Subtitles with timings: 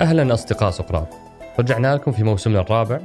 [0.00, 1.08] أهلا أصدقاء سقراط.
[1.58, 3.00] رجعنا لكم في موسمنا الرابع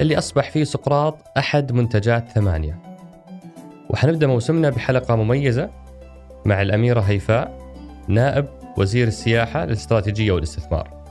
[0.00, 2.78] اللي أصبح فيه سقراط أحد منتجات ثمانية.
[3.90, 5.70] وحنبدأ موسمنا بحلقة مميزة
[6.44, 7.58] مع الأميرة هيفاء
[8.08, 8.46] نائب
[8.76, 11.04] وزير السياحة للاستراتيجية والاستثمار.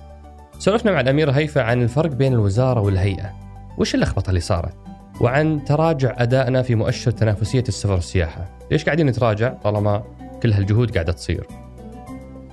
[0.59, 3.33] سولفنا مع الأميرة هيفاء عن الفرق بين الوزارة والهيئة.
[3.77, 4.75] وش اللخبطة اللي صارت؟
[5.21, 10.03] وعن تراجع أدائنا في مؤشر تنافسية السفر والسياحة ليش قاعدين نتراجع طالما
[10.43, 11.47] كل هالجهود قاعدة تصير؟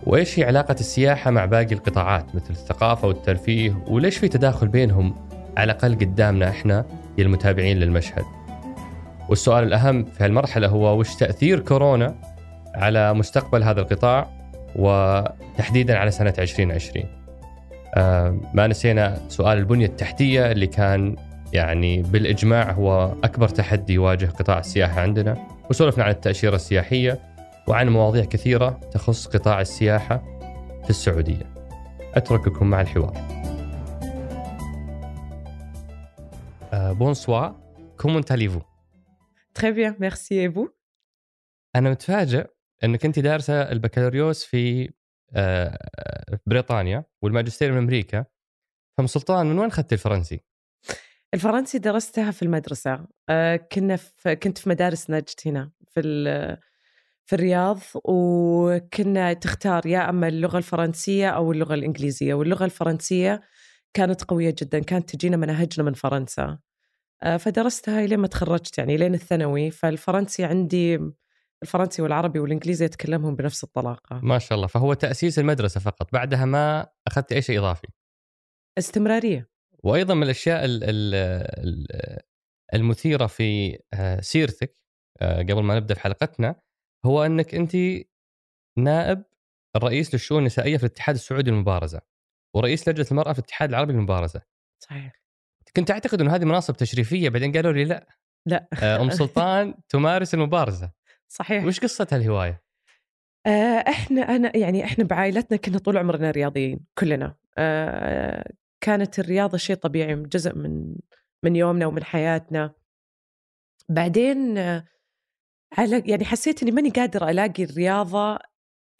[0.06, 5.14] وإيش هي علاقة السياحة مع باقي القطاعات مثل الثقافة والترفيه؟ وليش في تداخل بينهم
[5.56, 6.84] على الأقل قدامنا إحنا
[7.18, 8.24] المتابعين للمشهد؟
[9.28, 12.14] والسؤال الأهم في هالمرحلة هو وش تأثير كورونا
[12.74, 14.28] على مستقبل هذا القطاع
[14.76, 17.04] وتحديدا على سنة 2020
[17.94, 21.16] آه ما نسينا سؤال البنية التحتية اللي كان
[21.52, 25.36] يعني بالإجماع هو أكبر تحدي يواجه قطاع السياحة عندنا
[25.70, 27.35] وسولفنا عن التأشيرة السياحية.
[27.68, 30.16] وعن مواضيع كثيرة تخص قطاع السياحة
[30.84, 31.54] في السعودية.
[32.14, 33.36] أترككم مع الحوار.
[36.72, 37.48] Bonsoir,
[37.96, 38.60] comment allez-vous
[39.58, 40.34] Très bien, merci.
[40.34, 40.68] Et vous?
[41.76, 42.46] أنا متفاجئ
[42.84, 44.92] أنك أنت دارسة البكالوريوس في
[45.34, 45.78] آه،
[46.46, 48.24] بريطانيا والماجستير من أمريكا.
[48.98, 50.40] فمو سلطان من وين أخذت الفرنسي؟
[51.34, 53.06] الفرنسي درستها في المدرسة.
[53.28, 56.00] آه، كنا في كنت في مدارس نجد هنا في
[57.26, 62.34] في الرياض وكنا تختار يا أما اللغة الفرنسية أو اللغة الإنجليزية.
[62.34, 63.40] واللغة الفرنسية
[63.94, 66.58] كانت قوية جدا كانت تجينا مناهجنا من فرنسا.
[67.22, 69.70] آه، فدرستها لين ما تخرجت يعني لين الثانوي.
[69.70, 71.00] فالفرنسي عندي
[71.62, 74.20] الفرنسي والعربي والإنجليزي أتكلمهم بنفس الطلاقة.
[74.22, 74.66] ما شاء الله.
[74.66, 76.12] فهو تأسيس المدرسة فقط.
[76.12, 77.88] بعدها ما أخذت أي شيء إضافي؟
[78.78, 79.48] استمرارية.
[79.84, 81.14] وأيضا من الأشياء ال- ال-
[81.66, 82.18] ال-
[82.74, 84.76] المثيرة في آه، سيرتك
[85.20, 86.65] آه، قبل ما نبدأ في حلقتنا
[87.06, 87.76] هو إنك انت
[88.78, 89.24] نائب
[89.76, 92.00] الرئيس للشؤون النسائية في الاتحاد السعودي للمبارزة
[92.54, 94.42] ورئيس لجنة المرأة في الاتحاد العربي للمبارزة.
[94.78, 95.12] صحيح.
[95.76, 98.06] كنت أعتقد إنه هذه مناصب تشريفية بعدين قالوا لي لا.
[98.46, 98.68] لا.
[98.82, 100.92] آه، أم سلطان تمارس المبارزة.
[101.28, 101.64] صحيح.
[101.64, 102.62] وش قصه هالهوايه
[103.46, 107.34] آه، إحنا أنا يعني إحنا بعائلتنا كنا طول عمرنا رياضيين كلنا.
[107.58, 110.96] آه، كانت الرياضة شيء طبيعي جزء من
[111.42, 112.74] من يومنا ومن حياتنا.
[113.88, 114.84] بعدين آه،
[115.72, 118.38] على يعني حسيت إني ماني قادرة ألاقي الرياضة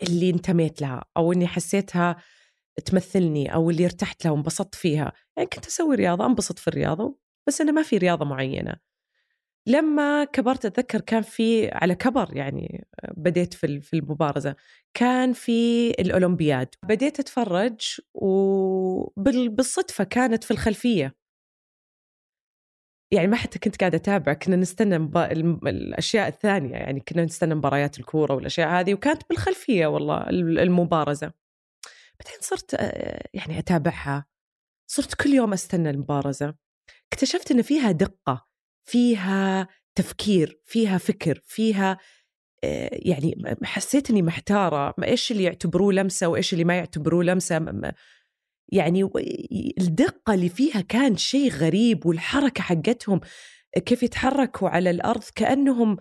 [0.02, 2.16] اللي انتميت لها أو إني حسيتها
[2.84, 5.12] تمثلني أو اللي ارتحت لها وانبسطت فيها.
[5.36, 8.76] يعني كنت أسوي رياضة أنبسط في الرياضة بس أنا ما في رياضة معينة.
[9.66, 14.56] لما كبرت أتذكر كان في على كبر يعني بديت في في المبارزة
[14.94, 16.68] كان في الأولمبياد.
[16.84, 21.14] بديت أتفرج وبالصدفه كانت في الخلفية.
[23.10, 24.96] يعني ما حتى كنت قاعدة أتابع كنا نستنى.
[24.96, 31.32] الم- الأشياء الثانية يعني كنا نستنى مباريات الكورة والأشياء هذه وكانت بالخلفية والله ال- المبارزة
[32.20, 32.72] بعدين صرت
[33.34, 34.26] يعني أتابعها
[34.86, 36.54] صرت كل يوم أستنى المبارزة
[37.12, 38.46] اكتشفت إن فيها دقة
[38.84, 41.98] فيها تفكير فيها فكر فيها
[42.92, 47.58] يعني حسيت إني محتارة إيش اللي يعتبروه لمسة وإيش اللي ما يعتبروه لمسة
[48.68, 49.10] يعني
[49.80, 53.20] الدقة اللي فيها كان شيء غريب والحركة حقتهم
[53.86, 55.96] كيف يتحركوا على الأرض كأنهم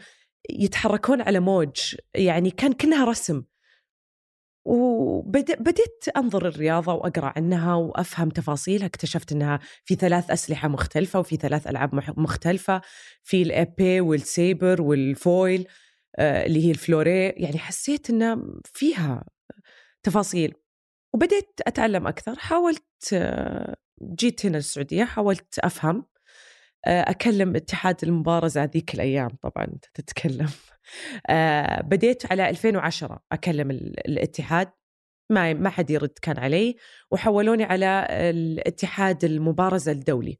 [0.50, 3.44] يتحركون على موج يعني كان كانها رسم.
[4.66, 11.68] وبديت أنظر الرياضة وأقرأ عنها وأفهم تفاصيلها اكتشفت إنها في ثلاث أسلحة مختلفة وفي ثلاث
[11.68, 12.82] ألعاب مح- مختلفة
[13.24, 15.68] في ال épée وال sabre وال foil
[16.18, 19.26] آه، اللي هي الفلوري يعني حسيت انه فيها
[20.04, 20.54] تفاصيل.
[21.16, 23.16] وبديت أتعلم أكثر حاولت
[24.04, 26.06] جيت هنا السعودية حاولت أفهم
[26.86, 30.50] آه، أكلم اتحاد المبارزة ذيك الأيام طبعا تتكلم.
[31.30, 34.72] آه، بديت على 2010 أكلم ال- الاتحاد
[35.32, 36.76] ما ما حد يرد كان علي
[37.12, 40.40] وحولوني على الاتحاد المبارزة الدولي.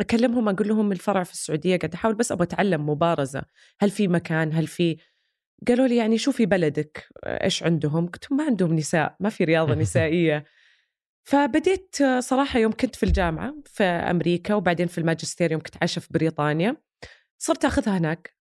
[0.00, 3.42] أكلمهم أقول لهم الفرع في السعودية قاعد أحاول بس أبغى أتعلم مبارزة.
[3.80, 4.96] هل في مكان؟ هل في
[5.68, 9.74] قالوا لي يعني شوفي بلدك إيش عندهم؟ قلت لهم ما عندهم نساء ما في رياضة
[9.82, 10.44] نسائية.
[11.26, 16.08] فبديت صراحة يوم كنت في الجامعة في أمريكا وبعدين في الماجستير يوم كنت عايشة في
[16.10, 16.76] بريطانيا.
[17.38, 18.34] صرت أخذها هناك.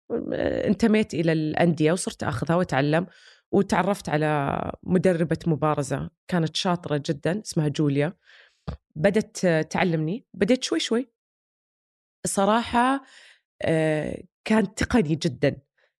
[0.67, 3.07] انتميت إلى الأندية وصرت أخذها وأتعلم
[3.51, 8.13] وتعرفت على مدربة مبارزة كانت شاطرة جدا اسمها جوليا.
[8.95, 10.25] بدت تعلمني.
[10.33, 11.09] بديت شوي شوي.
[12.25, 13.03] صراحة
[13.61, 15.57] آه، كان تقني جدا.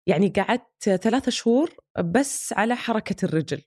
[0.08, 1.70] يعني قعدت ثلاثة شهور
[2.00, 3.62] بس على حركة الرجل.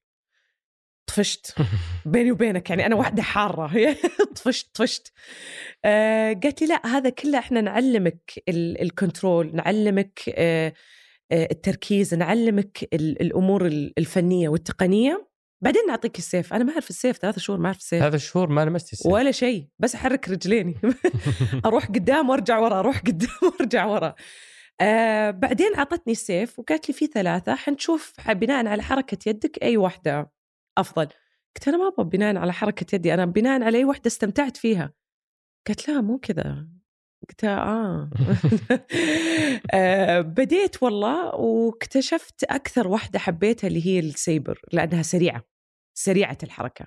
[1.06, 1.54] طفشت
[2.06, 3.96] بيني وبينك يعني أنا واحدة حارة.
[4.36, 5.12] طفشت طفشت.
[5.84, 10.72] آه قالت لي لا هذا كله إحنا نعلمك ال- الكنترول نعلمك آه
[11.32, 15.28] آه، التركيز نعلمك ال- الأمور ال- الفنية والتقنية.
[15.60, 16.54] بعدين نعطيك السيف.
[16.54, 18.02] أنا ما أعرف السيف ثلاثة شهور ما أعرف السيف.
[18.02, 19.12] ثلاث شهور ما لمست السيف.
[19.12, 20.74] ولا شيء بس أحرك رجليني.
[21.66, 24.14] أروح قدام وأرجع ورا أروح قدام وأرجع ورا.
[24.80, 30.32] آه بعدين أعطتني السيف وقالت لي في ثلاثة حنشوف بناء على حركة يدك أي واحدة
[30.78, 31.06] أفضل.
[31.56, 34.92] قلت أنا ما أبغى بناء على حركة يدي أنا بناء على أي واحدة استمتعت فيها.
[35.66, 36.68] قالت لا مو كذا.
[37.28, 38.10] قلت آه.
[39.74, 45.42] آه بديت والله واكتشفت أكثر واحدة حبيتها اللي هي ال sabre لأنها سريعة
[45.94, 46.86] سريعة الحركة.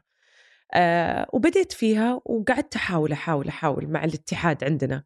[0.74, 5.04] آه وبديت فيها وقعدت أحاول أحاول أحاول مع الاتحاد عندنا.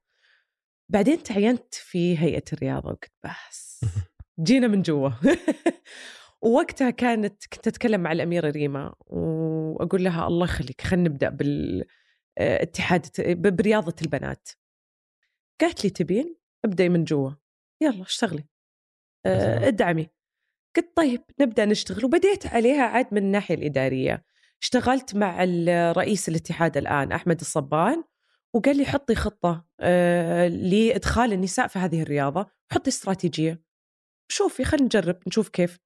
[0.93, 3.85] بعدين تعينت في هيئة الرياضة وقلت بس
[4.39, 5.09] جينا من جوا.
[6.41, 13.95] ووقتها كانت كنت أتكلم مع الأميرة ريما وأقول لها الله يخليك خلينا نبدأ بالاتحاد برياضة
[14.01, 14.49] البنات.
[15.61, 16.35] قالت لي تبين؟
[16.65, 17.31] ابدأي من جوا.
[17.81, 18.45] يلا اشتغلي.
[19.25, 20.09] آه، ادعمي.
[20.75, 22.05] قلت طيب نبدأ نشتغل.
[22.05, 24.25] وبديت عليها عاد من الناحية الإدارية.
[24.61, 25.43] اشتغلت مع
[25.91, 28.03] رئيس الاتحاد الآن أحمد الصبان.
[28.55, 33.61] وقال لي حطي خطة آه، لإدخال النساء في هذه الرياضة حطي استراتيجية.
[34.31, 35.79] شوفي خلينا نجرب نشوف كيف.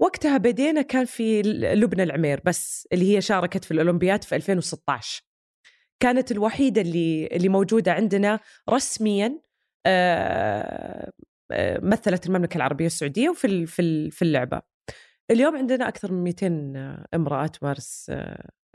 [0.00, 5.22] وقتها بدينا كان في لبنى العمير بس اللي هي شاركت في الأولمبياد في 2016
[6.02, 8.40] كانت الوحيدة اللي اللي موجودة عندنا
[8.70, 9.40] رسميا
[9.86, 11.12] آه،
[11.52, 14.62] آه، مثلت المملكة العربية السعودية وفي في ال- في اللعبة.
[15.30, 16.74] اليوم عندنا أكثر من 200
[17.14, 18.10] امرأة تمارس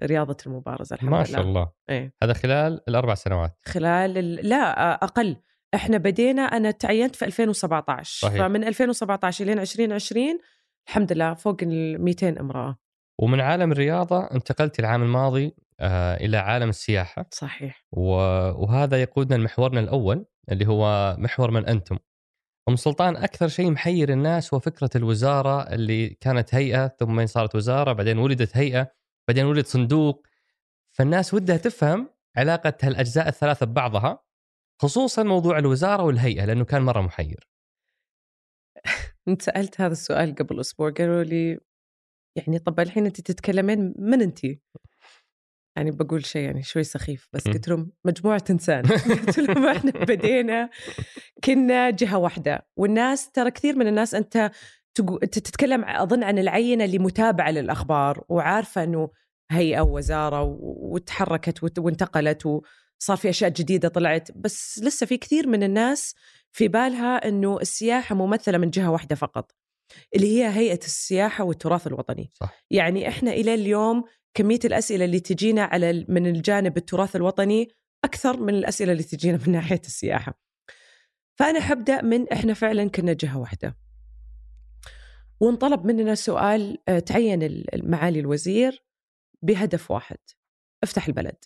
[0.03, 1.71] رياضة المبارزة الحمد ما شاء الله.
[1.89, 2.13] إيه.
[2.23, 3.57] هذا خلال الأربع سنوات.
[3.65, 4.49] خلال ال...
[4.49, 5.35] لا أقل.
[5.75, 8.37] إحنا بدينا أنا تعينت في 2017 صحيح.
[8.47, 10.39] فمن 2017 لين 2020
[10.87, 12.77] الحمد لله فوق ال 200 امرأة.
[13.21, 17.25] ومن عالم الرياضة انتقلت العام الماضي آه إلى عالم السياحة.
[17.31, 17.85] صحيح.
[17.91, 21.97] و- وهذا يقودنا لمحورنا الأول اللي هو محور من أنتم.
[22.69, 27.93] أم سلطان أكثر شيء محير الناس هو فكرة الوزارة اللي كانت هيئة ثم صارت وزارة
[27.93, 28.91] بعدين ولدت هيئة.
[29.27, 30.27] بعدين ولد صندوق
[30.91, 34.23] فالناس ودها تفهم علاقة هالأجزاء الثلاثة ببعضها
[34.81, 37.49] خصوصا موضوع الوزارة والهيئة لأنه كان مرة محير.
[39.27, 41.59] أنت سألت هذا السؤال قبل أسبوع قالوا لي
[42.35, 44.45] يعني طب الحين أنت تتكلمين من أنت؟
[45.77, 47.47] يعني بقول شيء يعني شوي سخيف بس.
[47.47, 48.85] قلت لهم مجموعة إنسان
[49.27, 50.69] قلت لهم إحنا بدينا
[51.43, 54.51] كنا جهة واحدة والناس ترى كثير من الناس أنت
[55.31, 59.09] تتكلم أظن عن العينة اللي متابعة للأخبار وعارفة إنه
[59.51, 65.63] هيئة ووزارة وتحركت وت- وانتقلت وصار في أشياء جديدة طلعت بس لسه في كثير من
[65.63, 66.15] الناس
[66.51, 69.51] في بالها إنه السياحة ممثلة من جهة واحدة فقط
[70.15, 74.03] اللي هي هيئة السياحة والتراث الوطني صح يعني إحنا إلى اليوم
[74.33, 77.67] كمية الأسئلة اللي تجينا على من الجانب التراث الوطني
[78.05, 80.39] أكثر من الأسئلة اللي تجينا من ناحية السياحة.
[81.39, 83.77] فأنا حبدأ من إحنا فعلا كنا جهة واحدة.
[85.39, 88.85] وانطلب مننا سؤال آه، تعين ال- معالي الوزير
[89.41, 90.17] بهدف واحد
[90.83, 91.45] افتح البلد.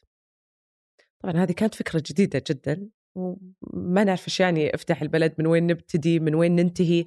[1.24, 6.20] طبعا هذه كانت فكرة جديدة جدا وما نعرف إيش يعني افتح البلد من وين نبتدي
[6.20, 7.06] من وين ننتهي.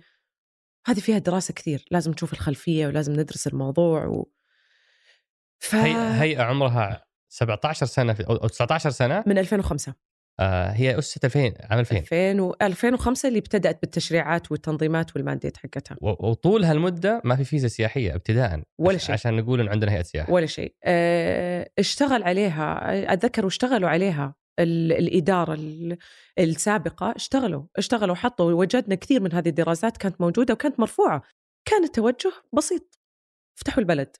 [0.86, 4.30] هذه فيها دراسة كثير لازم نشوف الخلفية ولازم ندرس الموضوع و...
[5.58, 5.74] ف...
[5.74, 9.94] هيئه هيئه عمرها 17 سنة في- أو 19 سنة من 2005
[10.40, 15.96] آه هي أسست 2000 عام 2000 2000 و 2005 اللي ابتدأت بالتشريعات والتنظيمات والمانديت حقتها.
[16.00, 19.12] وطول هالمدة ما في فيزا سياحية ابتداء ولا شيء.
[19.12, 20.32] عشان نقول انه عندنا هيئة سياحة.
[20.32, 20.74] ولا شيء.
[20.84, 22.80] أه، اشتغل عليها
[23.12, 25.96] أتذكر واشتغلوا عليها ال- الإدارة ال-
[26.38, 31.22] السابقة اشتغلوا اشتغلوا حطوا وجدنا كثير من هذه الدراسات كانت موجودة وكانت مرفوعة.
[31.68, 32.98] كان التوجه بسيط.
[33.58, 34.16] افتحوا البلد.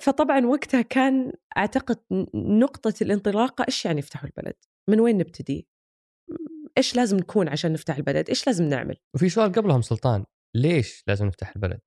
[0.00, 1.98] فطبعا وقتها كان أعتقد
[2.34, 4.54] نقطة الانطلاقة إيش يعني يفتحوا البلد؟
[4.90, 5.68] من وين نبتدي؟
[6.78, 10.24] إيش لازم نكون عشان نفتح البلد؟ إيش لازم نعمل؟ وفي سؤال قبلهم سلطان
[10.54, 11.80] ليش لازم نفتح البلد؟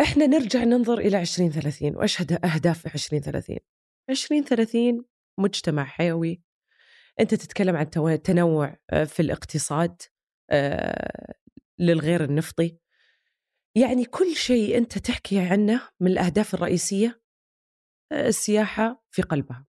[0.00, 3.58] إحنا نرجع ننظر إلى 2030 وايش هد- أهداف 2030
[4.10, 5.04] 2030
[5.38, 6.42] مجتمع حيوي.
[7.20, 7.90] أنت تتكلم عن
[8.22, 10.02] تنوع آه، في الاقتصاد
[10.50, 11.34] آه،
[11.78, 12.78] للغير النفطي.
[13.76, 17.20] يعني كل شيء أنت تحكي عنه من الأهداف الرئيسية
[18.12, 19.66] آه، السياحة في قلبها.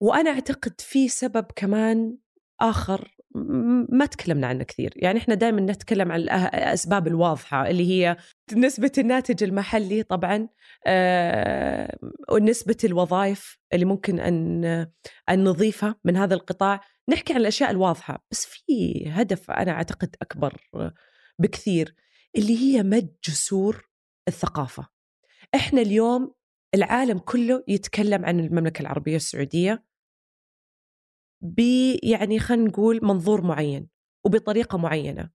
[0.00, 2.18] وأنا أعتقد في سبب كمان
[2.60, 4.92] آخر م- ما تكلمنا عنه كثير.
[4.96, 8.16] يعني إحنا دائما نتكلم عن الأسباب الواضحة اللي هي
[8.56, 10.48] نسبة الناتج المحلي طبعا
[10.86, 11.98] آه،
[12.32, 14.64] ونسبة الوظائف اللي ممكن أن
[15.28, 16.80] أن نضيفها من هذا القطاع.
[17.08, 18.62] نحكي عن الأشياء الواضحة بس في
[19.08, 20.68] هدف أنا أعتقد أكبر
[21.38, 21.94] بكثير.
[22.36, 23.88] اللي هي مد جسور
[24.28, 24.88] الثقافة.
[25.54, 26.34] إحنا اليوم
[26.74, 29.84] العالم كله يتكلم عن المملكة العربية السعودية
[31.42, 31.60] ب
[32.02, 33.88] يعني خلينا نقول منظور معين
[34.26, 35.30] وبطريقة معينة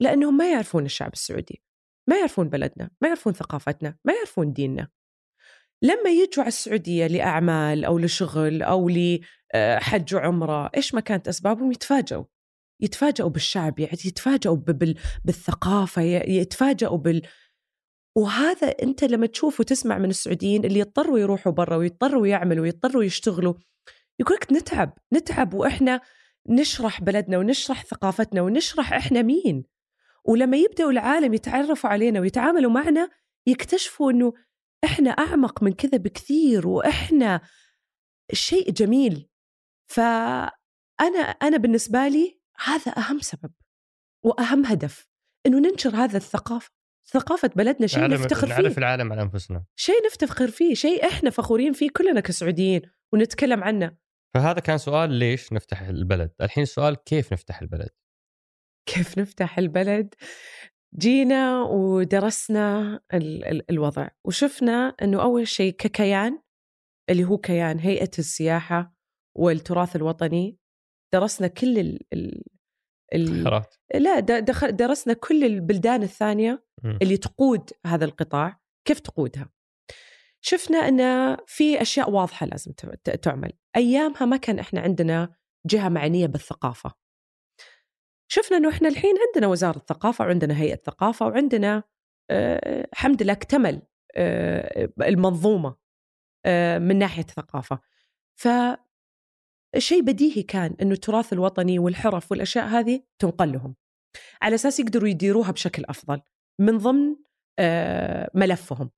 [0.00, 1.62] لأنهم ما يعرفون الشعب السعودي
[2.08, 4.88] ما يعرفون بلدنا ما يعرفون ثقافتنا ما يعرفون ديننا.
[5.82, 12.24] لما يجوا على السعودية لأعمال أو لشغل أو لحج وعمرة إيش ما كانت أسبابهم؟ يتفاجئوا.
[12.80, 14.56] يتفاجئوا بالشعب يعني يتفاجئوا
[15.24, 17.22] بالثقافة يتفاجئوا بال
[18.16, 23.54] وهذا أنت لما تشوف وتسمع من السعوديين اللي يضطروا يروحوا برا ويضطروا يعملوا ويضطروا يشتغلوا
[24.20, 26.00] يقول لك نتعب نتعب وإحنا
[26.48, 29.64] نشرح بلدنا ونشرح ثقافتنا ونشرح إحنا مين؟
[30.24, 33.08] ولما يبدأوا العالم يتعرفوا علينا ويتعاملوا معنا
[33.46, 34.32] يكتشفوا إنه
[34.84, 37.40] إحنا أعمق من كذا بكثير وإحنا
[38.32, 39.28] شيء جميل.
[39.86, 43.52] فأنا أنا بالنسبة لي هذا أهم سبب
[44.24, 45.08] وأهم هدف
[45.46, 46.70] إنه ننشر هذا الثقافة.
[47.08, 48.54] ثقافة بلدنا شيء نفتخر فيه.
[48.54, 49.64] نعرف العالم على أنفسنا.
[49.76, 52.82] شيء نفتخر فيه شيء إحنا فخورين فيه كلنا كسعوديين
[53.12, 53.96] ونتكلم عنه.
[54.34, 57.90] فهذا كان سؤال ليش نفتح البلد؟ الحين السؤال كيف نفتح البلد؟
[58.86, 60.14] كيف نفتح البلد؟
[60.94, 66.42] جينا ودرسنا ال ال الوضع وشفنا أنه أول شيء ككيان
[67.10, 68.94] اللي هو كيان هيئة السياحة
[69.36, 70.58] والتراث الوطني
[71.12, 72.42] درسنا كل ال ال
[73.14, 73.62] ال
[73.94, 74.20] لا
[74.70, 76.64] درسنا كل البلدان الثانية
[77.02, 79.50] اللي تقود هذا القطاع كيف تقودها؟
[80.40, 82.72] شفنا أن في أشياء واضحة لازم
[83.22, 83.52] تعمل.
[83.76, 85.34] أيامها ما كان إحنا عندنا
[85.66, 86.92] جهة معنية بالثقافة.
[88.28, 91.82] شفنا أنه إحنا الحين عندنا وزارة ثقافة وعندنا هيئة ثقافة وعندنا
[92.30, 93.82] آه الحمد لله اكتمل
[94.16, 95.76] آه المنظومة
[96.44, 97.78] آه من ناحية الثقافة.
[98.36, 98.48] ف
[99.78, 103.74] شيء بديهي كان إنه التراث الوطني والحرف والأشياء هذه تنقل لهم
[104.42, 106.20] على أساس يقدروا يديروها بشكل أفضل
[106.60, 107.16] من ضمن
[107.58, 108.90] آه، ملفهم.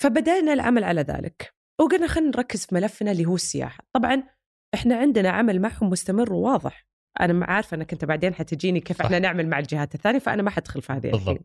[0.00, 1.54] فبدأنا العمل على ذلك.
[1.80, 3.84] وقلنا خلينا نركز في ملفنا اللي هو السياحة.
[3.92, 4.22] طبعا
[4.74, 6.86] إحنا عندنا عمل معهم مستمر وواضح.
[7.20, 9.04] أنا عارفة انك انت بعدين حتجيني كيف صح.
[9.04, 11.38] إحنا نعمل مع الجهات الثانية فأنا ما حدخل في هذه الحين.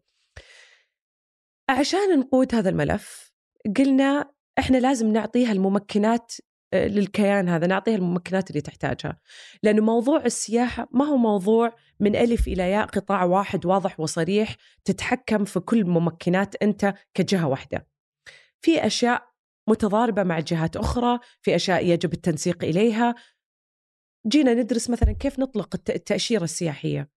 [1.70, 3.34] عشان نقود هذا الملف
[3.78, 6.34] قلنا إحنا لازم نعطيها الممكنات
[6.74, 9.20] للكيان هذا نعطيها الممكنات اللي تحتاجها.
[9.64, 14.56] لأنه موضوع السياحة ما هو موضوع من ألف إلى ياء قطاع واحد واضح وصريح
[14.86, 17.88] تتحكم في كل ممكنات أنت كجهة واحدة.
[18.62, 19.28] في أشياء
[19.70, 23.16] متضاربة مع جهات أخرى في أشياء يجب التنسيق إليها.
[24.28, 27.10] جينا ندرس مثلا كيف نطلق التأشيرة السياحية.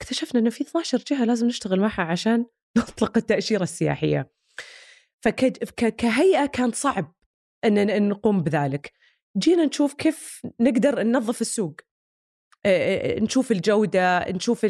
[0.00, 2.46] اكتشفنا أنه في 12 جهة لازم نشتغل معها عشان
[2.78, 4.30] نطلق التأشيرة السياحية.
[5.22, 7.14] فكهيئة كان صعب.
[7.64, 8.92] ان نقوم بذلك.
[9.38, 11.74] جينا نشوف كيف نقدر ننظف السوق.
[13.20, 14.66] نشوف الجودة نشوف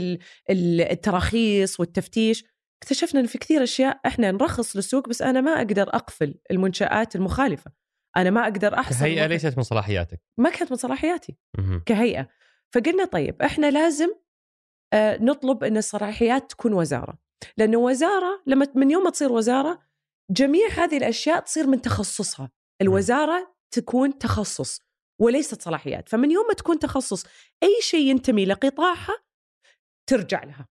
[0.50, 2.44] التراخيص والتفتيش.
[2.82, 7.72] اكتشفنا إن في كثير أشياء إحنا نرخص للسوق بس أنا ما أقدر أقفل المنشآت المخالفة.
[8.16, 10.20] أنا ما أقدر أحصل هيئه ليست من صلاحياتك.
[10.38, 11.36] ما كانت من صلاحياتي.
[11.86, 12.28] كهيئة.
[12.72, 14.08] فقلنا طيب إحنا لازم
[14.94, 17.18] نطلب إن الصلاحيات تكون وزارة.
[17.56, 19.82] لأنه وزارة لما من يوم ما تصير وزارة
[20.30, 22.50] جميع هذه الأشياء تصير من تخصصها.
[22.82, 24.80] الوزارة تكون تخصص
[25.20, 26.08] وليست صلاحيات.
[26.08, 27.26] فمن يوم ما تكون تخصص
[27.62, 29.18] أي شيء ينتمي لقطاعها
[30.06, 30.68] ترجع لها.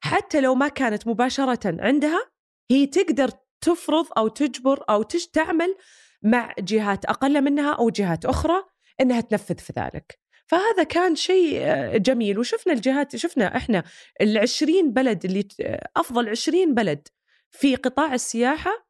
[0.00, 2.30] حتى لو ما كانت مباشرة عندها
[2.70, 5.76] هي تقدر تفرض أو تجبر أو تعمل
[6.22, 8.64] مع جهات أقل منها أو جهات أخرى
[9.00, 10.18] إنها تنفذ في ذلك.
[10.46, 12.38] فهذا كان شيء آه، جميل.
[12.38, 13.84] وشفنا الجهات شفنا إحنا
[14.20, 15.48] العشرين بلد اللي
[15.96, 17.08] أفضل عشرين بلد
[17.50, 18.81] في قطاع السياحة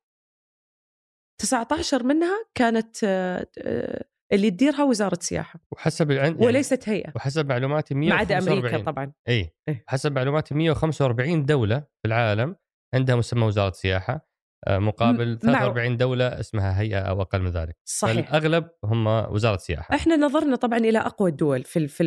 [1.42, 5.60] 19 منها كانت آه، آه، اللي تديرها وزارة سياحة.
[5.72, 9.12] وحسب يعني وليست هيئه وحسب معلوماتي 145 ما عدا أمريكا طبعا.
[9.28, 9.54] إي.
[9.68, 12.56] إيه؟ حسب معلوماتي 145 دولة في العالم
[12.94, 14.28] عندها مسمى وزارة سياحة
[14.66, 15.96] آه، مقابل 43 مع...
[15.96, 17.76] دولة اسمها هيئة أو أقل من ذلك.
[17.84, 18.28] صحيح.
[18.28, 22.04] الأغلب هم وزارة السياحة إحنا نظرنا طبعا إلى أقوى الدول في في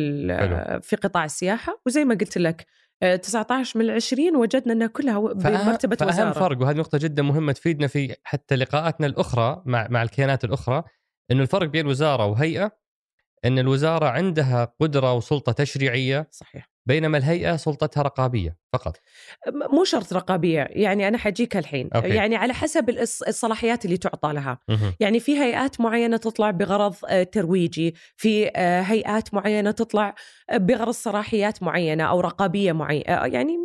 [0.82, 2.66] في قطاع السياحة وزي ما قلت لك
[3.22, 6.32] 19 من 20 وجدنا إنها كلها بمرتبة فأهم وزارة.
[6.32, 10.82] فرق وهذه نقطة جدا مهمة تفيدنا في حتى لقاءاتنا الأخرى مع مع الكيانات الأخرى
[11.30, 12.72] انه الفرق بين وزارة وهيئة
[13.44, 16.75] إن الوزارة عندها قدرة وسلطة تشريعية صحيح.
[16.86, 18.96] بينما الهيئة سلطتها رقابية فقط
[19.72, 22.08] مو شرط رقابية يعني أنا حجيك الحين أوكي.
[22.08, 22.90] يعني على حسب
[23.28, 24.94] الصلاحيات اللي تعطى لها مه.
[25.00, 30.14] يعني في هيئات معينة تطلع بغرض آه، ترويجي في آه، هيئات معينة تطلع
[30.50, 33.56] آه، بغرض صلاحيات معينة أو رقابية معينه يعني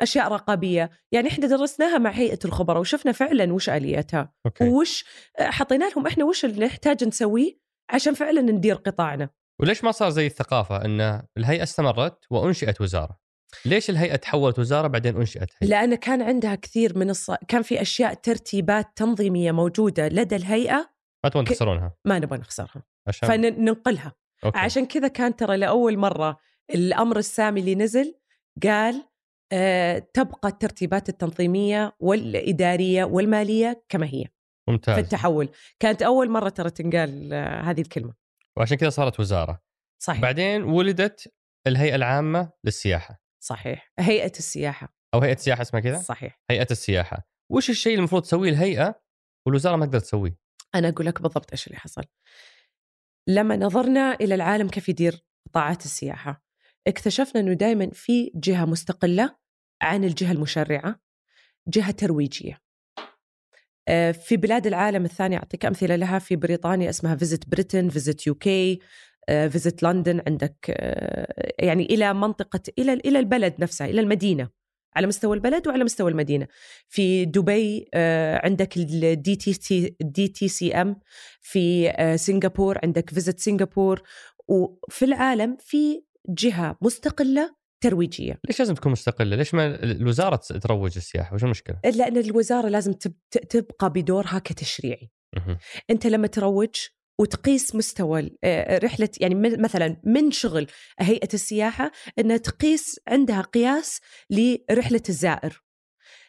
[0.00, 4.68] أشياء رقابية يعني إحنا درسناها مع هيئة الخبراء وشفنا فعلا وش آليتها أوكي.
[4.68, 5.04] وش
[5.40, 7.58] حطينا لهم إحنا وش اللي نحتاج نسويه
[7.90, 9.30] عشان فعلا ندير قطاعنا
[9.60, 13.18] وليش ما صار زي الثقافة إن الهيئة استمرت وأنشئت وزارة؟
[13.64, 17.30] ليش الهيئة تحولت وزارة بعدين أنشئت هيئة؟ لأن كان عندها كثير من الص...
[17.48, 20.90] كان في أشياء ترتيبات تنظيمية موجودة لدى الهيئة.
[21.24, 22.82] ما تبون تخسرونها؟ ما نبغى نخسرها.
[23.06, 24.12] عشان؟ فننقلها.
[24.44, 24.58] أوكي.
[24.58, 26.38] عشان كذا كان ترى لأول مرة
[26.74, 28.14] الأمر السامي اللي نزل
[28.62, 29.04] قال
[29.52, 34.24] آه تبقى الترتيبات التنظيمية والإدارية والمالية كما هي.
[34.68, 34.94] ممتاز.
[34.94, 35.48] في التحول.
[35.80, 38.27] كانت أول مرة ترى تنقال آه هذه الكلمة.
[38.58, 39.62] وعشان كذا صارت وزارة.
[40.02, 40.20] صحيح.
[40.22, 41.34] بعدين ولدت
[41.66, 43.22] الهيئة العامة للسياحة.
[43.42, 43.92] صحيح.
[43.98, 44.96] هيئة السياحة.
[45.14, 46.40] أو هيئة السياحه اسمها كذا صحيح.
[46.50, 47.28] هيئة السياحة.
[47.50, 49.00] وش الشيء اللي المفروض تسويه الهيئة
[49.46, 50.38] والوزارة ما تقدر تسويه؟
[50.74, 52.02] أنا أقول لك بالضبط إيش اللي حصل.
[53.28, 56.44] لما نظرنا إلى العالم كيف يدير قطاعات السياحة
[56.86, 59.36] اكتشفنا إنه دائما في جهة مستقلة
[59.82, 61.00] عن الجهة المشرعة
[61.68, 62.60] جهة ترويجية.
[64.12, 68.80] في بلاد العالم الثاني أعطيك أمثلة لها في بريطانيا اسمها Visit Britain Visit UK
[69.28, 74.48] Visit London عندك آه، يعني إلى منطقة إلى إلى البلد نفسها إلى المدينة
[74.96, 76.46] على مستوى البلد وعلى مستوى المدينة.
[76.88, 81.00] في دبي آه، عندك الدي تي تي دي تي سي ام
[81.40, 84.02] في سنغافور عندك Visit Singapore
[84.48, 91.34] وفي العالم في جهة مستقلة ترويجية ليش لازم تكون مستقلة؟ ليش ما الوزارة تروج السياحة؟
[91.34, 92.92] وش المشكلة؟ لأن الوزارة لازم
[93.50, 95.10] تبقى بدورها كتشريعي.
[95.90, 96.76] أنت لما تروج
[97.20, 100.66] وتقيس مستوى آه، رحلة يعني مثلا من شغل
[100.98, 105.62] هيئة السياحة إنها تقيس عندها قياس لرحلة الزائر.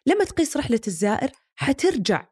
[0.06, 2.27] لما تقيس رحلة الزائر حترجع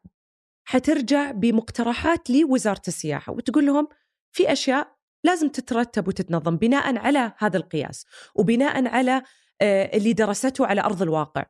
[0.68, 3.88] حترجع بمقترحات لوزارة السياحة وتقول لهم
[4.32, 9.22] في أشياء لازم تترتب وتتنظم بناء على هذا القياس وبناء على
[9.60, 11.44] آه، اللي درسته على أرض الواقع.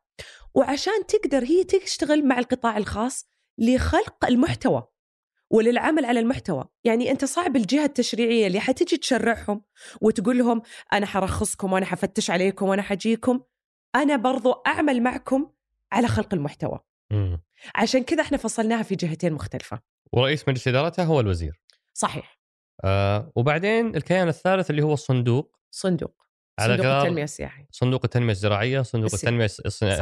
[0.55, 4.87] وعشان تقدر هي تشتغل مع القطاع الخاص لخلق المحتوى
[5.51, 6.65] وللعمل على المحتوى.
[6.85, 9.65] يعني أنت صعب الجهة التشريعية اللي حتجي تشرعهم
[10.01, 13.41] وتقول لهم أنا حرخصكم وأنا حفتش عليكم وأنا حجيكم
[13.95, 15.51] أنا برضو أعمل معكم
[15.93, 16.79] على خلق المحتوى.
[17.11, 17.43] مم.
[17.75, 19.81] عشان كذا إحنا فصلناها في جهتين مختلفة.
[20.13, 21.61] ورئيس مجلس ادارتها هو الوزير.
[21.95, 22.38] صحيح.
[22.85, 25.59] آه وبعدين الكيان الثالث اللي هو الصندوق.
[25.71, 26.23] صندوق.
[26.59, 27.67] على صندوق التنمية السياحية.
[27.71, 29.45] صندوق التنمية الزراعية صندوق السي- التنمية.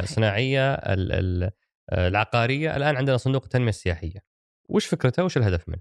[0.03, 1.51] الصناعيه ال- ال-
[1.91, 2.77] آه، العقارية.
[2.77, 4.25] الآن عندنا صندوق التنمية السياحية.
[4.69, 5.81] وش فكرته؟ وش الهدف منه؟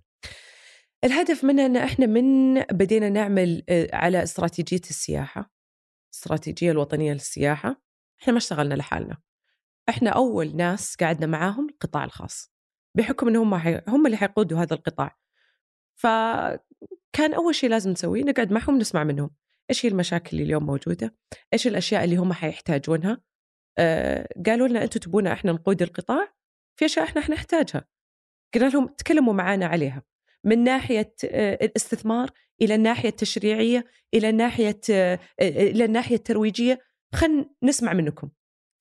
[1.03, 5.51] الهدف منها أن إحنا من بدينا نعمل آه، على استراتيجية السياحة
[6.13, 7.81] الاستراتيجيه الوطنية للسياحة.
[8.21, 9.17] إحنا ما اشتغلنا لحالنا.
[9.89, 12.51] إحنا أول ناس قعدنا معاهم القطاع الخاص
[12.97, 13.35] بحكم ان
[13.87, 15.17] هم اللي حيقودوا هذا القطاع.
[17.15, 19.29] فكان أول شيء لازم نسويه نقعد معهم نسمع منهم.
[19.69, 21.15] إيش هي المشاكل اللي اليوم موجودة؟
[21.53, 23.21] إيش الأشياء اللي هم حيحتاجونها؟
[23.77, 26.33] آه قالوا لنا أنتم تبونا إحنا نقود القطاع
[26.79, 27.87] في أشياء إحنا حنحتاجها.
[28.53, 30.03] قلنا لهم تكلموا معنا عليها.
[30.43, 36.81] من ناحية آه، الاستثمار إلى الناحية التشريعية إلى الناحية آه، إلى الناحية الترويجية
[37.13, 38.29] خلينا نسمع منكم.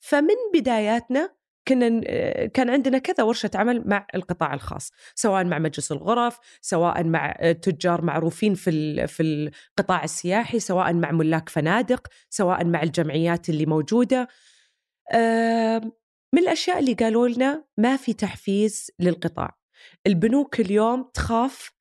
[0.00, 1.34] فمن بداياتنا
[1.68, 7.04] كنا آه، كان عندنا كذا ورشة عمل مع القطاع الخاص سواء مع مجلس الغرف سواء
[7.04, 13.48] مع آه، تجار معروفين في في القطاع السياحي سواء مع ملاك فنادق سواء مع الجمعيات
[13.48, 14.28] اللي موجودة.
[15.12, 15.92] آه،
[16.34, 19.58] من الأشياء اللي قالوا لنا ما في تحفيز للقطاع.
[20.06, 21.74] البنوك اليوم تخاف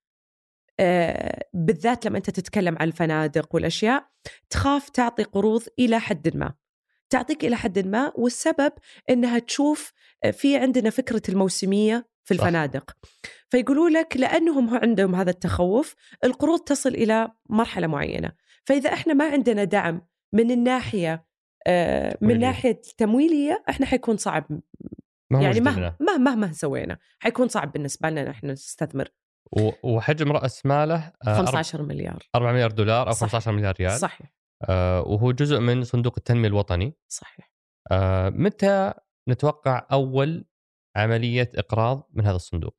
[1.54, 4.06] بالذات لما أنت تتكلم عن الفنادق والأشياء
[4.50, 6.54] تخاف تعطي قروض إلى حد ما.
[7.13, 8.71] تعطيك إلى حد ما والسبب
[9.10, 12.34] إنها تشوف آه، في عندنا فكرة الموسمية في.
[12.34, 12.97] الفنادق.
[13.49, 18.32] فيقولوا لك لأنهم عندهم هذا التخوف القروض تصل إلى مرحلة معينة.
[18.65, 20.02] فإذا إحنا ما عندنا دعم
[20.34, 21.26] من الناحية
[21.67, 22.39] آه، من.
[22.39, 24.45] ناحية تمويليه إحنا حيكون صعب.
[25.32, 29.08] يعني مهما مهما مهما سوينا حيكون صعب بالنسبة لنا إحنا نستثمر.
[29.84, 32.30] وحجم رأس ماله آه، 15 مليار.
[32.36, 33.19] 4 مليار دولار أو صح.
[33.28, 33.99] 15 مليار ريال.
[33.99, 34.28] صحيح.
[34.28, 34.42] آه
[34.99, 36.93] وهو جزء من صندوق التنمية الوطني.
[37.08, 37.52] صحيح.
[37.91, 38.93] آه متى
[39.30, 40.45] نتوقع أول
[40.95, 42.76] عملية إقراض من هذا الصندوق؟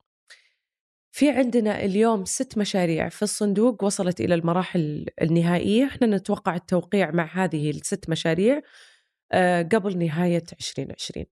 [1.11, 5.85] في عندنا اليوم ست مشاريع في الصندوق وصلت إلى المراحل النهائية.
[5.85, 8.61] إحنا نتوقع التوقيع مع هذه الست مشاريع
[9.31, 11.25] آه، قبل نهاية 2020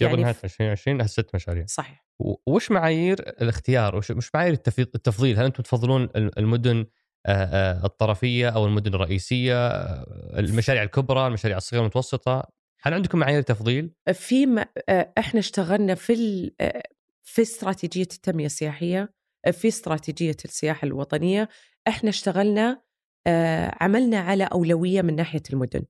[0.00, 1.66] قبل يعني نهاية ف- 2020 هالست مشاريع.
[1.66, 2.06] صحيح.
[2.46, 6.90] وش معايير الاختيار؟ وش مش معايير التفضيل؟ هل أنتم تفضلون ال- المدن آه، آه،
[7.26, 12.48] الطرفية أو المدن الرئيسية آه، المشاريع الكبرى المشاريع الصغيرة المتوسطه
[12.82, 14.58] هل عندكم معايير تفضيل في م...
[14.88, 16.54] آه، إحنا اشتغلنا في ال...
[16.60, 16.82] آه،
[17.22, 19.12] في استراتيجية التنمية السياحية
[19.46, 21.48] آه، في استراتيجية السياحة الوطنية.
[21.88, 22.82] إحنا اشتغلنا
[23.26, 25.82] آه، عملنا على أولوية من ناحية المدن.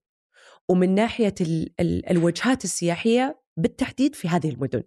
[0.68, 1.74] ومن ناحية ال...
[1.80, 2.10] ال...
[2.10, 4.82] الوجهات السياحية بالتحديد في هذه المدن.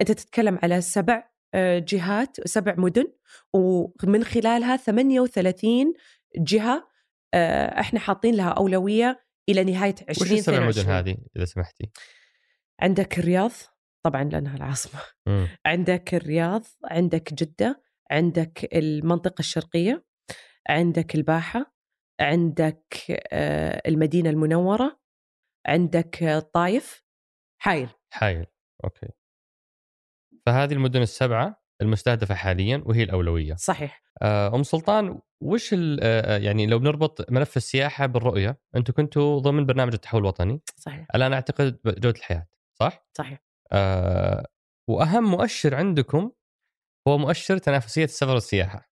[0.00, 1.33] أنت تتكلم على سبع آه،
[1.78, 3.12] جهات سبع مدن
[3.52, 5.92] ومن خلالها 38
[6.36, 6.88] جهة
[7.34, 11.90] آه، إحنا حاطين لها أولوية إلى نهاية وش السبع مدن 2022 هذه إذا سمحتي؟
[12.80, 13.52] عندك الرياض
[14.02, 15.00] طبعا لأنها العاصمة.
[15.26, 15.48] مم.
[15.66, 20.04] عندك الرياض عندك جدة عندك المنطقة الشرقية
[20.68, 21.74] عندك الباحة
[22.20, 22.94] عندك
[23.32, 25.00] آه، المدينة المنورة
[25.66, 27.04] عندك الطايف
[27.58, 27.88] حايل.
[28.10, 28.46] حايل.
[28.84, 29.08] أوكي.
[30.46, 33.54] فهذه المدن السبعة المستهدفة حاليا وهي الأولوية.
[33.54, 34.02] صحيح.
[34.22, 39.66] آه، أم سلطان وش ال- آه، يعني لو بنربط ملف السياحة بالرؤية أنتم كنتوا ضمن
[39.66, 40.60] برنامج التحول الوطني.
[40.76, 41.06] صحيح.
[41.14, 42.46] الآن أعتقد جودة الحياة
[42.80, 43.44] صح؟ صحيح.
[43.72, 44.46] آه،
[44.90, 46.30] وأهم مؤشر عندكم
[47.08, 48.90] هو مؤشر تنافسية السفر والسياحة.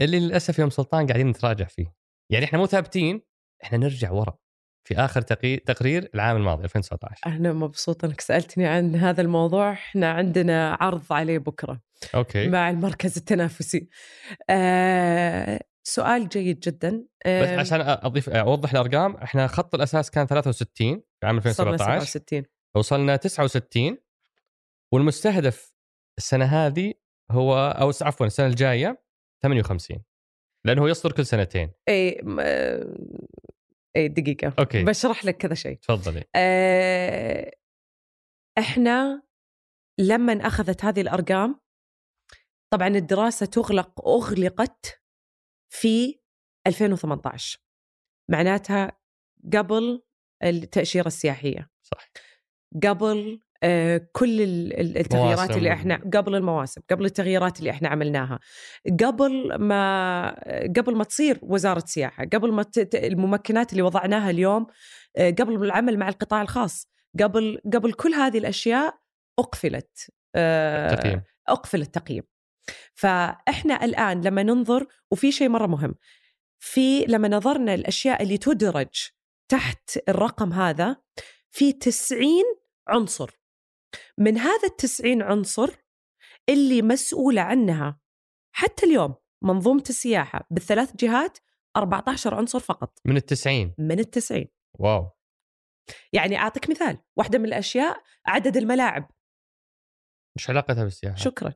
[0.00, 1.94] اللي للأسف يا أم سلطان قاعدين نتراجع فيه.
[2.32, 3.22] يعني إحنا مو ثابتين
[3.64, 4.38] إحنا نرجع ورا.
[4.84, 5.22] في آخر
[5.66, 9.72] تقرير العام الماضي 2019 أنا مبسوطه إنك سألتني عن هذا الموضوع.
[9.72, 11.80] إحنا عندنا عرض عليه بكرة
[12.14, 12.48] أوكي.
[12.48, 13.88] مع المركز التنافسي.
[14.50, 17.04] آه سؤال جيد جدا.
[17.26, 19.16] آه بس عشان أضيف أوضح الأرقام.
[19.16, 22.44] إحنا خط الأساس كان 63 في عام 2017 67
[22.76, 23.98] وصلنا 69
[24.92, 25.74] والمستهدف
[26.18, 26.94] السنة هذه
[27.30, 29.02] هو أو عفوا السنة الجاية
[29.42, 30.02] 58
[30.64, 31.70] لأنه يصدر كل سنتين.
[31.88, 32.20] اي
[33.96, 34.54] اي دقيقة.
[34.58, 34.84] أوكي.
[34.84, 35.78] بشرح لك كذا شيء.
[35.78, 36.24] تفضلي.
[36.36, 37.52] آه،
[38.58, 39.22] إحنا
[40.00, 41.60] لما أخذت هذه الأرقام
[42.72, 45.02] طبعا الدراسة تغلق أغلقت
[45.72, 46.20] في
[46.66, 47.58] 2018
[48.30, 49.00] معناتها
[49.52, 50.02] قبل
[50.42, 51.70] التأشيرة السياحية.
[51.82, 52.10] صح
[52.84, 53.40] قبل
[54.12, 55.54] كل ال- ال- التغييرات مواسم.
[55.58, 58.38] اللي إحنا قبل المواسم قبل التغييرات اللي إحنا عملناها
[59.04, 60.30] قبل ما
[60.76, 64.66] قبل ما تصير وزارة سياحة قبل ما ت- الممكنات اللي وضعناها اليوم
[65.16, 66.88] آه، قبل العمل مع القطاع الخاص
[67.20, 68.94] قبل قبل كل هذه الأشياء
[69.38, 72.22] أقفلت آه، تقييم أقفل التقييم.
[72.94, 75.94] فإحنا الآن لما ننظر وفي شيء مرة مهم
[76.58, 79.08] في لما نظرنا الأشياء اللي تدرج
[79.48, 80.96] تحت الرقم هذا
[81.50, 82.44] في 90
[82.88, 83.37] عنصر.
[84.18, 85.70] من هذا التسعين عنصر
[86.48, 88.00] اللي مسؤولة عنها
[88.52, 91.38] حتى اليوم منظومة السياحة بالثلاث جهات
[91.76, 92.98] 14 عنصر فقط.
[93.04, 94.48] من التسعين؟ من التسعين.
[94.78, 95.10] واو.
[96.12, 99.10] يعني أعطيك مثال واحدة من الأشياء عدد الملاعب.
[100.38, 101.54] إيش علاقتها بالسياحة؟ شكرا.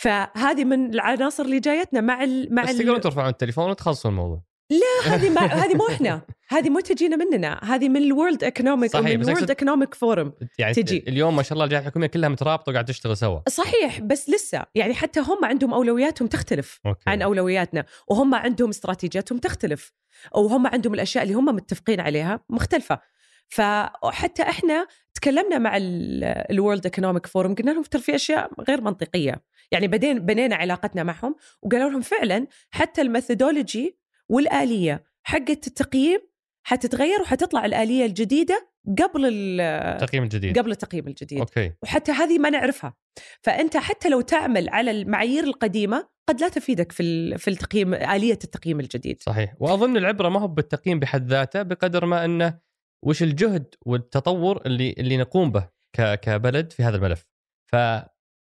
[0.00, 4.47] فهذه من العناصر اللي جايتنا مع ال مع بس تقدرون ترفعون التليفون وتخلصون الموضوع.
[4.70, 6.22] لا هذه ما هذه مو إحنا.
[6.48, 7.60] هذه مو تجينا مننا.
[7.64, 11.04] هذه من ال World Economic صحيح، من ال World Economic Forum يعني تجي.
[11.08, 13.40] اليوم ما شاء الله الجهات الحكومية كلها مترابطة وقاعد تشتغل سوا.
[13.48, 14.64] صحيح بس لسه.
[14.74, 17.00] يعني حتى هم عندهم أولوياتهم تختلف أوكي.
[17.06, 17.84] عن أولوياتنا.
[18.08, 19.92] وهم عندهم استراتيجياتهم تختلف.
[20.34, 23.00] وهم عندهم الأشياء اللي هم متفقين عليها مختلفة.
[23.48, 29.42] فحتى إحنا تكلمنا مع ال World Economic Forum قلنا لهم ترى في أشياء غير منطقية.
[29.70, 33.98] يعني بدين بنينا علاقتنا معهم وقالوا لهم فعلا حتى ال methodology
[34.30, 36.20] والآلية حقت التقييم
[36.66, 40.58] حتتغير وحتطلع الآلية الجديدة قبل ال- التقييم الجديد.
[40.58, 41.38] قبل التقييم الجديد.
[41.38, 41.72] أوكي.
[41.82, 42.94] وحتى هذه ما نعرفها.
[43.42, 48.80] فأنت حتى لو تعمل على المعايير القديمة قد لا تفيدك في في التقييم آلية التقييم
[48.80, 49.22] الجديد.
[49.22, 49.54] صحيح.
[49.60, 52.58] وأظن العبرة ما هو بالتقييم بحد ذاته بقدر ما أنه
[53.04, 57.26] وش الجهد والتطور اللي اللي نقوم به كبلد في هذا الملف.
[57.72, 57.76] ف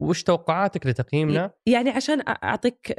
[0.02, 2.94] وش توقعاتك لتقييمنا؟ يعني عشان أعطيك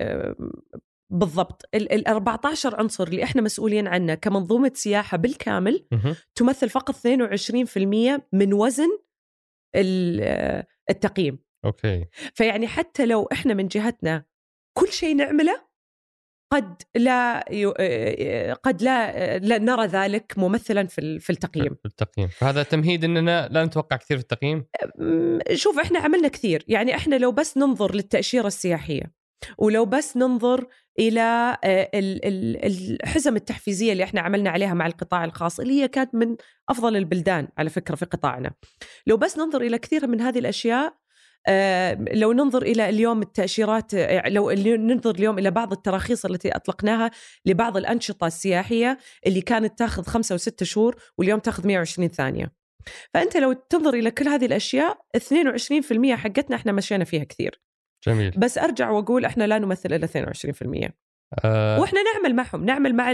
[1.09, 1.61] بالضبط.
[1.75, 5.87] ال ال 14 عنصر اللي إحنا مسؤولين عنه كمنظومة سياحة بالكامل.
[6.35, 8.89] تمثل فقط 22% من وزن
[9.75, 11.39] ال- آه، التقييم.
[11.65, 12.05] أوكي.
[12.33, 14.25] فيعني حتى لو إحنا من جهتنا
[14.77, 15.65] كل شيء نعمله
[16.53, 17.65] قد لا ي...
[18.51, 21.75] قد لا لا نرى ذلك ممثلا في في التقييم.
[21.75, 22.27] في التقييم.
[22.27, 24.65] فهذا تمهيد إننا لا نتوقع كثير في التقييم؟
[25.53, 26.63] شوف إحنا عملنا كثير.
[26.67, 29.24] يعني إحنا لو بس ننظر للتأشيرة السياحية
[29.57, 30.67] ولو بس ننظر
[30.99, 32.65] إلى آه، ال- ال-
[33.03, 36.35] الحزم التحفيزية اللي إحنا عملنا عليها مع القطاع الخاص اللي هي كانت من
[36.69, 38.51] أفضل البلدان على فكرة في قطاعنا.
[39.07, 40.93] لو بس ننظر إلى كثير من هذه الأشياء
[41.47, 47.11] آه، لو ننظر إلى اليوم التأشيرات آه، لو ننظر اليوم إلى بعض التراخيص التي أطلقناها
[47.45, 52.51] لبعض الأنشطة السياحية اللي كانت تاخذ خمسة وستة شهور واليوم تاخذ 120 ثانية.
[53.13, 57.61] فأنت لو تنظر إلى كل هذه الأشياء 22% حقتنا إحنا مشينا فيها كثير.
[58.07, 58.31] جميل.
[58.37, 60.91] بس أرجع وأقول إحنا لا نمثل إلا 22%
[61.45, 61.79] آه.
[61.79, 63.13] وإحنا نعمل معهم نعمل مع.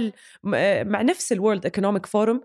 [0.84, 2.42] مع نفس ال World Economic Forum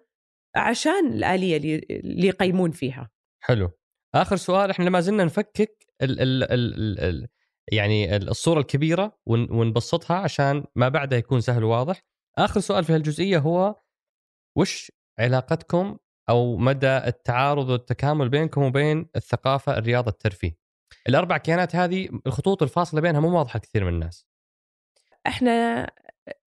[0.57, 1.57] عشان الآلية
[1.91, 3.11] اللي يقيمون فيها.
[3.45, 3.71] حلو.
[4.15, 7.29] آخر سؤال إحنا ما زلنا نفكك ال ال ال ال ال
[7.73, 12.03] يعني الصورة الكبيرة ون- ونبسطها عشان ما بعدها يكون سهل وواضح.
[12.39, 13.81] آخر سؤال في هالجزئية هو
[14.59, 20.66] وش علاقتكم أو مدى التعارض والتكامل بينكم وبين الثقافة الرياضة الترفيه؟
[21.09, 24.27] الأربع كيانات هذه الخطوط الفاصلة بينها مو واضحة كثير من الناس.
[25.27, 25.87] إحنا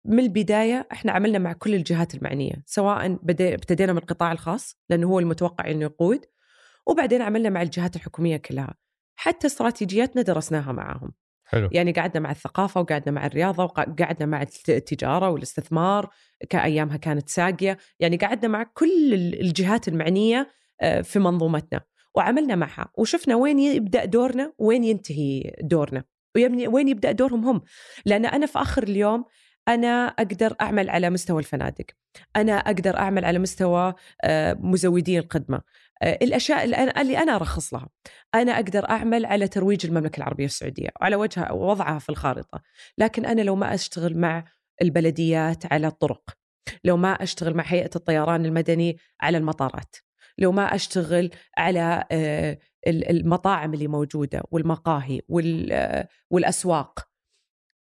[0.05, 3.05] من البداية إحنا عملنا مع كل الجهات المعنية سواء
[3.39, 6.25] ابتدينا من القطاع الخاص لأنه هو المتوقع إنه يقود
[6.87, 8.73] وبعدين عملنا مع الجهات الحكومية كلها.
[9.15, 11.13] حتى استراتيجياتنا درسناها معاهم.
[11.45, 11.69] حلو.
[11.71, 16.09] يعني قعدنا مع الثقافة وقعدنا مع الرياضة وقعدنا مع الت- التجارة والاستثمار
[16.49, 17.77] كأيامها كانت ساقية.
[17.99, 20.49] يعني قعدنا مع كل ال- الجهات المعنية
[20.81, 21.81] آه، في منظومتنا.
[22.15, 26.03] وعملنا معها وشفنا وين يبدأ دورنا وين ينتهي دورنا
[26.35, 27.61] ويبني وين يبدأ دورهم هم.
[28.05, 29.25] لأن أنا في آخر اليوم
[29.67, 31.85] أنا أقدر أعمل على مستوى الفنادق
[32.35, 33.93] أنا أقدر أعمل على مستوى
[34.23, 35.61] آه، مزودي الخدمة
[36.01, 37.89] آه، الأشياء اللي أنا, اللي أنا أرخص لها.
[38.35, 42.61] أنا أقدر أعمل على ترويج المملكة العربية السعودية وعلى وجهها وضعها في الخارطة.
[42.97, 44.45] لكن أنا لو ما أشتغل مع
[44.81, 46.29] البلديات على الطرق
[46.83, 49.95] لو ما أشتغل مع هيئة الطيران المدني على المطارات
[50.39, 57.09] لو ما أشتغل على آه، ال- المطاعم اللي موجودة والمقاهي وال- آه، والأسواق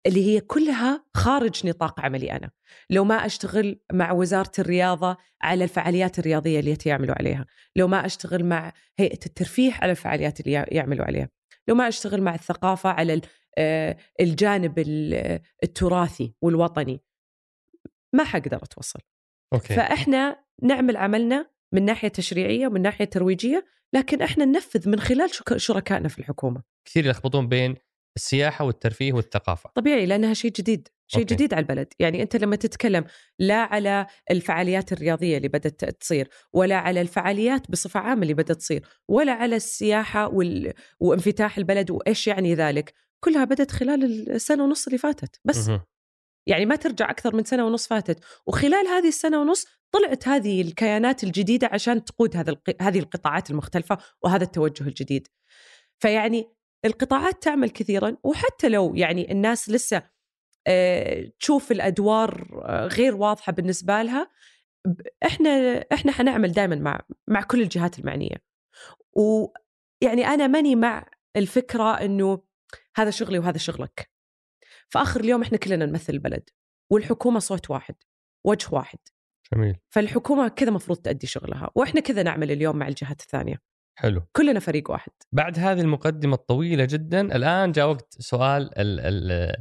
[0.07, 2.51] اللي هي كلها خارج نطاق عملي أنا.
[2.91, 7.47] لو ما أشتغل مع وزارة الرياضة على الفعاليات الرياضية اللي يعملوا عليها.
[7.77, 11.29] لو ما أشتغل مع هيئة الترفيه على الفعاليات اللي يعملوا عليها.
[11.69, 13.21] لو ما أشتغل مع الثقافة على
[13.59, 17.01] آه، الجانب ال- التراثي والوطني
[18.15, 19.01] ما حقدر أتوصل.
[19.53, 19.75] أوكي.
[19.75, 26.09] فإحنا نعمل عملنا من ناحية تشريعية ومن ناحية ترويجية لكن إحنا ننفذ من خلال شركائنا
[26.09, 27.77] في الحكومة كثير يلخبطون بين
[28.17, 31.35] السياحة والترفيه والثقافة طبيعي لأنها شيء جديد شيء أوكي.
[31.35, 33.05] جديد على البلد يعني أنت لما تتكلم
[33.39, 38.87] لا على الفعاليات الرياضية اللي بدأت تصير ولا على الفعاليات بصفة عامة اللي بدأت تصير
[39.09, 40.73] ولا على السياحة وال...
[41.01, 45.81] وانفتاح البلد وإيش يعني ذلك كلها بدأت خلال السنة ونص اللي فاتت بس مهم.
[46.47, 48.25] يعني ما ترجع أكثر من سنة ونص فاتت.
[48.47, 52.83] وخلال هذه السنة ونص طلعت هذه الكيانات الجديدة عشان تقود هذا الق...
[52.83, 55.29] هذه القطاعات المختلفة وهذا التوجه الجديد.
[55.99, 56.55] فيعني
[56.85, 60.03] القطاعات تعمل كثيرا وحتى لو يعني الناس لسه
[60.67, 64.31] آه، تشوف الأدوار آه، غير واضحة بالنسبة لها
[65.25, 68.37] إحنا إحنا حنعمل دائما مع مع كل الجهات المعنية.
[69.13, 72.43] ويعني أنا ماني مع الفكرة إنه
[72.97, 74.14] هذا شغلي وهذا شغلك.
[74.89, 76.51] في آخر اليوم إحنا كلنا نمثل البلد
[76.93, 77.95] والحكومة صوت واحد
[78.47, 78.99] وجه واحد.
[79.55, 79.77] جميل.
[79.91, 83.61] فالحكومة كذا مفروض تأدي شغلها وإحنا كذا نعمل اليوم مع الجهات الثانية.
[83.99, 84.23] حلو.
[84.37, 85.13] كلنا فريق واحد.
[85.33, 89.57] بعد هذه المقدمة الطويلة جدا الآن جاء وقت سؤال ال ال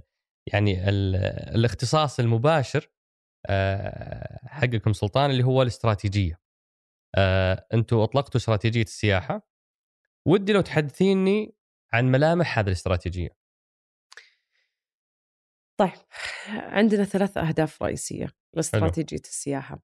[0.53, 1.15] يعني ال
[1.55, 2.89] الاختصاص المباشر
[3.49, 6.39] آه، حقكم سلطان اللي هو الاستراتيجية.
[7.15, 9.49] آه، أنتم أطلقتوا استراتيجية السياحة.
[10.27, 11.55] ودي لو تحدثيني
[11.93, 13.29] عن ملامح هذه الاستراتيجية.
[15.79, 15.91] طيب
[16.49, 19.79] عندنا ثلاث أهداف رئيسية لاستراتيجية السياحة.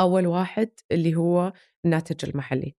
[0.00, 1.52] أول واحد اللي هو
[1.84, 2.76] الناتج المحلي.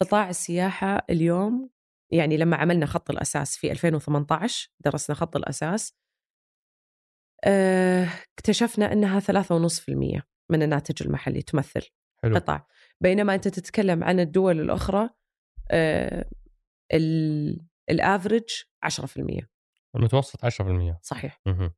[0.00, 1.70] قطاع السياحة اليوم
[2.12, 5.94] يعني لما عملنا خط الأساس في 2018 درسنا خط الأساس
[7.44, 8.08] آه،
[8.38, 11.90] اكتشفنا أنها 3.5% من الناتج المحلي تمثل
[12.22, 12.34] حلو.
[12.34, 12.66] قطاع.
[13.00, 15.10] بينما أنت تتكلم عن الدول الأخرى
[15.70, 16.30] آه،
[16.92, 19.48] ال- الافرج 10%
[19.96, 21.74] المتوسط 10% صحيح مهم.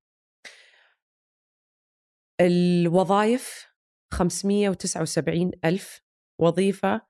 [2.41, 3.75] الوظائف
[4.13, 6.03] 579 ألف
[6.41, 7.01] وظيفة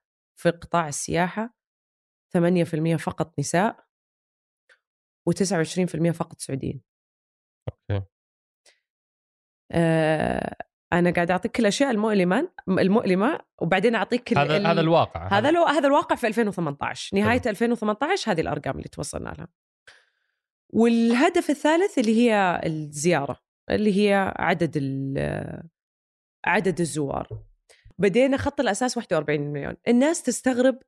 [0.40, 1.54] في قطاع السياحة
[2.36, 3.86] 8% فقط نساء
[5.30, 6.82] و29% فقط سعوديين
[7.70, 8.06] أوكي
[9.72, 10.56] آه
[10.92, 15.48] أنا قاعد أعطيك الأشياء المؤلمة المؤلمة وبعدين أعطيك ال- هذا ال- هذا الواقع هذا.
[15.70, 17.50] هذا الواقع في 2018 نهاية حلو.
[17.50, 19.48] 2018 هذه الأرقام اللي توصلنا لها
[20.72, 24.78] والهدف الثالث اللي هي الزيارة اللي هي عدد
[26.46, 27.28] عدد الزوار.
[27.98, 29.76] بدينا خط الأساس 41 مليون.
[29.88, 30.78] الناس تستغرب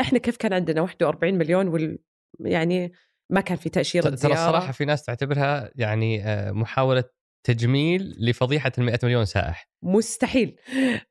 [0.00, 1.98] إحنا كيف كان عندنا 41 مليون وال...
[2.40, 2.92] يعني
[3.32, 4.34] ما كان في تأشيرة ترى زيارة.
[4.34, 7.04] الصراحة في ناس تعتبرها يعني آه، محاولة
[7.46, 9.68] تجميل لفضيحة ال 100 مليون سائح.
[9.84, 10.56] مستحيل.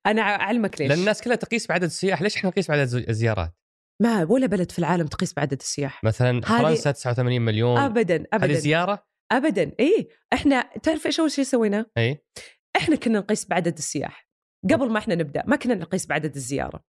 [0.06, 0.90] أنا أعلمك ليش.
[0.90, 3.54] لأن الناس كلها تقيس بعدد السياح ليش إحنا نقيس بعدد الز- الزيارات؟
[4.02, 6.04] ما ولا بلد في العالم تقيس بعدد السياح.
[6.04, 7.78] مثلا هذه- فرنسا 89 مليون.
[7.78, 12.24] أبدا هذه أبدا زيارة؟ أبدا إيه إحنا تعرف إيش أول شيء سويناه إي.
[12.76, 14.28] إحنا كنا نقيس بعدد السياح.
[14.72, 16.84] قبل ما إحنا نبدأ ما كنا نقيس بعدد الزيارة.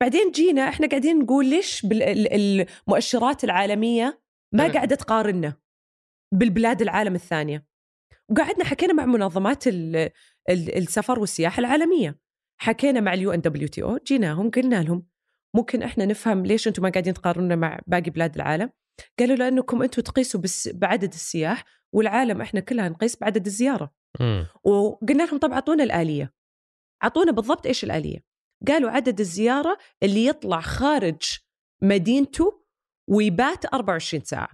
[0.00, 4.72] بعدين جينا إحنا قاعدين نقول ليش المؤشرات العالمية ما.
[4.72, 5.56] قاعدة تقارننا
[6.34, 7.66] بالبلاد العالم الثانية.
[8.28, 9.96] وقعدنا حكينا مع منظمات ال-
[10.50, 12.18] ال- السفر والسياحة العالمية.
[12.60, 15.06] حكينا مع ال UNWTO جيناهم قلنا لهم
[15.54, 18.70] ممكن إحنا نفهم ليش أنتم ما قاعدين تقارنونا مع باقي بلاد العالم.
[19.18, 21.64] قالوا لأنكم أنتم تقيسوا بس بعدد السياح
[21.94, 23.90] والعالم إحنا كلها نقيس بعدد الزيارة.
[24.64, 26.32] وقلنا لهم طب أعطونا الآلية.
[27.04, 28.18] أعطونا بالضبط إيش الآلية؟
[28.68, 31.22] قالوا عدد الزيارة اللي يطلع خارج
[31.82, 32.64] مدينته
[33.10, 34.48] ويبات 24 ساعة.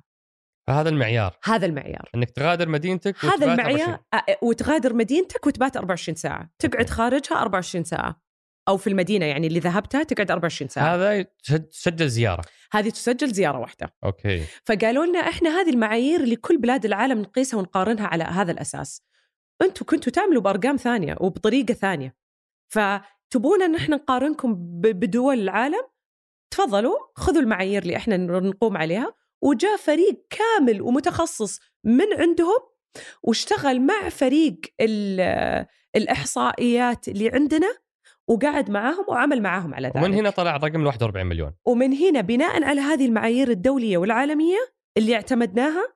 [0.69, 1.37] فهذا المعيار.
[1.45, 2.11] هذا المعيار.
[2.15, 3.99] إنك تغادر مدينتك هذا المعيار 24.
[4.17, 6.51] أ- وتغادر مدينتك وتبات 24 ساعة.
[6.59, 8.23] تقعد خارجها 24 ساعة.
[8.69, 10.95] أو في المدينة يعني اللي ذهبتها تقعد 24 ساعة.
[10.95, 11.23] هذا
[11.71, 12.45] تسجل زيارة.
[12.73, 13.95] هذه تسجل زيارة واحدة.
[14.05, 14.45] أوكي.
[14.65, 19.03] فقالوا لنا إحنا هذه المعايير اللي كل بلاد العالم نقيسها ونقارنها على هذا الأساس.
[19.63, 22.17] أنتم كنتوا تعملوا بأرقام ثانية وبطريقة ثانية.
[22.69, 25.83] فتبون إن إحنا نقارنكم بدول العالم
[26.51, 29.15] تفضلوا خذوا المعايير اللي إحنا نقوم عليها.
[29.43, 32.59] وجاء فريق كامل ومتخصص من عندهم
[33.23, 34.61] واشتغل مع فريق
[35.97, 37.75] الإحصائيات اللي عندنا.
[38.31, 39.97] وقعد معاهم وعمل معاهم على ذلك.
[39.97, 41.53] ومن هنا طلع الرقم 41 مليون.
[41.65, 44.59] ومن هنا بناء على هذه المعايير الدولية والعالمية
[44.97, 45.95] اللي اعتمدناها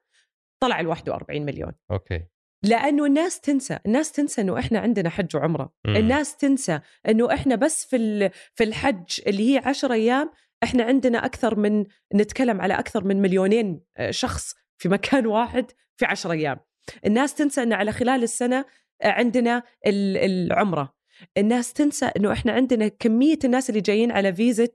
[0.63, 1.73] طلع ال 41 مليون.
[1.91, 2.25] أوكي.
[2.65, 5.73] لأنه الناس تنسى الناس تنسى إنه إحنا عندنا حج وعمرة.
[5.85, 5.97] مم.
[5.97, 10.31] الناس تنسى إنه إحنا بس في في الحج اللي هي 10 أيام
[10.63, 16.05] إحنا عندنا أكثر من نتكلم على أكثر من مليونين آه، شخص في مكان واحد في
[16.05, 16.61] 10 أيام.
[17.07, 18.65] الناس تنسى ان على خلال السنة
[19.03, 20.95] آه، عندنا العمرة.
[21.39, 24.75] الناس تنسى إنه إحنا عندنا كمية الناس اللي جايين على فيزة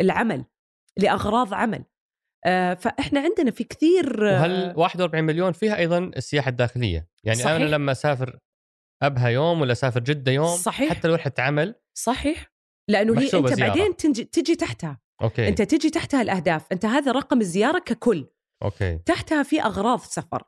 [0.00, 0.44] العمل
[0.96, 1.84] لأغراض عمل
[2.46, 7.52] آه، فإحنا عندنا في كثير وهل 41 مليون فيها أيضا السياحة الداخلية يعني صحيح.
[7.52, 8.38] أنا لما أسافر
[9.02, 10.90] أبها يوم ولا أسافر جدة يوم صحيح.
[10.90, 12.52] حتى لو رحت عمل صحيح
[12.88, 13.68] لأنه هي أنت زيارة.
[13.68, 15.48] بعدين تنجي تجي تحتها أوكي.
[15.48, 18.28] أنت تجي تحتها الأهداف أنت هذا رقم الزيارة ككل
[18.62, 20.42] أوكي تحتها في أغراض سفر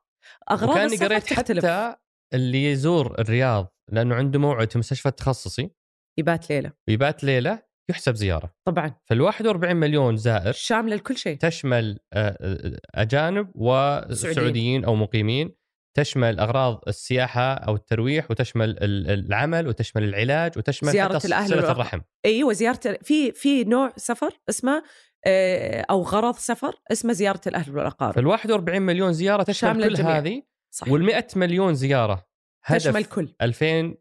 [0.50, 1.64] أغراض السفر قريت تختلف.
[1.66, 1.96] حتى
[2.34, 5.70] اللي يزور الرياض لأنه عنده موعد في مستشفى تخصصي.
[6.18, 6.72] يبات ليلة.
[6.88, 8.54] يبات ليلة يحسب زيارة.
[8.64, 8.94] طبعا.
[9.04, 11.38] فال 41 مليون زائر شامله لكل شيء.
[11.38, 15.54] تشمل آه، آه، أجانب وسعوديين أو مقيمين
[15.96, 22.00] تشمل أغراض السياحة أو الترويح وتشمل العمل وتشمل العلاج وتشمل زيارة حتى الأهل صلة الرحم.
[22.24, 24.82] أيوه زيارة في في نوع سفر اسمه
[25.26, 28.14] آه، أو غرض سفر اسمه زيارة الأهل والأقارب.
[28.14, 30.18] فال 41 مليون زيارة تشمل كل الجميع.
[30.18, 30.42] هذه
[30.88, 32.26] وال 100 مليون زيارة
[32.66, 33.94] هدف تشمل كل 2000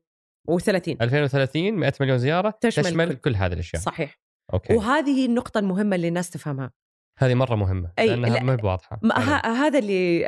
[0.52, 3.16] و30 2030 100 مليون زيارة تشمل, تشمل كل.
[3.16, 3.82] كل هذه الأشياء.
[3.82, 4.20] صحيح.
[4.54, 4.74] أوكي.
[4.74, 6.72] وهذه النقطة المهمة اللي الناس تفهمها.
[7.20, 9.00] هذه مرة مهمة أي لأنها ما بواضحة.
[9.46, 10.28] هذا اللي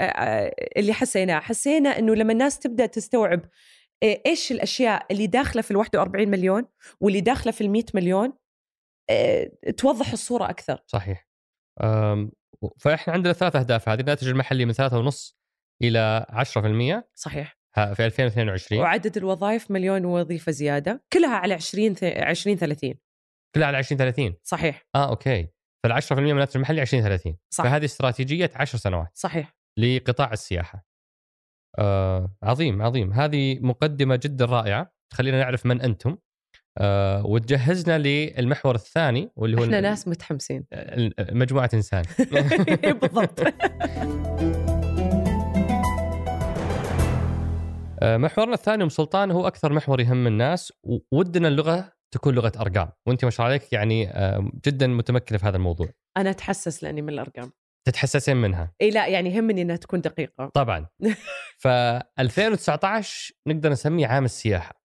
[0.78, 1.40] اللي حسيناه.
[1.40, 3.42] حسينا إنه لما الناس تبدأ تستوعب
[4.04, 6.66] إيش الأشياء اللي داخلة في ال 41 مليون
[7.02, 8.34] واللي داخلة في ال 100 مليون
[9.78, 10.84] توضح الصورة أكثر.
[10.88, 11.28] صحيح.
[12.80, 13.90] فإحنا عندنا ثلاث أهداف.
[13.90, 15.38] هذه الناتج المحلي من 3.5
[15.84, 17.48] إلى 10% صحيل
[17.78, 22.94] في 2022 وعدد الوظائف مليون وظيفة زيادة كلها على 20 20 30
[23.56, 24.88] كلها على 20 30 صحيح.
[24.96, 25.48] آه أوكي.
[25.84, 27.64] فال 10% من الناتج المحلي 20 30 صح.
[27.64, 29.08] فهذه استراتيجية 10 سنوات.
[29.14, 29.56] صحيح.
[29.80, 30.86] لقطاع السياحة.
[31.80, 33.14] آه عظيم عظيم.
[33.14, 36.18] هذه مقدمة جدا رائعة تخلينا نعرف من أنتم.
[36.78, 40.66] آه وتجهزنا للمحور الثاني واللي هو إحنا ناس متحمسين.
[41.20, 42.04] مجموعة إنسان.
[43.02, 43.40] بالضبط.
[48.04, 50.74] محورنا الثاني أم سلطان هو أكثر محور يهم الناس
[51.12, 55.46] ودنا اللغة تكون لغة أرقام وأنت ما شاء الله عليك يعني آه، جدا متمكنة في
[55.46, 55.88] هذا الموضوع.
[56.18, 57.52] أنا أتحسس لأني من الأرقام.
[57.88, 60.52] تتحسسين منها؟ إي لا يعني يهمني إنها تكون دقيقة.
[60.54, 60.88] طبعا.
[61.64, 64.82] ف 2019 نقدر نسميه عام السياحة.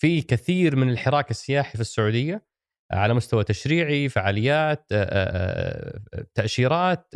[0.00, 2.46] في كثير من الحراك السياحي في السعودية
[2.92, 6.00] على مستوى تشريعي فعاليات آه،
[6.34, 7.14] تأشيرات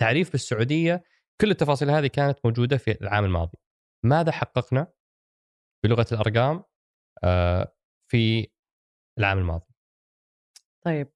[0.00, 1.02] تعريف بالسعودية
[1.40, 3.58] كل التفاصيل هذه كانت موجودة في العام الماضي.
[4.04, 4.92] ماذا حققنا
[5.84, 6.64] بلغة الأرقام
[7.24, 7.74] آه،
[8.10, 8.50] في
[9.18, 9.74] العام الماضي؟
[10.84, 11.08] طيب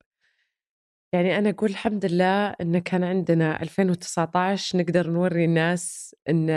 [1.14, 6.48] يعني أنا أقول الحمد لله إن كان عندنا 2019 نقدر نوري الناس إن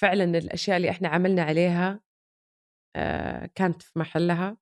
[0.00, 2.00] فعلا الأشياء اللي إحنا عملنا عليها
[2.96, 4.56] آه، كانت في محلها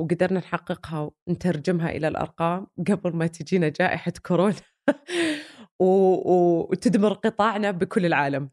[0.00, 4.54] وقدرنا نحققها ونترجمها إلى الأرقام قبل ما تجينا جائحة كورونا
[5.80, 8.50] وتدمر قطاعنا بكل العالم.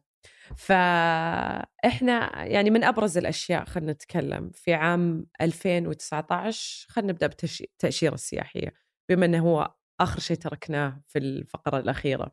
[0.56, 8.72] فإحنا يعني من أبرز الأشياء خلينا نتكلم في عام 2019 خلينا نبدأ بالتاشيره السياحية
[9.08, 12.32] بما إنه هو آخر شيء تركناه في الفقرة الأخيرة.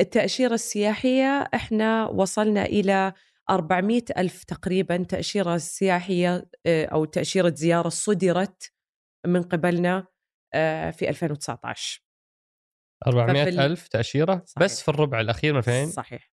[0.00, 3.12] التأشيرة السياحية إحنا وصلنا إلى
[3.50, 8.72] 400 ألف تقريبا تأشيرة سياحية آه، أو تأشيرة زيارة صدرت
[9.26, 10.06] من قبلنا
[10.54, 12.02] آه، في 2019
[13.06, 14.64] 400 ألف تأشيرة صحيح.
[14.64, 16.31] بس في الربع الأخير من 2000 صحيح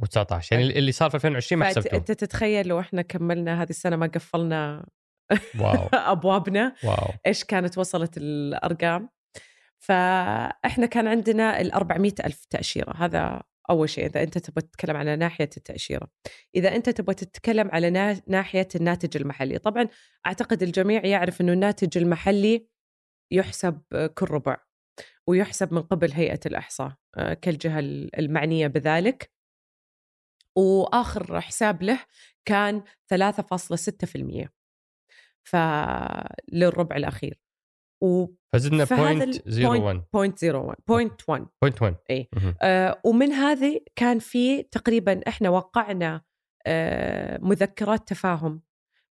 [0.00, 3.96] و19 يعني اللي صار في 2020 ما حسبته أنت تتخيل لو إحنا كملنا هذه السنة
[3.96, 4.86] ما قفلنا
[5.60, 5.88] واو.
[6.12, 7.12] أبوابنا واو.
[7.26, 9.08] إيش كانت وصلت الأرقام؟
[9.78, 12.92] فإحنا كان عندنا ال 400 ألف تأشيرة.
[12.96, 14.06] هذا أول شيء.
[14.06, 16.08] إذا أنت تبغى تتكلم على ناحية التأشيرة.
[16.54, 19.58] إذا أنت تبغى تتكلم على ناحية الناتج المحلي.
[19.58, 19.88] طبعا
[20.26, 22.68] أعتقد الجميع يعرف إنه الناتج المحلي
[23.32, 23.82] يحسب
[24.14, 24.56] كل ربع
[25.26, 27.80] ويحسب من قبل هيئة الأحصاء آه، كالجهة
[28.18, 29.35] المعنية بذلك.
[30.56, 32.00] وآخر حساب له
[32.44, 34.48] كان 3.6%
[35.42, 37.40] فللربع الأخير.
[38.02, 42.28] و فزدنا فهذا بوينت ال 01 بوينت 01 بوينت 1 بوينت 1 إيه.
[42.36, 42.54] مهم.
[42.62, 46.22] آه ومن هذه كان في تقريبا إحنا وقعنا
[46.66, 48.62] آه مذكرات تفاهم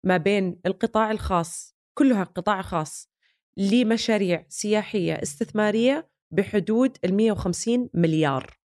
[0.03, 3.11] ما بين القطاع الخاص كلها قطاع خاص
[3.57, 8.59] لمشاريع سياحية استثمارية بحدود ال 150 مليار.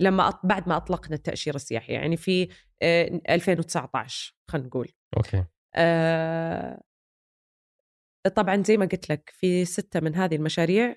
[0.00, 0.46] لما أط...
[0.46, 2.48] بعد ما أطلقنا التأشيرة السياحية يعني في
[2.82, 4.92] آه 2019 خلينا نقول.
[5.16, 5.44] أوكي.
[5.74, 6.80] آه،
[8.36, 10.96] طبعا زي ما قلت لك في ستة من هذه المشاريع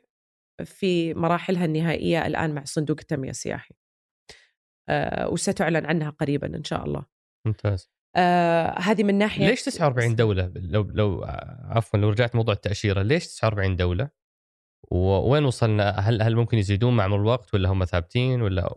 [0.66, 3.76] في مراحلها النهائية الآن مع صندوق التنمية السياحي.
[4.90, 7.06] آه، وستعلن عنها قريبا إن شاء الله.
[7.48, 7.92] ممتاز.
[8.16, 11.24] آه، هذه من ناحية ليش 49 دولة؟ لو لو
[11.70, 14.10] عفوا لو رجعت موضوع التأشيرة ليش 49 دولة؟
[14.92, 18.76] ووين وصلنا؟ هل هل ممكن يزيدون مع مرور الوقت ولا هم ثابتين ولا؟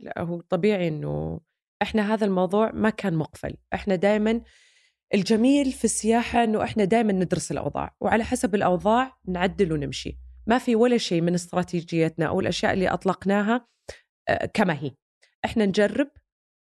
[0.00, 1.40] لا هو طبيعي إنه
[1.82, 3.56] إحنا هذا الموضوع ما كان مقفل.
[3.74, 4.40] إحنا دائما
[5.14, 10.18] الجميل في السياحة إنه إحنا دائما ندرس الأوضاع وعلى حسب الأوضاع نعدل ونمشي.
[10.46, 13.66] ما في ولا شيء من استراتيجيتنا أو الأشياء اللي أطلقناها
[14.28, 14.90] آه، كما هي.
[15.44, 16.10] إحنا نجرب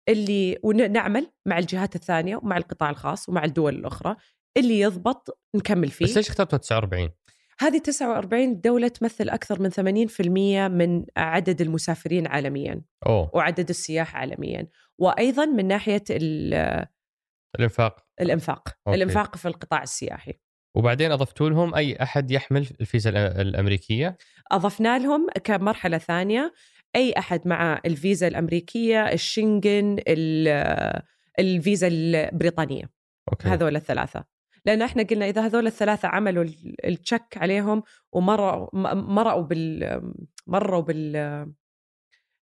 [0.09, 4.15] اللي ونعمل مع الجهات الثانية ومع القطاع الخاص ومع الدول الأخرى
[4.57, 6.05] اللي يضبط نكمل فيه.
[6.05, 7.09] بس ليش اخترتوا 49
[7.59, 13.31] هذه 49 دولة تمثل أكثر من 80% من عدد المسافرين عالميا أوه.
[13.33, 16.85] وعدد السياح عالميا وأيضا من ناحية ال-
[17.59, 18.05] الإنفاق.
[18.21, 18.69] الإنفاق.
[18.87, 18.95] أوكي.
[18.97, 20.33] الإنفاق في القطاع السياحي.
[20.75, 24.17] وبعدين أضفتوا لهم أي أحد يحمل الفيزا الأ- الأمريكية؟
[24.51, 26.53] أضفنا لهم كمرحلة ثانية
[26.95, 31.01] أي أحد مع الفيزا الأمريكية الشنغن ال-
[31.39, 32.89] الفيزا البريطانية.
[33.31, 33.47] أوكي.
[33.47, 34.34] هذول الثلاثة.
[34.65, 40.01] لأن إحنا قلنا إذا هذول الثلاثة عملوا ال- التشك عليهم ومروا مروا بال
[40.47, 41.15] مروا بال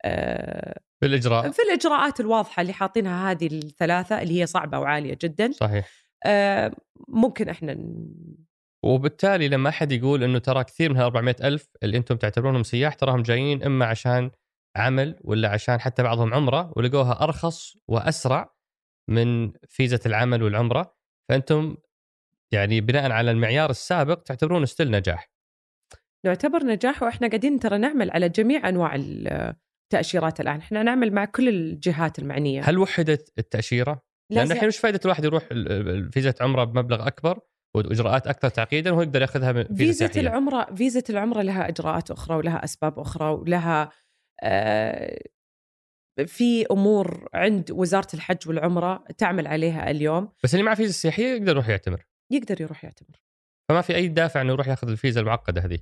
[0.05, 1.51] آه، بالإجراء.
[1.51, 5.51] في الإجراءات الواضحة اللي حاطينها هذه الثلاثة اللي هي صعبة وعالية جدا.
[5.53, 5.89] صحيح.
[6.27, 6.73] آه،
[7.09, 7.77] ممكن إحنا
[8.85, 12.95] وبالتالي لما أحد يقول إنه ترى كثير من ال 400 ألف اللي أنتم تعتبرونهم سياح
[12.95, 14.31] تراهم جايين إما عشان
[14.77, 18.55] عمل ولا عشان حتى بعضهم عمرة ولقوها أرخص وأسرع
[19.09, 20.95] من فيزا العمل والعمرة
[21.29, 21.77] فأنتم
[22.53, 25.31] يعني بناء على المعيار السابق تعتبرونه ستيل نجاح.
[26.25, 30.59] نعتبر نجاح وإحنا قاعدين ترى نعمل على جميع أنواع التأشيرات الآن.
[30.59, 32.63] إحنا نعمل مع كل الجهات المعنية.
[32.65, 35.45] هل وحدت التأشيرة؟ لأن الحين وش فائده الواحد يروح
[36.13, 37.41] فيزا عمرة بمبلغ أكبر
[37.77, 42.11] وإجراءات أكثر تعقيدا وهو يقدر يأخذها من فيزا فيزا سياحية؟ العمرة فيزا العمرة لها إجراءات
[42.11, 43.91] أخرى ولها أسباب أخرى ولها
[44.43, 45.19] آه،
[46.27, 50.29] في أمور عند وزارة الحج والعمرة تعمل عليها اليوم.
[50.45, 52.05] بس اللي مع فيزا سياحية يقدر يروح يعتمر.
[52.31, 53.23] يقدر يروح يعتمر
[53.69, 55.79] فما في أي دافع إنه يروح ياخذ الفيزا المعقدة هذه.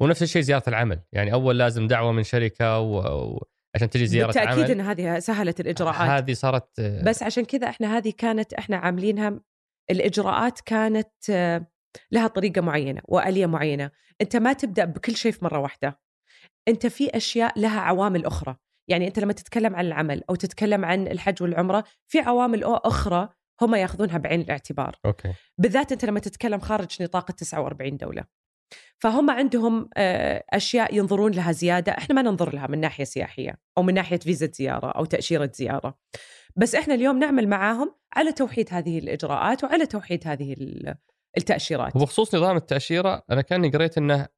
[0.00, 2.98] ونفس الشيء زيارة العمل يعني أول لازم دعوة من شركة و...
[2.98, 3.46] و...
[3.74, 4.70] عشان تجي زيارة بالتأكيد عمل.
[4.70, 6.10] إن هذه سهلت الإجراءات.
[6.10, 9.40] هذه صارت بس عشان كذا إحنا هذه كانت إحنا عاملينها
[9.90, 11.30] الإجراءات كانت
[12.10, 13.90] لها طريقة معينة وآلية معينة.
[14.20, 16.00] أنت ما تبدأ بكل شيء في مرة واحدة.
[16.68, 18.56] أنت في أشياء لها عوامل أخرى.
[18.88, 23.28] يعني أنت لما تتكلم عن العمل أو تتكلم عن الحج والعمرة في عوامل أخرى
[23.62, 24.96] هم ياخذونها بعين الاعتبار.
[25.06, 25.32] أوكي.
[25.58, 28.24] بالذات أنت لما تتكلم خارج نطاق ال 49 دولة.
[28.98, 31.92] فهم عندهم آه، أشياء ينظرون لها زيادة.
[31.92, 35.98] إحنا ما ننظر لها من ناحية سياحية أو من ناحية فيزا زيارة أو تأشيرة زيارة.
[36.56, 40.94] بس إحنا اليوم نعمل معاهم على توحيد هذه الإجراءات وعلى توحيد هذه ال-
[41.36, 41.96] التأشيرات.
[41.96, 44.28] وبخصوص نظام التأشيرة أنا كأني قريت إنه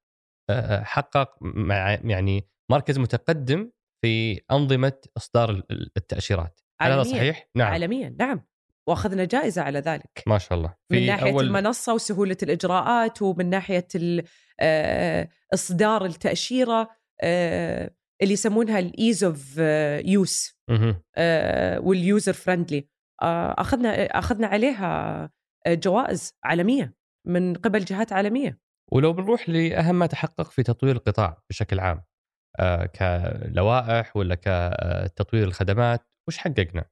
[0.51, 3.71] آه، حقق مع يعني مركز متقدم
[4.05, 6.61] في أنظمة إصدار ال- التأشيرات.
[6.81, 7.19] هل هذا عالمياً.
[7.19, 7.73] صحيح؟ نعم.
[7.73, 8.17] عالميا.
[8.19, 8.45] نعم.
[8.89, 11.45] واخذنا جائزة على ذلك ما شاء الله من ناحية أول...
[11.45, 13.89] المنصة وسهولة الإجراءات ومن ناحية
[14.61, 17.91] آه، إصدار التأشيرة آه،
[18.23, 19.59] اللي يسمونها ال ease of
[20.05, 20.59] use.
[21.87, 22.89] وال user friendly
[23.23, 25.23] أخذنا أخذنا عليها
[25.67, 26.95] آه، جوائز عالمية
[27.27, 28.59] من قبل جهات عالمية
[28.93, 32.03] ولو بنروح لأهم ما تحقق في تطوير القطاع بشكل عام
[32.99, 36.85] كلوائح ولا كتطوير الخدمات وش حققنا؟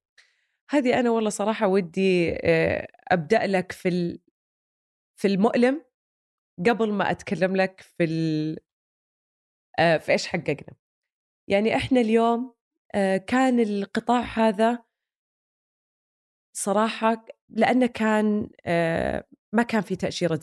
[0.71, 4.19] هذه أنا والله صراحة ودي آه، أبدأ لك في
[5.17, 5.85] في المؤلم
[6.67, 8.59] قبل ما أتكلم لك في ال...
[9.79, 10.77] آه، في إيش حققنا.
[11.49, 12.55] يعني إحنا اليوم
[12.95, 14.85] آه، كان القطاع هذا
[16.53, 18.51] صراحة لأنه كان
[19.53, 20.41] ما كان في تأشيرة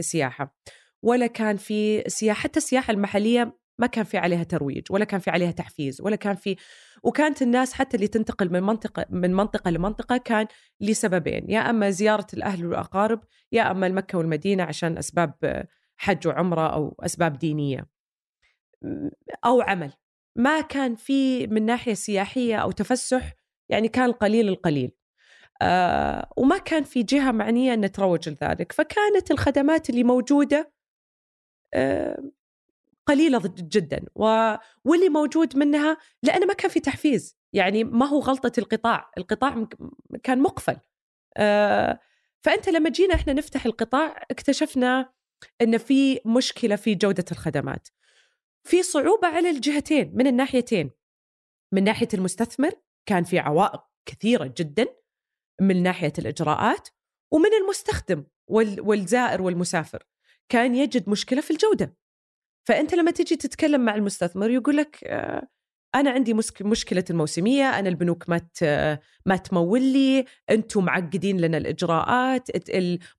[0.00, 0.56] سياحة
[1.02, 5.30] ولا كان في سياحة حتى السياحة المحلية ما كان في عليها ترويج ولا كان في
[5.30, 6.56] عليها تحفيز ولا كان في
[7.02, 10.46] وكانت الناس حتى اللي تنتقل من منطقة من منطقة لمنطقة كان
[10.80, 13.20] لسببين يا أما زيارة الأهل والأقارب
[13.52, 15.66] يا أما المكة والمدينة عشان أسباب
[15.96, 17.86] حج وعمرة أو أسباب دينية.
[19.44, 19.92] أو عمل.
[20.36, 23.34] ما كان في من ناحية سياحية أو تفسح
[23.68, 24.92] يعني كان قليل القليل.
[25.62, 28.72] آه وما كان في جهة معنية إن تروج لذلك.
[28.72, 30.72] فكانت الخدمات اللي موجودة
[31.74, 32.30] آه
[33.10, 34.04] قليلة جدا.
[34.14, 34.54] و...
[34.84, 37.36] واللي موجود منها لأنه ما كان في تحفيز.
[37.52, 39.10] يعني ما هو غلطة القطاع.
[39.18, 39.66] القطاع
[40.22, 40.76] كان مقفل.
[41.36, 42.00] آه
[42.44, 45.12] فأنت لما جينا إحنا نفتح القطاع اكتشفنا
[45.62, 47.88] إن في مشكلة في جودة الخدمات.
[48.64, 50.90] في صعوبة على الجهتين من الناحيتين.
[51.72, 52.72] من ناحية المستثمر
[53.06, 54.86] كان في عوائق كثيرة جدا
[55.60, 56.88] من ناحية الإجراءات.
[57.32, 58.24] ومن المستخدم
[58.82, 60.06] والزائر والمسافر
[60.48, 61.96] كان يجد مشكلة في الجودة.
[62.64, 65.48] فأنت لما تجي تتكلم مع المستثمر يقول لك آه،
[65.94, 68.40] أنا عندي مشكلة الموسمية أنا البنوك ما
[69.26, 72.50] ما تمول لي أنتم معقدين لنا الإجراءات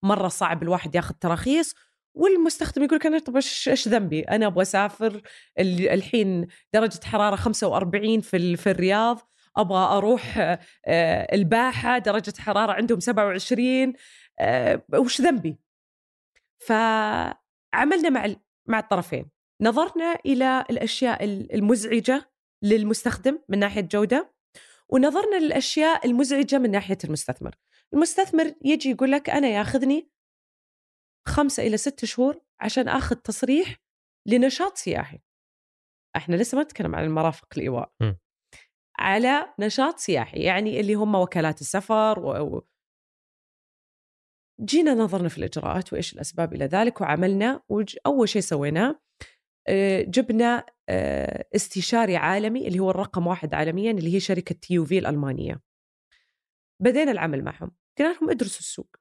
[0.04, 1.76] مره صعب الواحد ياخذ تراخيص
[2.14, 5.22] والمستخدم يقول لك أنا طب إيش ذنبي؟ أنا أبغى أسافر
[5.60, 9.20] الحين درجة حرارة 45 في في الرياض
[9.58, 10.38] أبغى أروح
[10.86, 13.94] آه، الباحة درجة حرارة عندهم 27
[14.40, 15.58] آه، وش ذنبي؟
[16.58, 18.26] فعملنا مع
[18.72, 19.30] مع الطرفين
[19.62, 21.24] نظرنا إلى الأشياء
[21.56, 22.32] المزعجة
[22.64, 24.34] للمستخدم من ناحية جودة
[24.90, 27.56] ونظرنا للأشياء المزعجة من ناحية المستثمر
[27.94, 30.12] المستثمر يجي يقول لك أنا ياخذني
[31.28, 33.78] خمسة إلى ست شهور عشان آخذ تصريح
[34.28, 35.20] لنشاط سياحي
[36.16, 38.14] إحنا لسه ما نتكلم عن المرافق الإيواء م.
[39.00, 42.20] على نشاط سياحي يعني اللي هم وكالات السفر.
[44.64, 49.00] جينا نظرنا في الإجراءات وإيش الأسباب إلى ذلك وعملنا وأول شيء سويناه
[49.68, 55.00] آه، جبنا آه، استشاري عالمي اللي هو الرقم واحد عالميا اللي هي شركة تيو في
[55.00, 55.62] الألمانية.
[56.82, 57.72] بدينا العمل معهم.
[58.00, 58.96] قلنا لهم ادرسوا السوق.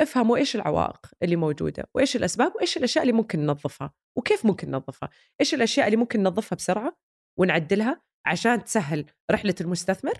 [0.00, 3.92] افهموا إيش العوائق اللي موجودة وإيش الأسباب وإيش الأشياء اللي ممكن ننظفها.
[4.16, 5.08] وكيف ممكن ننظفها؟
[5.40, 6.96] إيش الأشياء اللي ممكن ننظفها بسرعة
[7.38, 10.14] ونعدلها عشان تسهل رحلة المستثمر؟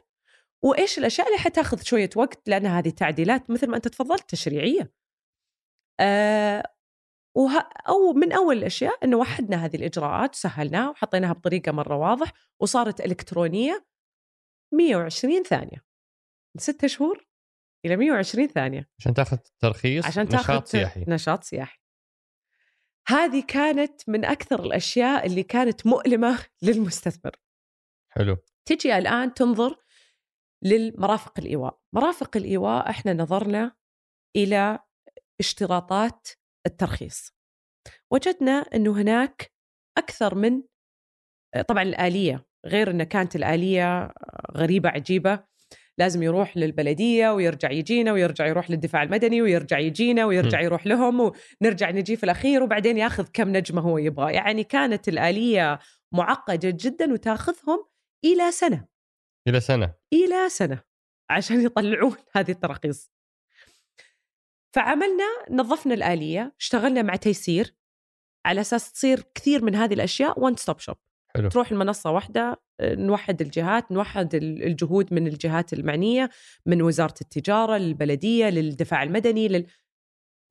[0.63, 4.93] وإيش الأشياء اللي حتاخذ شوية وقت؟ لأن هذه تعديلات مثل ما أنت تفضلت تشريعية.
[7.37, 7.69] وه...
[7.89, 13.87] أو من أول الأشياء إنه وحدنا هذه الإجراءات وسهلناها وحطيناها بطريقة مرة واضح وصارت إلكترونية
[14.73, 15.85] 120 ثانية.
[16.59, 17.27] ستة شهور
[17.87, 18.89] إلى 120 ثانية.
[18.99, 21.05] عشان تاخذ ترخيص عشان تاخذ نشاط سياحي.
[21.09, 21.81] نشاط سياحي.
[23.09, 27.37] هذه كانت من أكثر الأشياء اللي كانت مؤلمة للمستثمر.
[28.09, 28.37] حلو.
[28.65, 29.77] تجي الآن تنظر
[30.65, 31.79] للمرافق الإيواء.
[31.95, 33.73] مرافق الإيواء إحنا نظرنا
[34.37, 34.79] إلى
[35.41, 36.29] اشتراطات
[36.67, 37.33] الترخيص.
[38.13, 39.53] وجدنا إنه هناك
[39.99, 40.63] أكثر من
[41.69, 44.13] طبعا الآلية غير إن كانت الآلية
[44.57, 45.45] غريبة عجيبة
[45.99, 51.91] لازم يروح للبلدية ويرجع يجينا ويرجع يروح للدفاع المدني ويرجع يجينا ويرجع يروح لهم ونرجع
[51.91, 54.33] نجي في الأخير وبعدين ياخذ كم نجمة هو يبغى.
[54.33, 55.79] يعني كانت الآلية
[56.15, 57.85] معقدة جدا وتاخذهم
[58.25, 58.90] إلى سنة.
[59.51, 59.95] إلى سنة.
[60.13, 60.83] إلى سنة
[61.31, 63.13] عشان يطلعون هذه التراخيص.
[64.75, 67.75] فعملنا نظفنا الآلية اشتغلنا مع تيسير
[68.47, 70.97] على أساس تصير كثير من هذه الأشياء وان ستوب شوب
[71.37, 71.49] حلو.
[71.49, 76.31] تروح المنصة واحدة نوحد الجهات نوحد الجهود من الجهات المعنية
[76.67, 79.67] من وزارة التجارة للبلدية للدفاع المدني لل...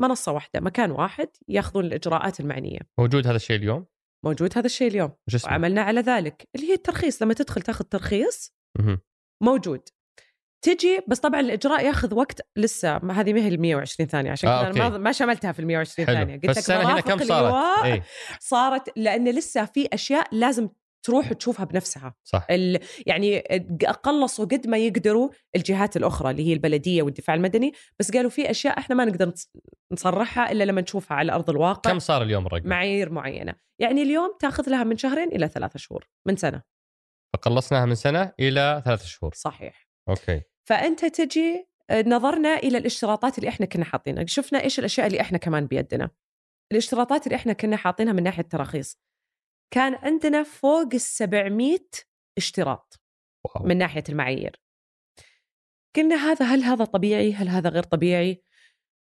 [0.02, 2.80] منصة واحدة مكان واحد ياخذون الإجراءات المعنية.
[2.98, 3.86] موجود هذا الشيء اليوم؟
[4.26, 5.12] موجود هذا الشيء اليوم.
[5.46, 7.22] وعملنا على ذلك اللي هي الترخيص.
[7.24, 8.59] لما تدخل تاخذ ترخيص
[9.44, 9.82] موجود.
[10.62, 14.72] تجي بس طبعا الإجراء ياخذ وقت لسه هذه ما هي ال 120 ثانية عشان آه
[14.72, 16.18] كذا ما, ما شملتها في ال 120 حلو.
[16.18, 16.40] ثانية.
[16.40, 18.04] قلت لك هنا كم صارت؟ إيه؟
[18.40, 20.70] صارت لأن لسه في أشياء لازم
[21.04, 22.16] تروح تشوفها بنفسها.
[22.24, 22.48] صح.
[22.50, 22.80] ال...
[23.06, 23.40] يعني
[24.04, 28.80] قلصوا قد ما يقدروا الجهات الأخرى اللي هي البلدية والدفاع المدني بس قالوا في أشياء
[28.80, 29.34] إحنا ما نقدر
[29.92, 31.92] نصرحها إلا لما نشوفها على أرض الواقع.
[31.92, 33.56] كم صار اليوم الرقم؟ معايير معينة.
[33.80, 36.79] يعني اليوم تاخذ لها من شهرين إلى ثلاثة شهور من سنة.
[37.34, 39.34] فقلصناها من سنة إلى ثلاثة شهور.
[39.34, 39.88] صحيح.
[40.10, 40.42] أوكي.
[40.70, 44.26] فأنت تجي آه، نظرنا إلى الاشتراطات اللي إحنا كنا حاطينها.
[44.26, 46.10] شفنا إيش الأشياء اللي إحنا كمان بيدنا.
[46.72, 49.00] الاشتراطات اللي إحنا كنا حاطينها من ناحية التراخيص.
[49.74, 51.80] كان عندنا فوق ال 700
[52.38, 53.00] اشتراط
[53.46, 53.66] واو.
[53.66, 54.62] من ناحية المعايير.
[55.96, 58.44] قلنا هذا هل هذا طبيعي؟ هل هذا غير طبيعي؟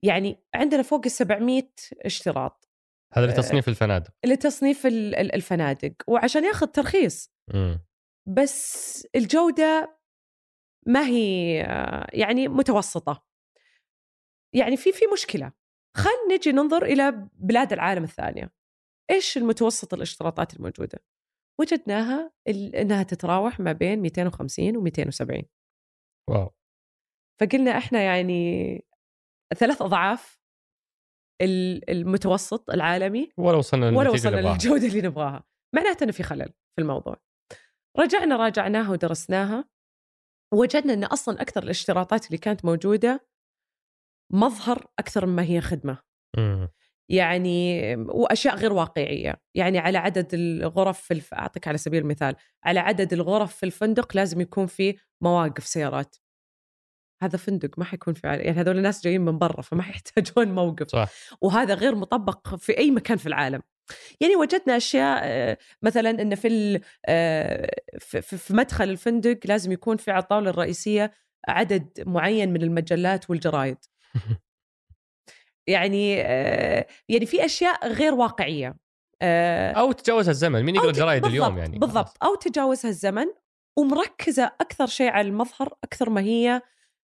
[0.04, 1.72] يعني عندنا فوق ال 700
[2.04, 2.68] اشتراط.
[3.14, 4.10] هذا لتصنيف الفنادق.
[4.26, 5.92] لتصنيف الفنادق.
[6.06, 7.32] وعشان ياخذ ترخيص.
[7.54, 7.76] م.
[8.28, 9.98] بس الجودة
[10.86, 11.56] ما هي
[12.12, 13.26] يعني متوسطة.
[14.54, 15.52] يعني في في مشكلة.
[15.96, 18.52] خلينا نجي ننظر إلى بلاد العالم الثانية.
[19.10, 21.04] إيش المتوسط الاشتراطات الموجودة؟
[21.60, 25.42] وجدناها إنها تتراوح ما بين 250 و 270
[26.30, 26.50] واو.
[27.40, 28.84] فقلنا إحنا يعني
[29.56, 30.42] ثلاث أضعاف
[31.88, 35.44] المتوسط العالمي ولا وصلنا ولا وصلنا للجودة اللي نبغاها.
[35.74, 37.16] معناته أنه في خلل في الموضوع.
[37.98, 39.64] رجعنا راجعناها ودرسناها.
[40.54, 43.26] وجدنا إن أصلا أكثر الاشتراطات اللي كانت موجودة
[44.32, 45.98] مظهر أكثر مما هي خدمة.
[46.36, 46.68] مم.
[47.08, 49.40] يعني وأشياء غير واقعية.
[49.54, 51.34] يعني على عدد الغرف في الف...
[51.34, 52.36] أعطيك على سبيل المثال.
[52.64, 56.16] على عدد الغرف في الفندق لازم يكون في مواقف سيارات.
[57.22, 60.88] هذا فندق ما حيكون في يعني هذول الناس جايين من برا فما حيحتاجون موقف.
[60.88, 61.08] صح.
[61.40, 63.62] وهذا غير مطبق في أي مكان في العالم.
[64.20, 67.70] يعني وجدنا أشياء آه، مثلا ان في آه،
[68.00, 71.12] في مدخل الفندق لازم يكون في على الطاوله الرئيسيه
[71.48, 73.78] عدد معين من المجلات والجرايد.
[75.66, 78.76] يعني آه، يعني في أشياء غير واقعية
[79.76, 83.26] أو تجاوز الزمن مين يقرا ت- جرايد اليوم يعني؟ بالضبط أو تجاوزها الزمن
[83.78, 86.62] ومركزة أكثر شيء على المظهر أكثر ما هي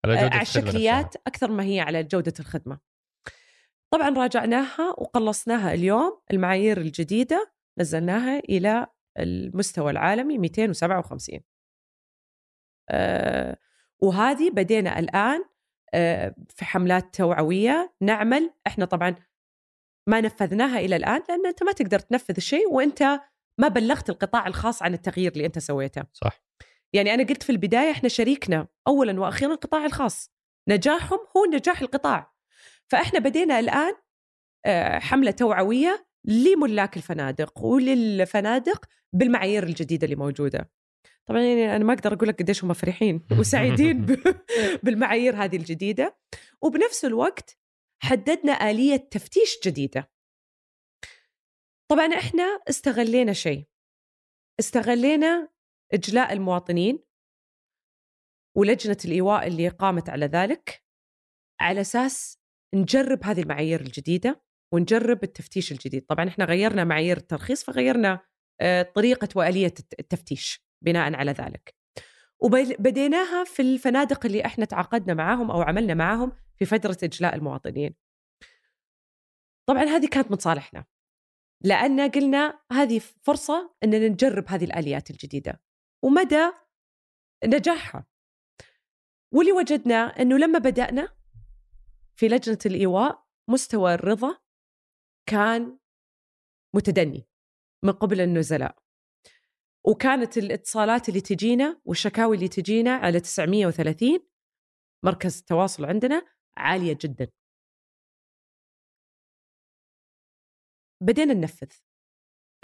[0.04, 2.78] على على الشكليات أكثر ما هي على جودة الخدمة.
[3.90, 8.86] طبعا راجعناها وقلصناها اليوم المعايير الجديدة نزلناها إلى
[9.18, 11.40] المستوى العالمي 257.
[12.90, 13.56] أه
[14.00, 15.44] وهذه بدينا الآن
[15.94, 19.14] أه في حملات توعوية نعمل إحنا طبعا
[20.08, 23.20] ما نفذناها إلى الآن لأن أنت ما تقدر تنفذ الشيء وأنت
[23.58, 26.02] ما بلغت القطاع الخاص عن التغيير اللي أنت سويته.
[26.12, 26.40] صح
[26.92, 30.32] يعني أنا قلت في البداية إحنا شريكنا أولا وأخيرا القطاع الخاص
[30.68, 32.34] نجاحهم هو نجاح القطاع
[32.90, 33.94] فإحنا بدينا الآن
[34.66, 40.70] آه، حملة توعوية لملاك الفنادق وللفنادق بالمعايير الجديدة اللي موجودة.
[41.26, 44.06] طبعا يعني أنا ما أقدر أقول لك قديش هم فرحين وسعيدين
[44.82, 46.18] بالمعايير هذه الجديدة.
[46.62, 47.58] وبنفس الوقت
[48.02, 50.10] حددنا آلية تفتيش جديدة.
[51.90, 53.64] طبعا إحنا استغلينا شيء.
[54.60, 55.48] استغلينا
[55.92, 57.04] إجلاء المواطنين
[58.56, 60.84] ولجنة الإيواء اللي قامت على ذلك
[61.60, 62.37] على أساس
[62.74, 64.42] نجرب هذه المعايير الجديدة
[64.74, 66.06] ونجرب التفتيش الجديد.
[66.06, 68.20] طبعا إحنا غيرنا معايير الترخيص فغيرنا
[68.60, 71.74] آه، طريقة وآلية الت- التفتيش بناء على ذلك.
[72.40, 77.94] وبديناها في الفنادق اللي إحنا تعاقدنا معاهم أو عملنا معاهم في فترة إجلاء المواطنين.
[79.68, 80.84] طبعا هذه كانت من صالحنا
[81.64, 85.62] لأن قلنا هذه فرصة أننا نجرب هذه الآليات الجديدة
[86.04, 86.50] ومدى
[87.44, 88.06] نجاحها.
[89.34, 91.17] واللي وجدنا أنه لما بدأنا
[92.18, 94.38] في لجنة الإيواء مستوى الرضا
[95.28, 95.78] كان
[96.74, 97.28] متدني
[97.84, 98.78] من قبل النزلاء
[99.86, 104.28] وكانت الاتصالات اللي تجينا والشكاوي اللي تجينا على 930
[105.04, 107.30] مركز التواصل عندنا عالية جدا
[111.02, 111.72] بدينا ننفذ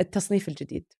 [0.00, 0.92] التصنيف الجديد.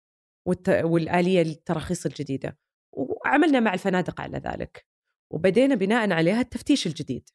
[0.84, 2.59] والآلية التراخيص الجديدة
[2.92, 4.86] وعملنا مع الفنادق على ذلك
[5.32, 7.30] وبدينا بناء عليها التفتيش الجديد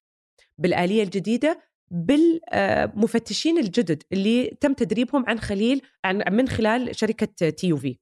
[0.60, 7.78] بالآلية الجديدة بالمفتشين الجدد اللي تم تدريبهم عن خليل عن من خلال شركة تي يو
[7.78, 7.99] في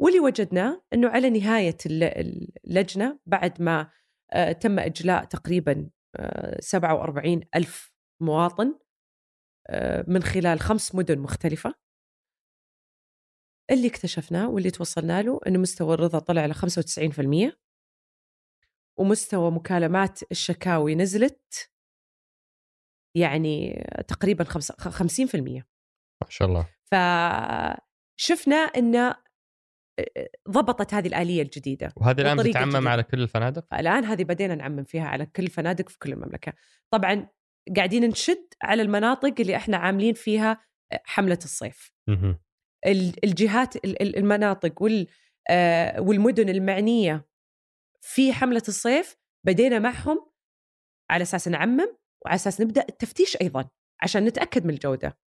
[0.00, 3.90] واللي وجدناه أنه على نهاية الل- اللجنة بعد ما
[4.32, 8.78] آه، تم إجلاء تقريبا آه، 47 ألف مواطن
[9.68, 11.74] آه، من خلال خمس مدن مختلفة.
[13.70, 17.58] اللي اكتشفناه واللي توصلنا له أنه مستوى الرضا طلع على 95%
[18.98, 21.70] ومستوى مكالمات الشكاوي نزلت
[23.16, 25.66] يعني تقريبا خمس- 50%
[26.22, 26.68] ما شاء الله.
[26.92, 29.14] فشفنا أن
[30.50, 32.88] ضبطت هذه الآلية الجديدة وهذه الآن وطريقة بتتعمم.
[32.88, 36.52] على كل الفنادق؟ فالآن هذه بدينا نعمم فيها على كل الفنادق في كل المملكة.
[36.90, 37.28] طبعا
[37.76, 40.60] قاعدين نشد على المناطق اللي إحنا عاملين فيها
[41.04, 41.92] حملة الصيف.
[43.24, 45.06] الجهات ال- ال- المناطق وال
[45.50, 47.26] آه، والمدن المعنية
[48.04, 50.30] في حملة الصيف بدينا معهم
[51.10, 53.68] على أساس نعمم وعلى أساس نبدأ التفتيش أيضا
[54.02, 55.18] عشان نتأكد من الجودة.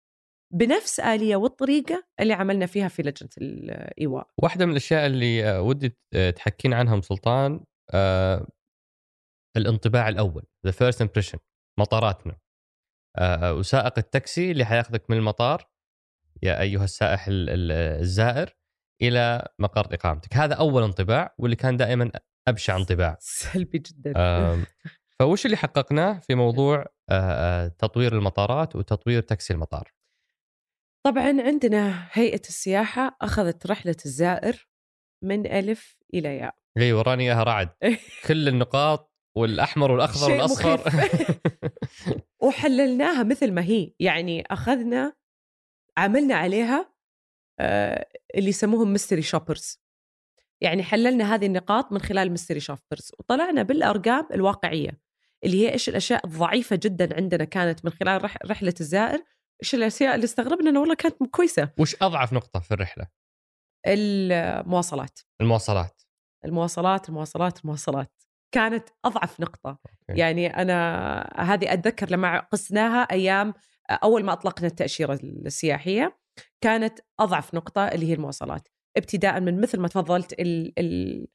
[0.52, 5.96] بنفس آلية والطريقة اللي عملنا فيها في لجنة الإيواء واحدة من الأشياء اللي آه، ودي
[6.14, 7.64] آه، تحكين عنها أم سلطان
[7.94, 8.46] آه،
[9.56, 11.38] الانطباع الأول the first impression
[11.78, 12.38] مطاراتنا.
[13.18, 15.70] آه، وسائق التاكسي اللي حياخذك من المطار
[16.42, 18.56] يا أيها السائح ال- ال- الزائر
[19.02, 20.36] إلى مقر إقامتك.
[20.36, 22.10] هذا أول انطباع واللي كان دائما
[22.48, 23.16] أبشع انطباع.
[23.20, 24.12] سلبي جدا.
[25.18, 26.78] فوش اللي حققناه في موضوع
[27.10, 29.92] آه، آه، تطوير المطارات وتطوير تاكسي المطار؟
[31.06, 34.68] طبعا عندنا هيئة السياحة أخذت رحلة الزائر
[35.24, 36.54] من ألف إلى ياء.
[36.78, 37.70] جاي وراني إياها رعد.
[38.28, 40.80] كل النقاط والأحمر والأخضر والأصفر.
[42.44, 43.92] وحللناها مثل ما هي.
[44.00, 45.16] يعني أخذنا
[45.98, 46.94] عملنا عليها
[47.60, 49.83] آه، اللي يسموهم mystery shoppers
[50.64, 55.00] يعني حللنا هذه النقاط من خلال mystery shoppers وطلعنا بالأرقام الواقعية
[55.44, 59.22] اللي هي إيش الأشياء الضعيفة جدا عندنا كانت من خلال رح رحلة الزائر
[59.62, 61.70] إيش الأشياء اللي استغربنا أنه والله كانت كويسة.
[61.78, 63.06] وش أضعف نقطة في الرحلة؟
[63.86, 65.18] المواصلات.
[65.40, 66.02] المواصلات.
[66.44, 68.22] المواصلات المواصلات المواصلات.
[68.54, 69.70] كانت أضعف نقطة.
[69.70, 70.20] أوكي.
[70.20, 73.54] يعني أنا هذه أتذكر لما قسناها أيام
[73.90, 76.18] أول ما أطلقنا التأشيرة السياحية
[76.60, 78.68] كانت أضعف نقطة اللي هي المواصلات.
[78.96, 81.26] ابتداء من مثل ما تفضلت ال ال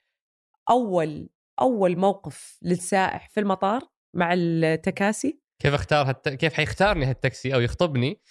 [0.69, 1.29] أول
[1.61, 3.81] أول موقف للسائح في المطار
[4.15, 6.29] مع التكاسي كيف اختار هالت...
[6.29, 8.21] كيف حيختارني هالتاكسي أو يخطبني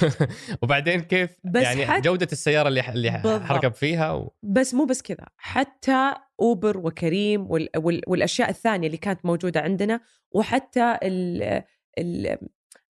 [0.62, 3.10] وبعدين كيف بس يعني حت- جودة السيارة اللي اللي.
[3.40, 4.34] حركب فيها و...
[4.42, 10.00] بس مو بس كذا حتى أوبر وكريم وال وال والأشياء الثانية اللي كانت موجودة عندنا
[10.32, 11.42] وحتى ال
[11.98, 12.38] ال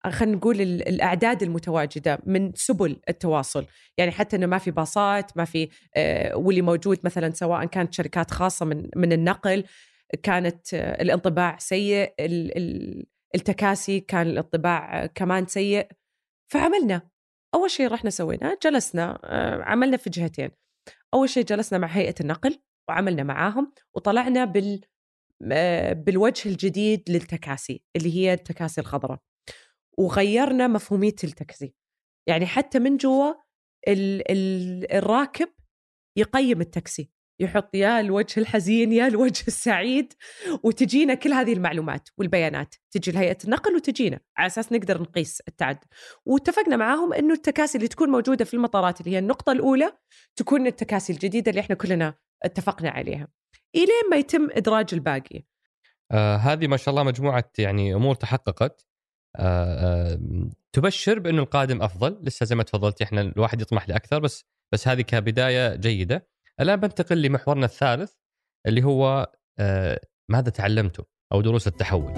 [0.09, 3.67] خلينا نقول ال- الأعداد المتواجدة من سبل التواصل.
[3.99, 8.31] يعني حتى إنه ما في باصات ما في آه، واللي موجود مثلا سواء كانت شركات
[8.31, 9.65] خاصة من من النقل
[10.23, 15.89] كانت آه، الانطباع سيء ال- ال- التكاسي كان الانطباع آه، كمان سيء.
[16.53, 17.03] فعملنا.
[17.55, 19.19] أول شيء رحنا سوينا جلسنا
[19.67, 20.51] عملنا في جهتين.
[21.15, 24.81] أول شيء جلسنا مع هيئة النقل وعملنا معاهم وطلعنا بال
[26.05, 29.19] بالوجه الجديد للتكاسي اللي هي التكاسي الخضراء.
[30.01, 31.75] وغيرنا مفهومية التاكسي
[32.29, 33.33] يعني حتى من جوا
[33.89, 35.49] ال- ال- الراكب
[36.17, 40.13] يقيم التاكسي يحط يا الوجه الحزين يا الوجه السعيد
[40.63, 42.75] وتجينا كل هذه المعلومات والبيانات.
[42.91, 44.21] تجي لهيئة النقل وتجينا.
[44.37, 45.85] على أساس نقدر نقيس التعدد.
[46.27, 49.93] واتفقنا معاهم إنه التكاسي اللي تكون موجودة في المطارات اللي هي النقطة الأولى
[50.37, 53.29] تكون التكاسي الجديدة اللي إحنا كلنا اتفقنا عليها.
[53.75, 55.45] إلين ما يتم إدراج الباقي.
[56.13, 58.87] آه هذه ما شاء الله مجموعة يعني أمور تحققت.
[60.73, 62.19] تبشر بأنه القادم أفضل.
[62.23, 66.27] لسه زي ما تفضلت إحنا الواحد يطمح لأكثر بس بس هذه كبداية جيدة.
[66.61, 68.13] الآن بنتقل لمحورنا الثالث
[68.67, 71.03] اللي هو آه ماذا تعلمتم؟
[71.33, 72.13] أو دروس التحول.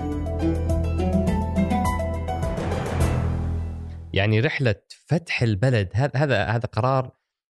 [4.15, 4.75] يعني رحلة
[5.07, 7.11] فتح البلد هذا هذا هذا قرار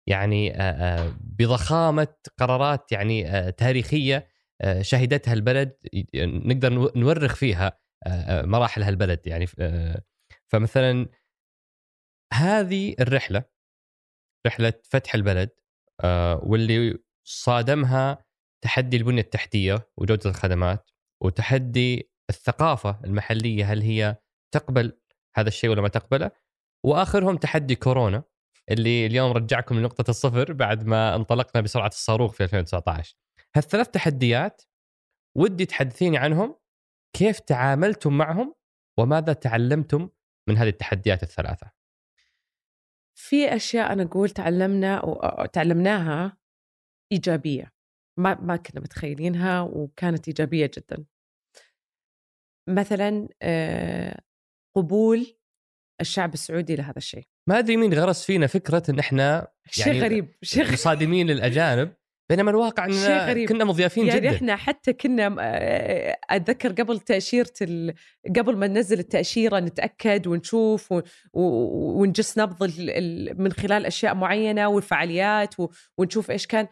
[0.08, 4.28] يعني آه، آه، بضخامة قرارات يعني آه، تاريخية
[4.62, 5.74] آه، شهدتها البلد
[6.16, 7.68] نقدر نو- نورخ فيها.
[7.68, 7.78] آه، آه،
[8.43, 9.45] مراحل هالبلد يعني.
[9.60, 10.02] آه،
[10.48, 11.10] فمثلا
[12.34, 13.43] هذه الرحلة
[14.48, 15.50] رحلة فتح البلد
[16.04, 18.26] آه، واللي صادمها
[18.64, 20.91] تحدي البنية التحتية وجودة الخدمات
[21.24, 24.16] وتحدي الثقافة المحلية هل هي
[24.54, 25.00] تقبل
[25.36, 26.32] هذا الشيء ولا ما تقبله؟
[26.86, 28.24] وآخرهم تحدي كورونا
[28.72, 33.16] اللي اليوم رجعكم لنقطة الصفر بعد ما انطلقنا بسرعة الصاروخ في 2019
[33.56, 34.62] هالثلاث تحديات
[35.38, 36.56] ودي تحدثيني عنهم
[37.14, 38.55] كيف تعاملتم معهم
[38.99, 40.10] وماذا تعلمتم
[40.49, 41.72] من هذه التحديات الثلاثة؟
[43.20, 46.38] في أشياء أنا أقول تعلمنا أو تعلمناها
[47.12, 47.74] إيجابية
[48.20, 51.05] ما ما كنا متخيلينها وكانت إيجابية جدا.
[52.70, 53.28] مثلا
[54.76, 55.38] قبول
[56.01, 57.28] الشعب السعودي لهذا الشيء.
[57.47, 60.74] ما أدري مين غرس فينا فكرة إن إحنا شيء يعني غريب شيء غريب.
[60.74, 61.93] مصادمين للأجانب.
[62.30, 62.88] بينما الواقع
[63.30, 63.49] غريب.
[63.49, 64.36] كنا مضيافين يعني جدا.
[64.36, 67.93] إحنا حتى كنا آه، أتذكر قبل تأشيرة ال...
[68.38, 71.01] قبل ما ننزل التأشيرة نتأكد ونشوف و...
[71.34, 71.41] و...
[72.01, 72.89] ونجس نبض ال...
[72.89, 73.41] ال...
[73.41, 75.69] من خلال أشياء معينة والفعاليات و...
[75.97, 76.67] ونشوف إيش كان.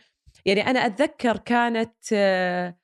[0.45, 2.75] يعني أنا أتذكر كانت آه،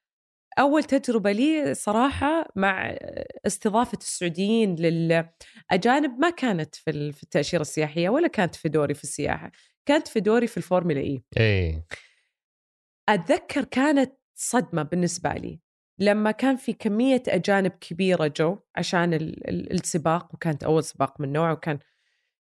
[0.59, 2.95] أول تجربة لي صراحة مع
[3.47, 9.03] استضافة السعوديين للأجانب ما كانت في ال- في التأشيرة السياحية ولا كانت في دوري في
[9.03, 9.51] السياحة
[9.86, 11.24] كانت في دوري في الفورمولا إي.
[11.38, 11.86] إيه.
[13.14, 15.59] أتذكر كانت صدمة بالنسبة لي.
[15.99, 21.32] لما كان في كمية أجانب كبيرة جو عشان ال- ال- السباق وكانت أول سباق من
[21.32, 21.80] نوعه وكان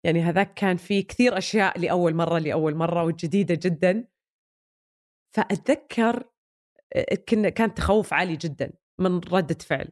[0.03, 4.07] يعني هذاك كان في كثير أشياء لأول مرة لأول مرة وجديدة جدا.
[5.35, 6.23] فأتذكر
[6.95, 9.91] آه، كنا كان تخوف عالي جدا من ردة فعل.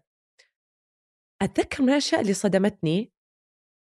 [1.42, 3.14] أتذكر من الأشياء اللي صدمتني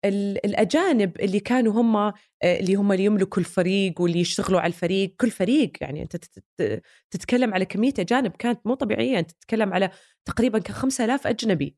[0.04, 5.30] الأجانب اللي كانوا هم آه، اللي هم اللي يملكوا الفريق واللي يشتغلوا على الفريق كل
[5.30, 9.18] فريق يعني أنت تت- تت- تتكلم على كمية أجانب كانت مو طبيعية.
[9.18, 9.90] أنت تتكلم على
[10.24, 11.76] تقريبا كان 5000 أجنبي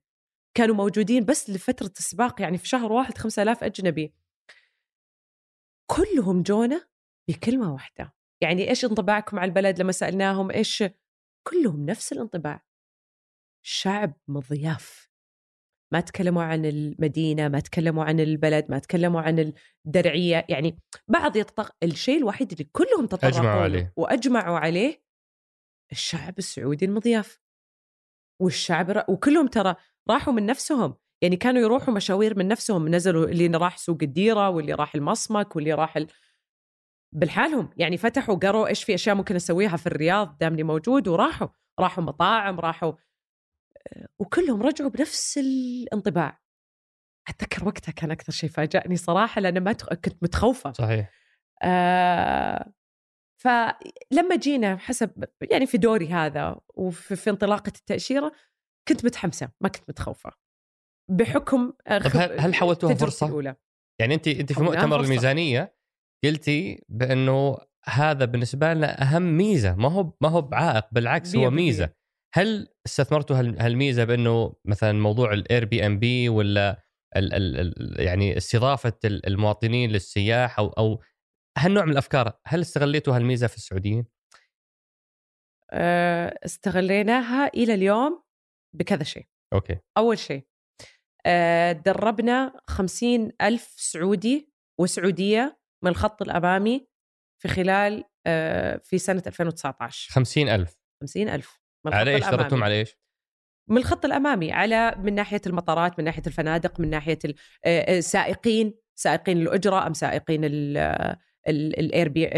[0.57, 4.15] كانوا موجودين بس لفترة السباق يعني في شهر واحد 5000 أجنبي.
[5.91, 6.89] كلهم جونا
[7.31, 8.15] بكلمة واحدة.
[8.43, 10.85] يعني إيش انطباعكم على البلد لما سألناهم؟ إيش؟
[11.49, 12.63] كلهم نفس الانطباع.
[13.63, 15.10] شعب مضياف.
[15.93, 19.53] ما تكلموا عن المدينة ما تكلموا عن البلد ما تكلموا عن
[19.87, 20.47] الدرعية.
[20.49, 20.79] يعني
[21.09, 23.93] بعض يتطق الشيء الوحيد اللي كلهم تطرقوا عليه.
[23.97, 25.03] وأجمعوا عليه
[25.93, 27.41] الشعب السعودي المضياف.
[28.43, 29.05] والشعب ر...
[29.09, 29.75] وكلهم ترى
[30.11, 30.95] راحوا من نفسهم.
[31.23, 32.89] يعني كانوا يروحوا مشاوير من نفسهم.
[32.89, 36.07] نزلوا اللي راح سوق الديرة واللي راح المصمك واللي راح ال...
[37.15, 37.71] بالحالهم.
[37.77, 41.49] يعني فتحوا قروا إيش في أشياء ممكن أسويها في الرياض دامني موجود وراحوا.
[41.81, 42.93] راحوا مطاعم راحوا
[44.19, 46.41] وكلهم رجعوا بنفس الانطباع
[47.29, 49.73] أتذكر وقتها كان أكثر شيء فاجأني صراحة لأن ما.
[49.73, 51.11] كنت متخوفة صحيح
[51.63, 52.73] آه
[53.43, 58.33] فلما جينا حسب يعني في دوري هذا وفي في انطلاقة التأشيرة
[58.89, 60.31] كنت متحمسة ما كنت متخوفة
[61.11, 63.57] بحكم طب هل هل حولتوها فرصة؟ الأولى.
[64.01, 65.05] يعني انت انت في مؤتمر فرصة.
[65.05, 65.75] الميزانية
[66.25, 71.93] قلتي بأنه هذا بالنسبة لنا أهم ميزة ما هو ما هو بعائق بالعكس هو ميزة
[72.35, 76.85] هل استثمرتوا هالميزة بأنه مثلا موضوع ال Airbnb ولا
[77.17, 81.03] ال ال ال يعني استضافة المواطنين للسياح أو أو
[81.59, 84.07] هالنوع من الأفكار هل استغليتوا هالميزة في السعوديين؟
[85.73, 88.23] آه، استغليناها إلى اليوم
[88.77, 89.27] بكذا شيء.
[89.53, 89.79] okay.
[89.99, 90.47] أول شيء
[91.27, 96.87] آه، دربنا خمسين ألف سعودي وسعودية من الخط الأمامي
[97.43, 100.77] في خلال آه، في سنة 2019 خمسين ألف.
[101.03, 101.60] خمسين ألف.
[101.87, 102.99] على إيش دربتهم على إيش؟
[103.69, 107.19] من الخط الأمامي على من ناحية المطارات من ناحية الفنادق من ناحية
[107.67, 110.41] السائقين سائقين الأجرة أم سائقين
[111.49, 112.31] الاير بي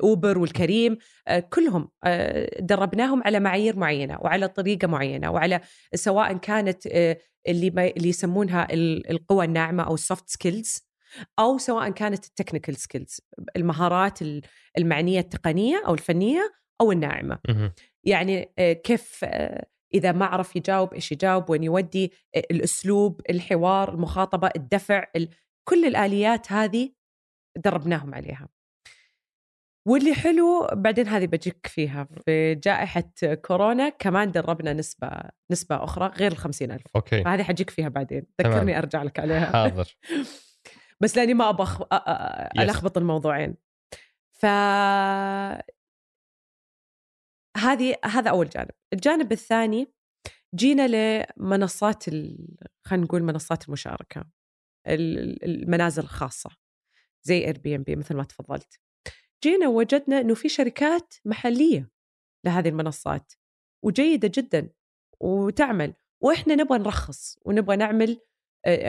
[0.00, 0.98] Uber وال Careem
[1.28, 5.60] آه، كلهم آه، دربناهم على معايير معينة وعلى طريقة معينة وعلى
[5.94, 7.18] سواء كانت آه،
[7.48, 8.68] اللي اللي يسمونها
[9.10, 10.82] القوى الناعمة أو ال soft skills
[11.38, 13.20] أو سواء كانت ال technical skills
[13.56, 14.18] المهارات
[14.78, 17.38] المعنية التقنية أو الفنية أو الناعمة.
[18.06, 18.52] يعني
[18.84, 19.24] كيف
[19.94, 25.04] إذا ما عرف يجاوب إيش يجاوب وين يودي الأسلوب الحوار المخاطبة الدفع
[25.68, 26.92] كل الآليات هذه
[27.56, 28.48] دربناهم عليها.
[29.88, 33.10] واللي حلو بعدين هذه بجيك فيها في جائحة
[33.44, 35.10] كورونا كمان دربنا نسبة
[35.50, 36.86] نسبة أخرى غير الخمسين ألف.
[36.96, 37.24] okay.
[37.24, 38.26] فهذه حجيك فيها بعدين.
[38.40, 39.46] ذكرني أرجع لك عليها.
[39.46, 39.96] حاضر.
[41.00, 41.86] بس لأني ما أبغى
[42.58, 43.56] ألخبط الموضوعين.
[44.32, 44.46] ف
[47.56, 49.92] هذه هذا أول جانب الجانب الثاني
[50.54, 52.04] جينا لمنصات.
[52.84, 54.24] خلينا نقول منصات المشاركة
[54.86, 56.50] المنازل الخاصة
[57.22, 58.80] زي Airbnb مثل ما تفضلت
[59.44, 61.90] جينا وجدنا إنه في شركات محلية
[62.44, 63.32] لهذه المنصات
[63.84, 64.70] وجيدة جدا
[65.20, 68.20] وتعمل وإحنا نبغى نرخص ونبغى نعمل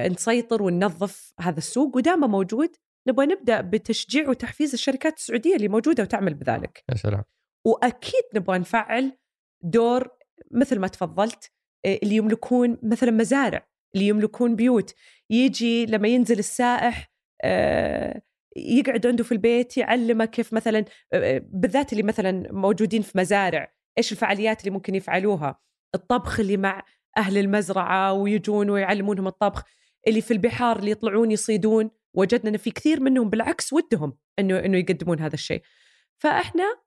[0.09, 2.76] نسيطر وننظف هذا السوق ودام موجود
[3.07, 6.84] نبغى نبدأ بتشجيع وتحفيز الشركات السعودية اللي موجودة وتعمل بذلك.
[6.89, 7.24] يا سلام.
[7.66, 9.18] وأكيد نبغى نفعل
[9.63, 10.09] دور
[10.51, 11.51] مثل ما تفضلت
[11.86, 14.95] اللي يملكون مثلا مزارع، اللي يملكون بيوت،
[15.30, 17.11] يجي لما ينزل السائح
[17.43, 18.22] آه،
[18.55, 20.80] يقعد عنده في البيت يعلمه كيف مثلا
[21.13, 25.59] آه، آه، بالذات اللي مثلا موجودين في مزارع إيش الفعاليات اللي ممكن يفعلوها؟
[25.95, 26.84] الطبخ اللي مع
[27.18, 29.63] أهل المزرعة ويجون ويعلمونهم الطبخ.
[30.07, 34.78] اللي في البحار اللي يطلعون يصيدون وجدنا إن في كثير منهم بالعكس ودهم انه إنه
[34.78, 35.61] يقدمون هذا الشيء.
[36.18, 36.85] فإحنا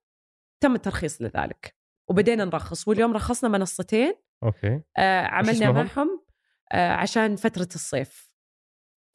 [0.61, 1.74] تم الترخيص لذلك.
[2.11, 4.82] وبدينا نرخص واليوم رخصنا منصتين أوكي.
[4.98, 6.24] آه عملنا معهم
[6.72, 8.32] آه عشان فترة الصيف.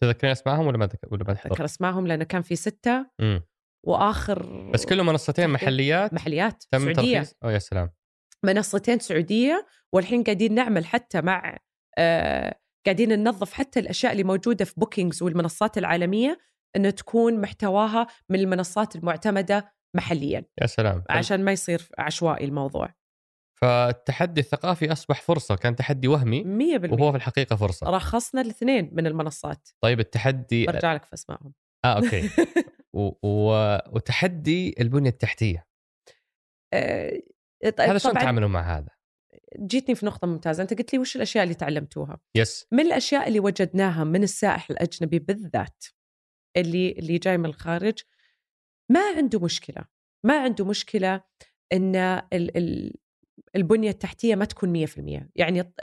[0.03, 3.05] تذكرين اسمائهم ولا ما ولا ما تذكر اسمائهم لأنه كان في ستة.
[3.19, 3.47] مم.
[3.85, 7.19] وآخر بس كلهم منصتين محليات؟ محليات تم سعودية.
[7.19, 7.91] ترخيص؟ أو يا سلام.
[8.43, 11.57] منصتين سعودية والحين قاعدين نعمل حتى مع
[11.97, 16.39] آه قاعدين ننظف حتى الأشياء اللي موجودة في بوكينجز والمنصات العالمية
[16.75, 21.03] إنه تكون محتواها من المنصات المعتمدة محليا يا سلام.
[21.09, 22.93] عشان ما يصير عشوائي الموضوع.
[23.61, 27.89] فالتحدي الثقافي أصبح فرصة كان تحدي وهمي 100% وهو في الحقيقة فرصة.
[27.89, 29.69] رخصنا الاثنين من المنصات.
[29.83, 31.53] طيب التحدي برجع لك في أسمائهم.
[31.85, 32.29] آه okay.
[32.93, 33.11] و...
[33.23, 33.77] و...
[33.95, 35.67] وتحدي البنية التحتية.
[36.73, 37.21] أه...
[37.79, 38.89] هذا شلون تعاملوا مع هذا؟
[39.59, 43.39] جيتني في نقطة ممتازة، أنت قلت لي وش الأشياء اللي تعلمتوها؟ yes من الأشياء اللي
[43.39, 45.85] وجدناها من السائح الأجنبي بالذات
[46.57, 47.99] اللي اللي جاي من الخارج
[48.89, 49.83] ما عنده مشكلة،
[50.25, 51.21] ما عنده مشكلة
[51.73, 52.57] إن ال...
[52.57, 52.93] ال...
[53.55, 54.89] البنية التحتية ما تكون 100%
[55.35, 55.73] يعني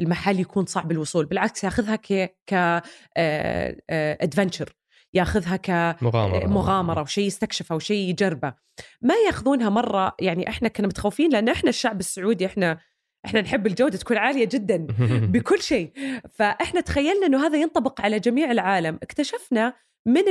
[0.00, 2.82] المحل يكون صعب الوصول بالعكس ياخذها ك ك
[4.20, 4.76] ادفنتشر
[5.14, 8.54] ياخذها كمغامره مغامرة وشيء يستكشفه وشيء يجربه.
[9.02, 12.78] ما ياخذونها مرة يعني إحنا كنا متخوفين لأن إحنا الشعب السعودي إحنا
[13.26, 14.86] إحنا نحب الجودة تكون عالية جدا
[15.32, 15.92] بكل شيء.
[16.34, 19.74] فإحنا تخيلنا إنه هذا ينطبق على جميع العالم اكتشفنا
[20.06, 20.22] من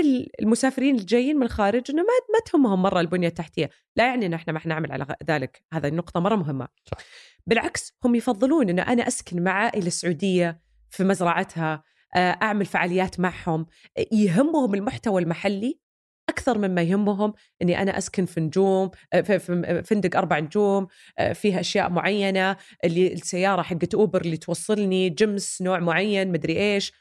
[0.42, 4.54] المسافرين الجايين من الخارج إنه ما ما تهمهم مرة البنية التحتية، لا يعني ان إحنا
[4.54, 6.68] ما نعمل على ذلك، هذا النقطة مرة مهمة.
[6.86, 6.98] صح.
[7.48, 11.84] بالعكس هم يفضلون إنه أنا أسكن مع عائلة سعودية في مزرعتها،
[12.16, 13.66] آه، أعمل فعاليات معهم،
[14.12, 15.80] يهمهم المحتوى المحلي
[16.30, 19.40] أكثر مما يهمهم إني أنا أسكن في نجوم آه، في
[19.84, 20.88] فندق أربع نجوم
[21.20, 26.94] آه، فيها أشياء معينة اللي السيارة حقت أوبر اللي توصلني جمس نوع معين مدري إيش.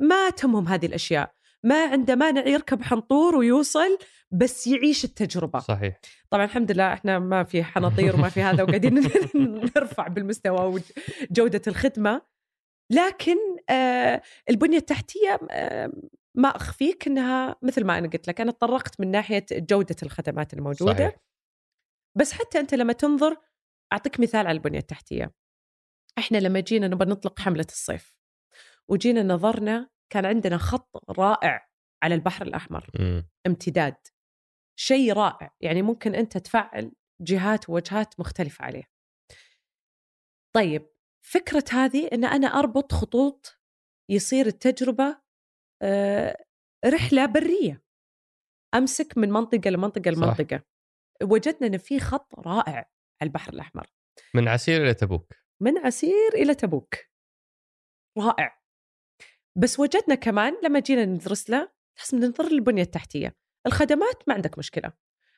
[0.00, 1.37] ما تهمهم هذه الأشياء.
[1.64, 3.98] ما عنده مانع يركب حنطور ويوصل
[4.30, 5.58] بس يعيش التجربة.
[5.58, 6.00] صحيح.
[6.30, 8.94] طبعا الحمد لله إحنا ما في حناطير وما في هذا وقاعدين
[9.76, 10.80] نرفع بالمستوى
[11.30, 12.22] وجودة الخدمة.
[12.90, 13.36] لكن
[13.70, 15.92] آه البنية التحتية آه
[16.34, 20.92] ما أخفيك إنها مثل ما أنا قلت لك أنا تطرقت من ناحية جودة الخدمات الموجودة.
[20.92, 21.16] صحيح.
[22.16, 23.36] بس حتى أنت لما تنظر
[23.92, 25.32] أعطيك مثال على البنية التحتية.
[26.18, 28.18] إحنا لما جينا نبغى نطلق حملة الصيف
[28.88, 31.68] وجينا نظرنا كان عندنا خط رائع
[32.02, 33.28] على البحر الأحمر مم.
[33.46, 33.96] امتداد
[34.78, 38.90] شيء رائع يعني ممكن أنت تفعل جهات ووجهات مختلفة عليه.
[40.54, 40.88] طيب
[41.26, 43.60] فكرة هذه إن أنا أربط خطوط
[44.10, 45.20] يصير التجربة
[45.82, 46.44] آه،
[46.86, 47.82] رحلة برية.
[48.74, 50.22] أمسك من منطقة لمنطقة صح.
[50.22, 50.64] لمنطقة.
[51.22, 52.76] وجدنا إن في خط رائع
[53.20, 53.86] على البحر الأحمر.
[54.34, 55.32] من عسير إلى تبوك.
[55.62, 56.94] من عسير إلى تبوك.
[58.18, 58.62] رائع.
[59.58, 63.36] بس وجدنا كمان لما جينا ندرس له لازم ننظر للبنية التحتية.
[63.66, 64.92] الخدمات ما عندك مشكلة.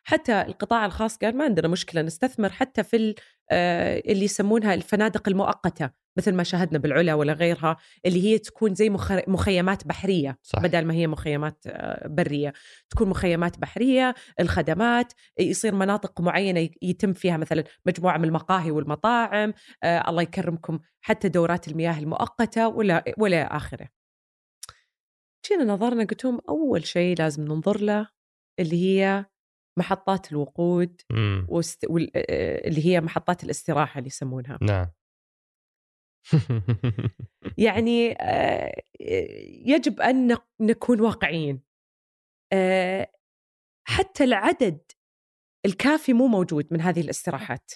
[0.04, 3.14] حتى القطاع الخاص قال ما عندنا مشكلة نستثمر حتى في
[3.50, 8.90] آه، اللي يسمونها الفنادق المؤقتة مثل ما شاهدنا بالعلا ولا غيرها اللي هي تكون زي
[8.90, 10.58] مخ- مخيمات بحرية صح.
[10.62, 12.52] بدل ما هي مخيمات آه، برية.
[12.90, 19.52] تكون مخيمات بحرية الخدمات يصير مناطق معينة ي- يتم فيها مثلا مجموعة من المقاهي والمطاعم
[19.82, 23.99] آه الله يكرمكم حتى دورات المياه المؤقتة ولا ولا آخرة.
[25.48, 28.08] جينا نظرنا قلت لهم أول شيء لازم ننظر له
[28.60, 29.26] اللي هي
[29.78, 31.46] محطات الوقود مم.
[31.48, 31.84] واست...
[31.90, 32.10] وال...
[32.66, 34.58] اللي هي محطات الاستراحة اللي يسمونها.
[34.62, 34.86] نعم.
[37.58, 38.16] يعني
[39.66, 41.62] يجب أن نك- نكون واقعيين.
[43.88, 44.80] حتى العدد
[45.66, 47.70] الكافي مو موجود من هذه الاستراحات.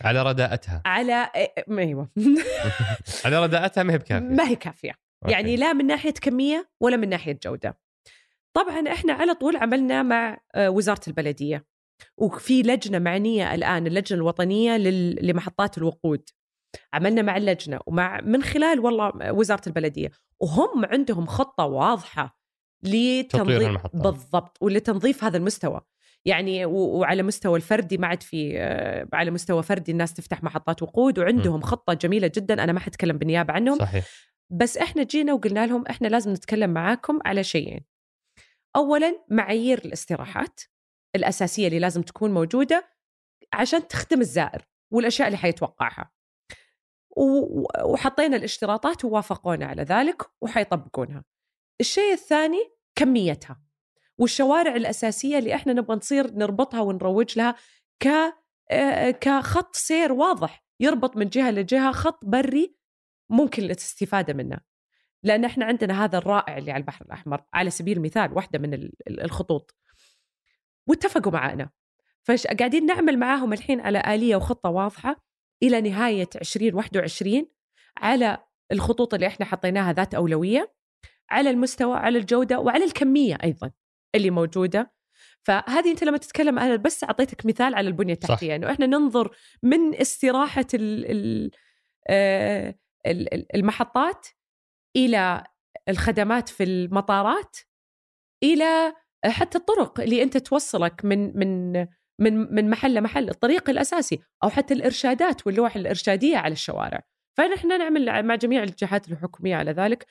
[0.00, 0.82] على رداءتها.
[0.86, 1.30] على
[1.70, 2.10] أيوه
[3.24, 4.26] على رداءتها ما هي بكافية.
[4.28, 4.92] ما هي كافية.
[5.24, 5.32] أوكي.
[5.32, 7.78] يعني لا من ناحية كمية ولا من ناحية جودة.
[8.56, 11.66] طبعا إحنا على طول عملنا مع آه، وزارة البلدية
[12.16, 14.76] وفي لجنة معنية الآن اللجنة الوطنية
[15.20, 16.28] لمحطات الوقود.
[16.92, 20.10] عملنا مع اللجنة ومع من خلال والله وزارة البلدية
[20.40, 22.38] وهم عندهم خطة واضحة
[22.82, 23.86] لتنظيف.
[23.94, 25.80] بالضبط ولتنظيف هذا المستوى.
[26.24, 31.18] يعني وعلى مستوى الفردي ما عاد في آه، على مستوى فردي الناس تفتح محطات وقود
[31.18, 33.78] وعندهم خطة جميلة جدا أنا ما حتكلم بالنيابة عنهم.
[33.78, 34.04] صحيح.
[34.50, 37.84] بس إحنا جينا وقلنا لهم إحنا لازم نتكلم معاكم على شيئين.
[38.76, 40.60] اولا معايير الاستراحات
[41.16, 42.88] الأساسية اللي لازم تكون موجودة
[43.52, 46.12] عشان تخدم الزائر والأشياء اللي حيتوقعها.
[47.84, 51.24] وحطينا الاشتراطات ووافقونا على ذلك وحيطبقونها.
[51.80, 53.62] الشيء الثاني كميتها
[54.18, 57.54] والشوارع الأساسية اللي إحنا نبغى نصير نربطها ونروج لها
[58.02, 58.08] ك
[58.70, 62.75] آه، كخط سير واضح يربط من جهة لجهة خط بري
[63.30, 64.58] ممكن الاستفادة منه.
[65.22, 68.92] لأن إحنا عندنا هذا الرائع اللي على البحر الأحمر على سبيل المثال واحدة من ال-
[69.08, 69.74] ال- الخطوط.
[70.86, 71.70] واتفقوا معنا
[72.24, 75.24] فقاعدين نعمل معاهم الحين على آلية وخطة واضحة
[75.62, 77.48] إلى نهاية 2021
[77.96, 78.38] على
[78.72, 80.74] الخطوط اللي إحنا حطيناها ذات أولوية
[81.30, 83.70] على المستوى على الجودة وعلى الكمية أيضا
[84.14, 84.92] اللي موجودة.
[85.42, 88.56] فهذه أنت لما تتكلم أنا بس أعطيتك مثال على البنية التحتية.
[88.56, 91.50] انه إحنا ننظر من استراحة ال ال
[92.08, 92.74] آه،
[93.54, 94.26] المحطات
[94.96, 95.44] إلى
[95.88, 97.56] الخدمات في المطارات
[98.42, 98.94] إلى
[99.26, 101.72] حتى الطرق اللي أنت توصلك من من
[102.20, 107.02] من من محل لمحل الطريق الأساسي أو حتى الإرشادات واللوح الإرشادية على الشوارع.
[107.36, 110.06] فنحن نعمل مع جميع الجهات الحكومية على ذلك.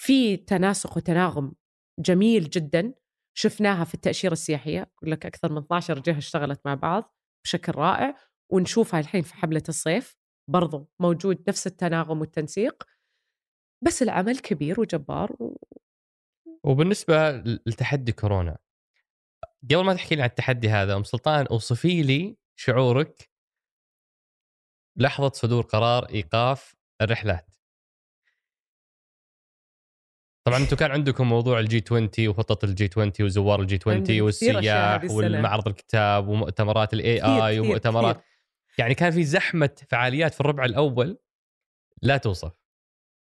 [0.00, 1.52] في تناسق وتناغم
[1.98, 2.94] جميل جدا
[3.34, 4.82] شفناها في التأشيرة السياحية.
[4.98, 8.16] أقول لك أكثر من 12 جهة اشتغلت مع بعض بشكل رائع
[8.52, 10.19] ونشوفها الحين في حمله الصيف.
[10.50, 12.86] برضو موجود نفس التناغم والتنسيق
[13.84, 15.56] بس العمل كبير وجبار و...
[16.64, 17.30] وبالنسبة
[17.66, 18.58] لتحدي كورونا
[19.70, 23.30] قبل ما تحكي لي عن التحدي هذا أم سلطان أوصفي لي شعورك
[24.96, 27.46] لحظة صدور قرار إيقاف الرحلات
[30.46, 34.58] طبعا أنتم كان عندكم موضوع الجي 20 وخطة الجي 20 وزوار الجي 20 عندنا كثير
[34.58, 35.10] أشياء والسياح.
[35.16, 38.29] والمعرض الكتاب ومؤتمرات ال AI ومؤتمرات كثير.
[38.80, 41.18] يعني كان في زحمة فعاليات في الربع الأول
[42.02, 42.52] لا توصف.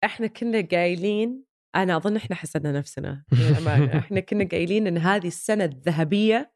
[0.04, 1.44] إحنا كنا قايلين
[1.76, 4.00] أنا أظن إحنا حسدنا نفسنا للأمانة.
[4.00, 6.54] إحنا كنا قايلين إن هذه السنة الذهبية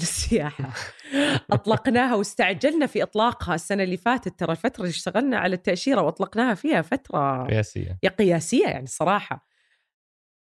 [0.00, 0.72] للسياحة.
[1.52, 6.82] أطلقناها واستعجلنا في إطلاقها السنة اللي فاتت ترى الفترة اللي اشتغلنا على التأشيرة وأطلقناها فيها
[6.82, 7.98] فترة قياسية.
[8.02, 9.48] يا قياسية يعني صراحة.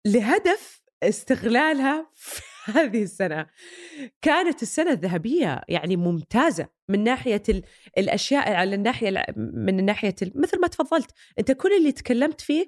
[0.07, 2.41] لهدف استغلالها في
[2.75, 3.45] هذه السنة.
[4.21, 7.63] كانت السنة الذهبية يعني ممتازة من ناحية ال-
[7.97, 11.11] الأشياء على الناحية الع- من ناحية ال- مثل ما تفضلت.
[11.39, 12.67] أنت كل اللي تكلمت فيه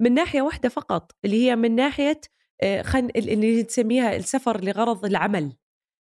[0.00, 2.20] من ناحية واحدة فقط اللي هي من ناحية
[2.62, 5.56] آه، خن اللي تسميها السفر لغرض العمل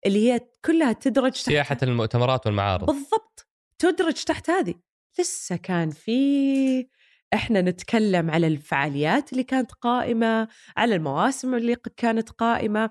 [0.05, 2.85] اللي هي كلها تدرج تحت سياحة المؤتمرات والمعارض.
[2.85, 3.47] بالضبط.
[3.79, 4.75] تدرج تحت هذه.
[5.19, 6.87] لسه كان في
[7.33, 12.89] إحنا نتكلم على الفعاليات اللي كانت قائمة على المواسم اللي كانت قائمة.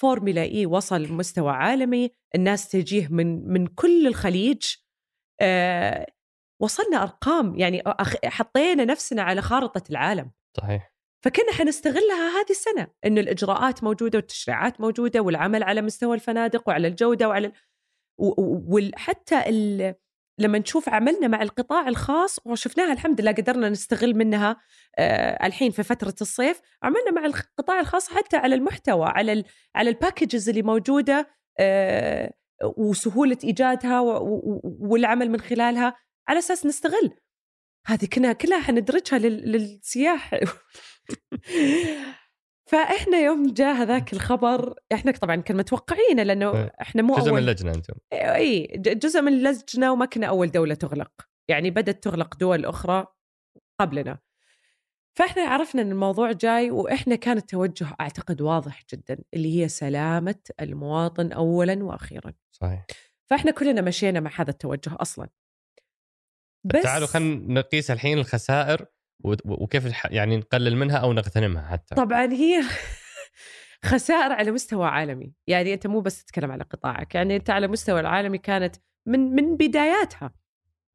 [0.00, 4.62] فورمولا إي وصل لمستوى عالمي الناس تجيه من من كل الخليج.
[5.40, 6.06] أه
[6.62, 7.82] وصلنا أرقام يعني
[8.24, 10.30] حطينا نفسنا على خارطة العالم.
[10.56, 10.92] صحيح.
[11.24, 17.28] فكنا حنستغلها هذه السنة إنه الإجراءات موجودة والتشريعات موجودة والعمل على مستوى الفنادق وعلى الجودة
[17.28, 17.52] وعلى
[18.18, 19.42] وحتى
[20.38, 24.56] لما نشوف عملنا مع القطاع الخاص وشفناها الحمد لله قدرنا نستغل منها
[24.98, 29.90] آه الحين في فترة الصيف عملنا مع القطاع الخاص حتى على المحتوى على ال على
[29.90, 31.28] الباكجز اللي موجودة
[31.58, 32.32] آه
[32.76, 34.00] وسهولة إيجادها
[34.80, 35.96] والعمل من خلالها
[36.28, 37.10] على أساس نستغل.
[37.86, 40.34] هذه كنا كلها حندرجها للسياح.
[42.70, 46.72] فإحنا يوم جاء هذاك الخبر إحنا طبعا كنا متوقعينه لأنه إيه.
[46.80, 47.94] إحنا مو جزء من اللجنه أنتم.
[48.12, 51.12] اي جزء من اللجنه وما كنا أول دولة تغلق.
[51.48, 53.06] يعني بدأت تغلق دول أخرى
[53.80, 54.18] قبلنا.
[55.18, 61.32] فإحنا عرفنا إن الموضوع جاي وإحنا كان التوجه أعتقد واضح جدا اللي هي سلامة المواطن
[61.32, 62.32] اولا وأخيرا.
[62.50, 62.86] صحيح.
[63.30, 65.28] فإحنا كلنا مشينا مع هذا التوجه أصلا.
[66.64, 68.86] بس تعالوا خلينا نقيس الحين الخسائر.
[69.24, 71.94] وكيف يعني نقلل منها أو نغتنمها حتى.
[71.94, 72.62] طبعا هي
[73.84, 75.32] خسائر على مستوى عالمي.
[75.46, 77.14] يعني أنت مو بس تتكلم على قطاعك.
[77.14, 80.34] يعني أنت على مستوى العالمي كانت من من بداياتها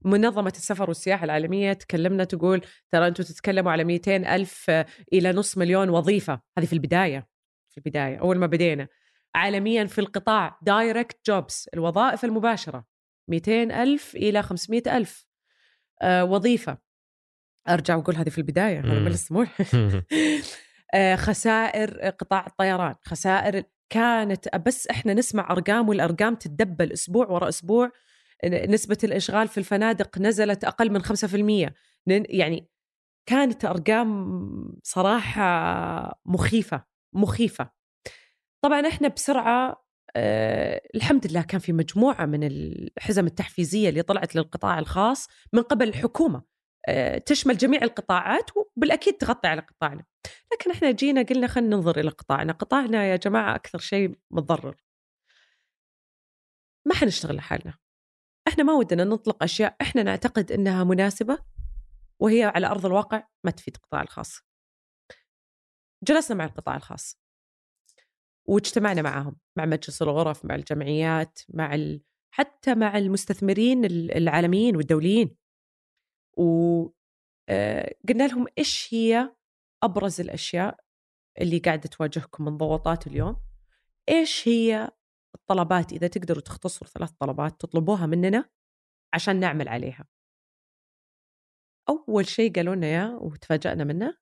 [0.05, 2.61] منظمة السفر والسياحة العالمية تكلمنا تقول
[2.91, 4.69] ترى أنتم تتكلموا على 200 ألف
[5.13, 6.41] إلى نص مليون وظيفة.
[6.57, 7.27] هذه في البداية.
[7.69, 8.17] في البداية.
[8.17, 8.87] أول ما بدينا.
[9.35, 10.59] عالميا في القطاع.
[10.61, 12.85] دايركت جوبس الوظائف المباشرة.
[13.27, 15.27] 200 ألف إلى 500 ألف.
[16.01, 16.77] آه وظيفة.
[17.69, 19.45] أرجع وأقول هذه في البداية هذا مو
[20.93, 27.91] آه، خسائر قطاع الطيران خسائر كانت بس إحنا نسمع أرقام والأرقام تتدبل أسبوع وراء أسبوع.
[28.45, 31.73] نسبة الإشغال في الفنادق نزلت أقل من 5%
[32.07, 32.69] يعني
[33.25, 37.69] كانت أرقام صراحة مخيفة مخيفة.
[38.61, 39.85] طبعا إحنا بسرعة
[40.15, 45.87] أه الحمد لله كان في مجموعة من الحزم التحفيزية اللي طلعت للقطاع الخاص من قبل
[45.87, 46.54] الحكومة.
[47.25, 50.05] تشمل جميع القطاعات وبالأكيد تغطي على قطاعنا.
[50.53, 52.53] لكن إحنا جينا قلنا خلينا ننظر إلى قطاعنا.
[52.53, 54.75] قطاعنا يا جماعة أكثر شيء متضرر.
[56.87, 57.77] ما حنشتغل لحالنا.
[58.47, 61.37] إحنا ما ودنا نطلق أشياء إحنا نعتقد أنها مناسبة
[62.19, 64.39] وهي على أرض الواقع ما تفيد القطاع الخاص.
[66.03, 67.19] جلسنا مع القطاع الخاص
[68.45, 72.01] واجتمعنا معهم مع مجلس الغرف مع الجمعيات مع ال...
[72.31, 75.35] حتى مع المستثمرين العالميين والدوليين.
[76.37, 76.93] وقلنا
[77.49, 79.35] آه، لهم إيش هي
[79.83, 80.85] أبرز الأشياء
[81.41, 83.37] اللي قاعدة تواجهكم من ضغوطات اليوم؟
[84.09, 84.91] إيش هي
[85.35, 88.49] الطلبات؟ إذا تقدروا تختصروا ثلاث طلبات تطلبوها مننا
[89.13, 90.07] عشان نعمل عليها.
[91.89, 94.17] أول شيء قالوا لنا إياه وتفاجأنا منه.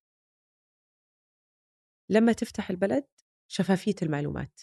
[2.10, 3.08] لما تفتح البلد
[3.48, 4.62] شفافية المعلومات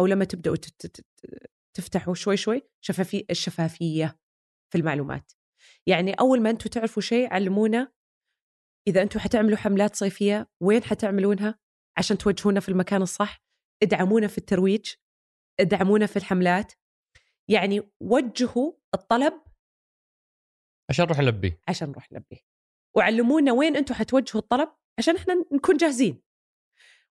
[0.00, 0.56] أو لما تبدأوا
[1.74, 4.18] تفتحوا شوي شوي شفافية الشفافية
[4.72, 5.32] في المعلومات.
[5.86, 7.92] يعني أول ما أنتم تعرفوا شيء علمونا
[8.88, 11.58] إذا أنتم حتعملوا حملات صيفية وين حتعملونها؟
[11.98, 13.42] عشان توجهونا في المكان الصح
[13.82, 14.94] ادعمونا في الترويج
[15.60, 16.72] ادعمونا في الحملات.
[17.48, 19.42] يعني وجهوا الطلب
[20.90, 22.40] عشان نروح نلبيه عشان نروح نلبيه
[22.96, 26.22] وعلمونا وين أنتم حتوجهوا الطلب عشان إحنا نكون جاهزين.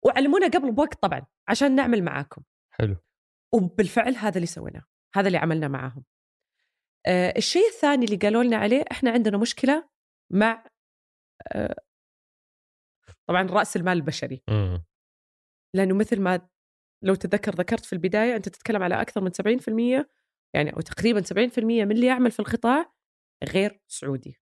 [0.05, 2.43] وعلمونا قبل بوقت طبعا عشان نعمل معاكم.
[2.71, 2.97] حلو.
[3.55, 4.85] وبالفعل هذا اللي سويناه
[5.15, 6.05] هذا اللي عملنا معاهم.
[7.09, 9.89] الشيء الثاني اللي قالوا لنا عليه إحنا عندنا مشكلة
[10.33, 10.65] مع
[11.53, 11.77] آه
[13.29, 14.43] طبعا رأس المال البشري.
[15.77, 16.49] لأنه مثل ما
[17.05, 20.07] لو تذكر ذكرت في البداية أنت تتكلم على أكثر من 70%
[20.55, 22.93] يعني أو تقريبا 70% من اللي يعمل في القطاع
[23.45, 24.41] غير سعودي.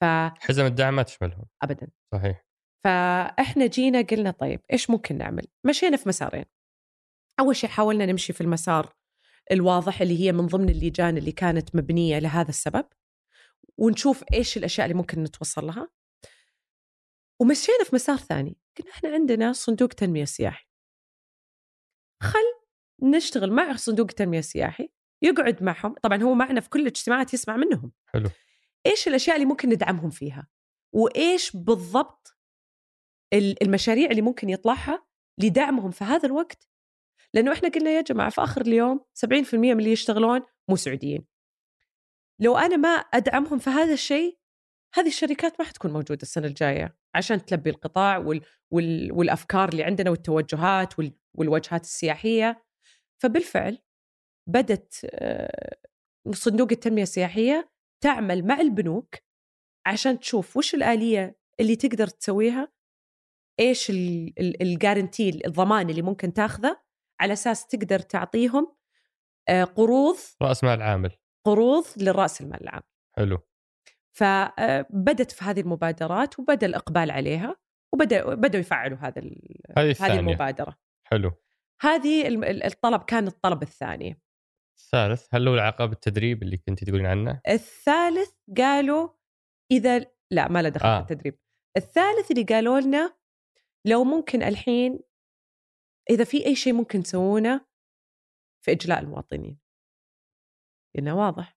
[0.00, 0.04] ف
[0.38, 1.44] حزم الدعم ما تشملهم.
[1.62, 1.90] ابدا.
[2.14, 2.46] صحيح.
[2.84, 6.44] فإحنا جينا قلنا طيب إيش ممكن نعمل؟ مشينا في مسارين.
[7.40, 8.95] أول شيء حاولنا نمشي في المسار
[9.52, 12.84] الواضح اللي هي من ضمن اللجان اللي كانت مبنية لهذا السبب
[13.78, 15.88] ونشوف إيش الأشياء اللي ممكن نتوصل لها.
[17.40, 18.56] ومشينا في مسار ثاني.
[18.78, 20.66] قلنا إحنا عندنا صندوق تنمية سياحي.
[22.22, 22.56] خل
[23.02, 24.88] نشتغل مع صندوق التنميه السياحي
[25.22, 25.94] يقعد معهم.
[26.02, 27.92] طبعا هو معنا في كل الاجتماعات يسمع منهم.
[28.06, 28.30] حلو.
[28.86, 30.48] إيش الأشياء اللي ممكن ندعمهم فيها؟
[30.92, 32.38] وإيش بالضبط
[33.62, 35.06] المشاريع اللي ممكن يطلعها
[35.38, 36.68] لدعمهم في هذا الوقت
[37.34, 41.26] لأنه إحنا قلنا يا جماعة في آخر اليوم 70% من اللي يشتغلون مو سعوديين.
[42.40, 44.38] لو أنا ما أدعمهم في هذا الشيء
[44.94, 48.40] هذه الشركات ما حتكون موجودة السنة الجاية عشان تلبي القطاع وال
[48.70, 52.62] وال والأفكار اللي عندنا والتوجهات وال والوجهات السياحية.
[53.22, 53.78] فبالفعل
[54.48, 55.76] بدت آه،
[56.32, 57.70] صندوق التنمية السياحية
[58.00, 59.14] تعمل مع البنوك
[59.86, 62.72] عشان تشوف وش الآلية اللي تقدر تسويها
[63.60, 63.90] إيش
[64.60, 66.85] الجارنتي الضمان اللي ممكن تاخذه
[67.20, 68.76] على أساس تقدر تعطيهم
[69.48, 71.10] آه، قروض رأس مال عامل.
[71.46, 72.82] قروض للراس المال العام.
[73.16, 73.38] حلو.
[74.12, 77.56] فبدت في هذه المبادرات وبدأ الإقبال عليها
[77.94, 79.22] وبدأ بدأوا يفعلوا هذا
[79.78, 80.76] هذه, هذه المبادرة.
[81.04, 81.32] حلو.
[81.80, 82.28] هذه
[82.66, 84.20] الطلب كان الطلب الثاني.
[84.78, 89.08] الثالث هل له علاقه بالتدريب اللي كنت تقولين عنه؟ الثالث قالوا
[89.70, 90.98] إذا لا ما له دخل آه.
[90.98, 91.38] بالتدريب
[91.76, 93.16] الثالث اللي قالوا لنا
[93.84, 95.00] لو ممكن الحين
[96.10, 97.66] إذا في أي شيء ممكن تسوونه
[98.64, 99.58] في إجلاء المواطنين.
[100.96, 101.56] قلنا واضح.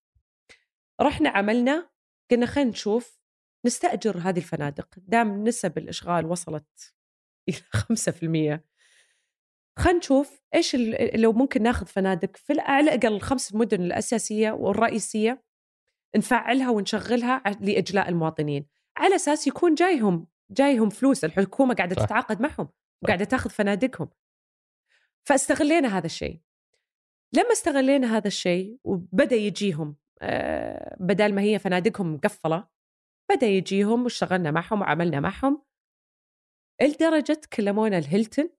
[1.01, 1.89] رحنا عملنا
[2.31, 3.19] قلنا خلينا نشوف
[3.65, 4.88] نستأجر هذه الفنادق.
[4.97, 6.93] دام نسب الإشغال وصلت
[7.49, 7.57] إلى
[8.57, 8.69] 5%
[9.80, 10.76] خلينا نشوف إيش
[11.15, 15.43] لو ممكن ناخذ فنادق في على الأقل الخمس المدن الأساسية والرئيسية
[16.15, 18.65] نفعلها ونشغلها لإجلاء المواطنين.
[18.97, 22.05] على أساس يكون جايهم جايهم فلوس الحكومة قاعدة صح.
[22.05, 22.69] تتعاقد معهم
[23.03, 24.09] وقاعده تاخذ فنادقهم.
[25.24, 26.41] فاستغلينا هذا الشيء.
[27.34, 32.68] لما استغلينا هذا الشيء وبدأ يجيهم آه، بدل ما هي فنادقهم مقفلة
[33.32, 35.64] بدأ يجيهم واشتغلنا معهم وعملنا معهم
[36.82, 38.50] لدرجة كلمونا الهيلتون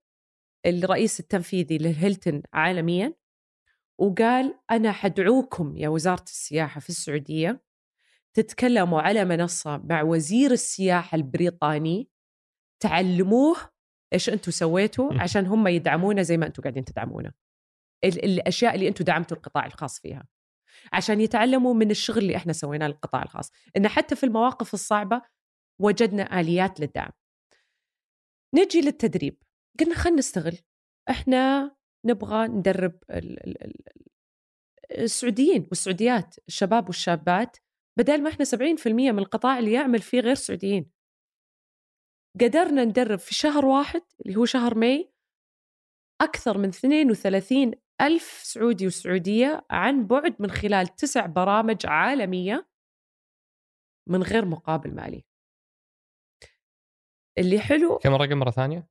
[0.66, 3.15] الرئيس التنفيذي للهيلتون عالميا
[3.99, 7.65] وقال أنا حدعوكم يا وزارة السياحة في السعودية
[8.35, 12.09] تتكلموا على منصة مع وزير السياحة البريطاني
[12.81, 13.57] تعلموه
[14.12, 17.32] إيش أنتم سويتوا عشان هم يدعمونا زي ما أنتم قاعدين تدعمونا.
[18.05, 20.27] الأشياء اللي أنتم دعمتوا القطاع الخاص فيها.
[20.93, 23.51] عشان يتعلموا من الشغل اللي إحنا سويناه للقطاع الخاص.
[23.77, 25.23] إن حتى في المواقف الصعبة
[25.81, 27.11] وجدنا آليات للدعم.
[28.55, 29.43] نجي للتدريب.
[29.81, 30.59] قلنا خلينا نستغل.
[31.11, 31.70] إحنا
[32.05, 32.99] نبغى ندرب
[34.91, 37.57] السعوديين والسعوديات الشباب والشابات.
[37.99, 40.91] بدل ما إحنا 70% من القطاع اللي يعمل فيه غير سعوديين.
[42.40, 45.12] قدرنا ندرب في شهر واحد اللي هو شهر ماي
[46.20, 52.69] أكثر من 32 ألف سعودي وسعودية عن بعد من خلال تسع برامج عالمية
[54.09, 55.24] من غير مقابل مالي.
[57.39, 58.89] اللي حلو كم رقم مرة ثانية؟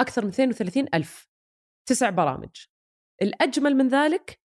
[0.00, 1.30] أكثر من 32 ألف.
[1.88, 2.66] تسع برامج.
[3.22, 4.40] الأجمل من ذلك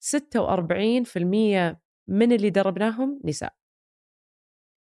[0.00, 3.59] 46% من اللي دربناهم نساء.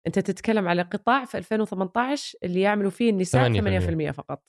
[0.06, 4.44] أنت تتكلم على قطاع في 2018 اللي يعملوا فيه النساء 8%, 8% فقط.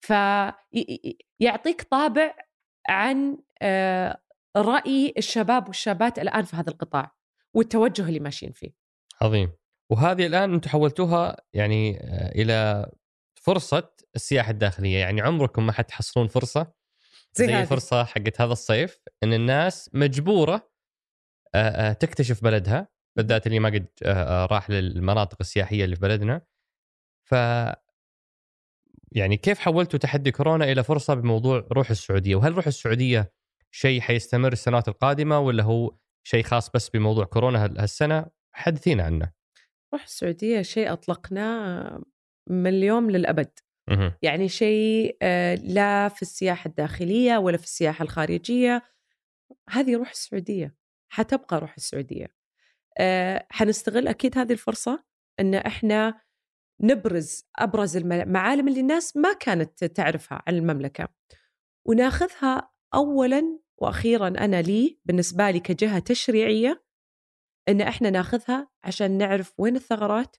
[0.00, 2.34] فيعطيك طابع
[2.88, 4.22] عن آه،
[4.56, 7.16] رأي الشباب والشابات الآن في هذا القطاع
[7.54, 8.70] والتوجه اللي ماشيين فيه.
[9.22, 9.52] عظيم.
[9.90, 12.90] وهذه الآن أنتم حولتوها يعني آه، إلى
[13.34, 14.98] فرصة السياحة الداخلية.
[14.98, 16.72] يعني عمركم ما حتحصلون فرصة.
[17.32, 20.70] زي, زي الفرصه حقت هذا الصيف إن الناس مجبورة
[21.54, 22.88] آه، تكتشف بلدها.
[23.16, 23.88] بالذات اللي ما قد
[24.50, 26.42] راح للمناطق السياحية اللي في بلدنا.
[27.24, 27.34] ف
[29.12, 33.32] يعني كيف حولتوا تحدي كورونا إلى فرصة بموضوع روح السعودية؟ وهل روح السعودية
[33.70, 39.32] شيء حيستمر السنوات القادمة ولا هو شيء خاص بس بموضوع كورونا هالسنة؟ حدثينا عنه.
[39.92, 42.02] روح السعودية شيء أطلقناه
[42.50, 43.50] من اليوم للأبد.
[44.22, 48.82] يعني شيء آه، لا في السياحة الداخلية ولا في السياحة الخارجية.
[49.70, 50.74] هذه روح السعودية
[51.08, 52.24] حتبقى روح السعودية.
[52.24, 52.35] آه،
[53.50, 55.04] حنستغل أكيد هذه الفرصة
[55.40, 56.20] إن إحنا
[56.80, 61.08] نبرز أبرز المعالم اللي الناس ما كانت تعرفها عن المملكة.
[61.84, 66.84] وناخذها اولا وأخيرا أنا لي بالنسبة لي كجهة تشريعية
[67.68, 70.36] إن إحنا ناخذها عشان نعرف وين الثغرات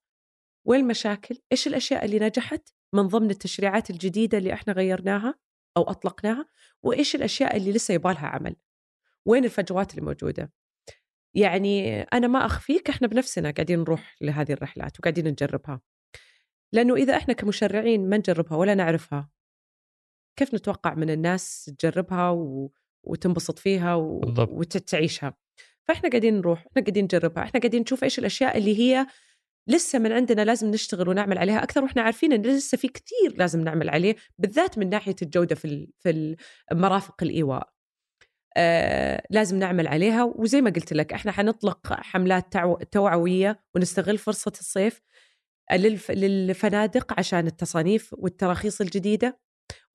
[0.65, 5.35] وين المشاكل إيش الأشياء اللي نجحت من ضمن التشريعات الجديدة اللي إحنا غيرناها
[5.77, 6.45] أو أطلقناها
[6.83, 8.55] وإيش الأشياء اللي لسه يبالها عمل.
[9.25, 10.53] وين الفجوات اللي موجوده
[11.37, 15.81] يعني أنا ما أخفيك إحنا بنفسنا قاعدين نروح لهذه الرحلات وقاعدين نجربها.
[16.73, 19.29] لأنه إذا إحنا كمشرعين ما نجربها ولا نعرفها
[20.35, 22.71] كيف نتوقع من الناس تجربها و...
[23.03, 24.21] وتنبسط فيها و...
[24.37, 25.33] وتعيشها
[25.83, 29.07] فإحنا قاعدين نروح إحنا قاعدين نجربها إحنا قاعدين نشوف إيش الأشياء اللي هي
[29.67, 33.61] لسه من عندنا لازم نشتغل ونعمل عليها أكثر وإحنا عارفين إن لسه في كثير لازم
[33.61, 36.35] نعمل عليه بالذات من ناحية الجودة في في
[36.71, 37.76] مرافق الإيواء.
[38.57, 40.23] آه لازم نعمل عليها.
[40.23, 42.57] وزي ما قلت لك إحنا حنطلق حملات
[42.91, 45.01] توعوية ونستغل فرصة الصيف
[46.09, 49.39] للفنادق عشان التصانيف والتراخيص الجديدة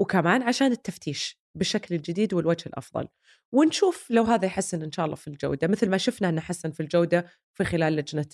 [0.00, 3.08] وكمان عشان التفتيش بالشكل الجديد والوجه الأفضل.
[3.52, 5.68] ونشوف لو هذا يحسن إن شاء الله في الجودة.
[5.68, 8.26] مثل ما شفنا إنه حسن في الجودة في خلال لجنة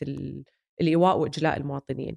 [0.81, 2.17] الإيواء وإجلاء المواطنين.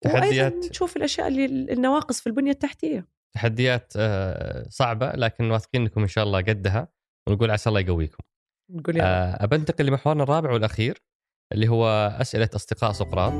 [0.00, 3.08] تحديات نشوف الأشياء اللي النواقص في البنية التحتية.
[3.34, 6.88] تحديات آه، صعبة لكن واثقين إنكم إن شاء الله قدها.
[7.28, 8.24] ونقول عسى الله يقويكم.
[8.70, 11.02] نقول يا أه لمحورنا الرابع والأخير
[11.52, 11.86] اللي هو
[12.20, 13.32] أسئلة أصدقاء سقراط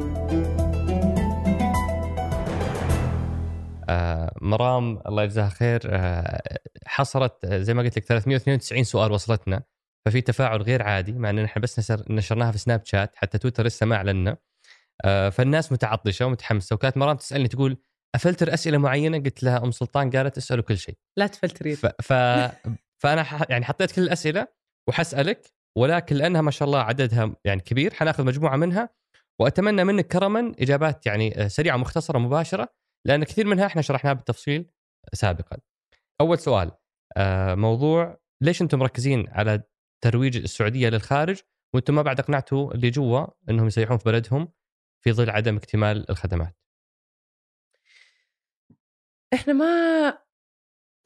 [3.88, 9.62] آه مرام الله يجزاها خير آه حصرت آه، زي ما قلت لك 392 سؤال وصلتنا
[10.06, 13.66] ففي تفاعل غير عادي مع إن إحنا بس نشر نشرناها في سناب شات حتى تويتر
[13.66, 14.36] لسه ما اعلنا
[15.04, 17.78] آه فالناس متعطشة ومتحمسة وكانت مرام تسألني تقول
[18.14, 20.94] أفلتر أسئلة معينة؟ قلت لها أم سلطان قالت أسألوا كل شيء.
[21.16, 21.86] لا تفلترين ف...
[21.86, 22.12] ف...
[23.04, 23.50] فأنا ح...
[23.50, 24.46] يعني حطيت كل الأسئلة
[24.88, 28.88] وحسألك ولكن لأنها ما شاء الله عددها يعني كبير حناخذ مجموعة منها
[29.40, 32.68] وأتمنى منك كرما إجابات يعني سريعة مختصرة مباشرة
[33.06, 34.70] لأن كثير منها إحنا شرحناها بالتفصيل
[35.12, 35.56] سابقا.
[36.20, 36.70] أول سؤال
[37.16, 39.62] آه، موضوع ليش أنتم مركزين على
[40.04, 41.40] ترويج السعودية للخارج
[41.74, 44.52] وأنتم ما بعد اقنعتوا اللي جوا إنهم يسيحون في بلدهم
[45.04, 46.56] في ظل عدم اكتمال الخدمات؟
[49.34, 50.18] إحنا ما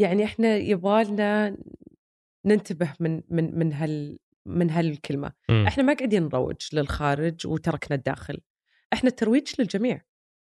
[0.00, 1.56] يعني إحنا يبغالنا
[2.48, 5.32] ننتبه من من من هال من هالكلمة.
[5.48, 5.66] مم.
[5.66, 8.40] إحنا ما قاعدين نروج للخارج وتركنا الداخل.
[8.92, 10.00] إحنا الترويج للجميع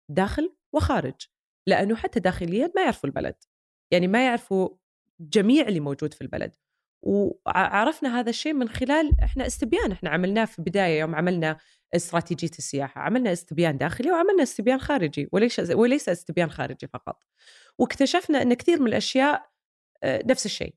[0.10, 1.16] داخل وخارج
[1.68, 3.36] لأنه حتى داخليا ما يعرفوا البلد.
[3.92, 4.70] يعني ما يعرفوا
[5.20, 6.56] جميع اللي موجود في البلد.
[7.04, 9.92] وعرفنا هذا الشيء من خلال إحنا استبيان.
[9.92, 11.58] إحنا عملناه في بدايه يوم عملنا
[11.96, 13.02] استراتيجية السياحة.
[13.02, 17.24] عملنا استبيان داخلي وعملنا استبيان خارجي وليس وليس استبيان خارجي فقط.
[17.78, 19.52] واكتشفنا إن كثير من الأشياء
[20.04, 20.76] آه، نفس الشيء.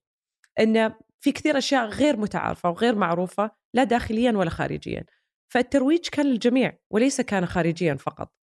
[0.60, 0.92] إن
[1.24, 5.05] في كثير أشياء غير متعارفة وغير معروفة لا داخليا ولا خارجيا.
[5.52, 8.34] فالترويج كان للجميع وليس كان خارجيا فقط.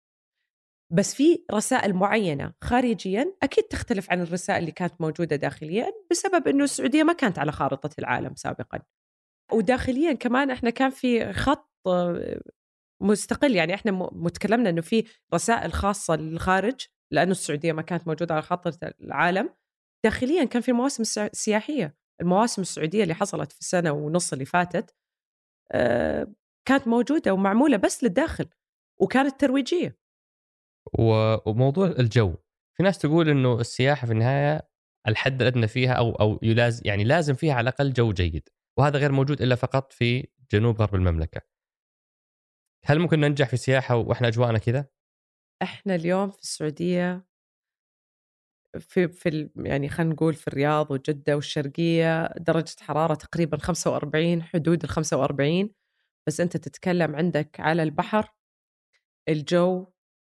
[0.93, 6.63] بس في رسائل معينة خارجيا أكيد تختلف عن الرسائل اللي كانت موجودة داخليا بسبب إنه
[6.63, 8.79] السعودية ما كانت على خارطة العالم سابقا.
[9.51, 12.41] وداخليا كمان إحنا كان في خط آه،
[13.01, 13.55] مستقل.
[13.55, 15.03] يعني إحنا متكلمنا إنه في
[15.33, 16.81] رسائل خاصة للخارج
[17.11, 19.49] لأنه السعودية ما كانت موجودة على خارطه العالم.
[20.03, 21.03] داخليا كان في مواسم
[21.33, 22.00] سياحية.
[22.22, 24.95] المواسم السعودية اللي حصلت في السنة ونص اللي فاتت
[25.72, 26.27] آه،
[26.68, 28.49] كانت موجودة ومعمولة بس للداخل
[29.02, 29.98] وكانت ترويجية
[30.99, 32.35] وموضوع الجو
[32.77, 34.69] في ناس تقول إنه السياحة في النهاية
[35.07, 39.11] الحد الأدنى فيها أو أو يلاز يعني لازم فيها على الأقل جو جيد وهذا غير
[39.11, 41.41] موجود إلا فقط في جنوب غرب المملكة.
[42.85, 44.85] هل ممكن ننجح في السياحة وإحنا أجواءنا كذا؟
[45.61, 47.26] إحنا اليوم في السعودية
[48.80, 54.89] في في يعني خلينا نقول في الرياض وجدة والشرقية درجة حراره تقريبا 45 حدود ال
[54.89, 55.69] 45
[56.27, 58.34] بس أنت تتكلم عندك على البحر
[59.30, 59.88] الجو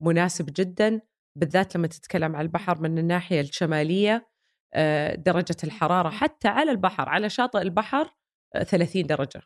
[0.02, 1.02] مناسب جدا
[1.36, 4.32] بالذات لما تتكلم على البحر من الناحية الشمالية
[4.74, 8.16] آه، درجة الحرارة حتى على البحر على شاطئ البحر
[8.56, 9.42] آه، 30 درجة.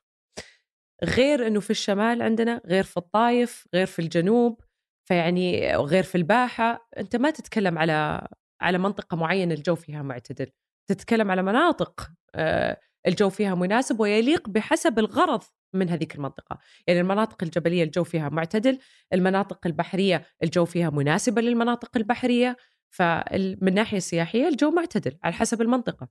[1.04, 4.62] غير إنه في الشمال عندنا غير في الطايف غير في الجنوب
[5.08, 8.28] فيعني غير في الباحة أنت ما تتكلم على
[8.62, 10.52] على منطقة معينة الجو فيها معتدل.
[10.88, 16.58] تتكلم على مناطق آه، الجو فيها مناسب ويليق بحسب الغرض من هذيك المنطقة.
[16.88, 18.80] يعني المناطق الجبلية الجو فيها معتدل
[19.14, 22.58] المناطق البحرية الجو فيها مناسبة للمناطق البحرية
[22.90, 26.08] فمن ناحية سياحية الجو معتدل على حسب المنطقة.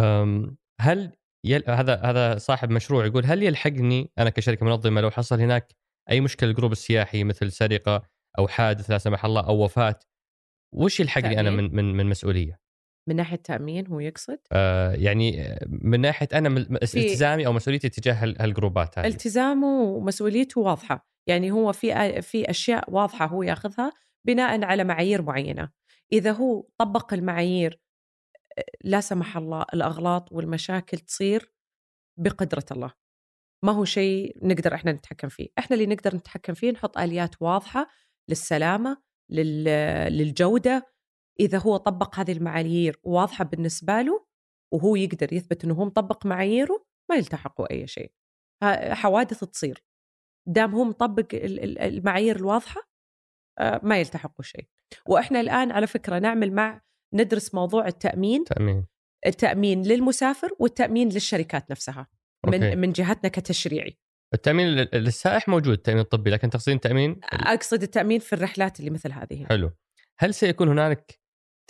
[0.00, 1.12] أم، هل
[1.44, 1.62] يل...
[1.68, 5.74] هذا هذا صاحب مشروع يقول هل يلحقني أنا كشركة منظمة لو حصل هناك
[6.10, 8.02] أي مشكلة الجروب السياحي مثل سرقة
[8.38, 9.98] أو حادث لا سمح الله أو وفاة
[10.74, 12.60] وش يلحقني أنا؟ من من من مسؤولية؟
[13.08, 18.42] من ناحية تامين هو يقصد؟ آه يعني من ناحية أنا التزامي أو مسؤوليتي تجاه هال-
[18.42, 19.06] هالجروبات هذه.
[19.06, 21.08] التزامه ومسؤوليته واضحة.
[21.28, 23.92] يعني هو في في أشياء واضحة هو ياخذها
[24.26, 25.70] بناء على معايير معينة.
[26.12, 27.80] إذا هو طبق المعايير
[28.84, 31.52] لا سمح الله الأغلاط والمشاكل تصير
[32.18, 32.92] بقدرة الله.
[33.64, 35.48] ما هو شيء نقدر إحنا نتحكم فيه.
[35.58, 37.88] إحنا اللي نقدر نتحكم فيه نحط آليات واضحة
[38.28, 40.86] للسلامة لل- للجودة
[41.40, 44.26] إذا هو طبق هذه المعايير واضحة بالنسبة له
[44.74, 48.12] وهو يقدر يثبت إنه هو مطبق معاييره ما يلتحقوا أي شيء.
[48.92, 49.84] حوادث تصير.
[50.48, 52.88] دام هو مطبق ال- ال- المعايير الواضحة
[53.58, 54.66] آه، ما يلتحقوا شيء.
[55.06, 56.80] وإحنا الآن على فكرة نعمل مع
[57.14, 58.86] ندرس موضوع التأمين تأمين.
[59.26, 62.06] التأمين للمسافر والتأمين للشركات نفسها
[62.44, 62.58] أوكي.
[62.58, 63.98] من من جهتنا كتشريعي.
[64.34, 69.12] التأمين لل- للسائح موجود التأمين الطبي لكن تقصدين تامين أقصد التأمين في الرحلات اللي مثل
[69.12, 69.46] هذه.
[69.48, 69.70] حلو.
[70.18, 71.20] هل سيكون هنالك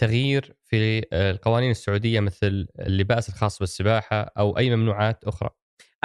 [0.01, 5.51] تغيير في القوانين السعودية مثل اللباس الخاص بالسباحة أو أي ممنوعات أخرى؟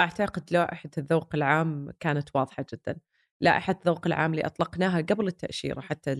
[0.00, 2.96] أعتقد لائحة الذوق العام كانت واضحة جدا.
[3.40, 6.12] لائحة الذوق العام اللي أطلقناها قبل التأشيرة حتى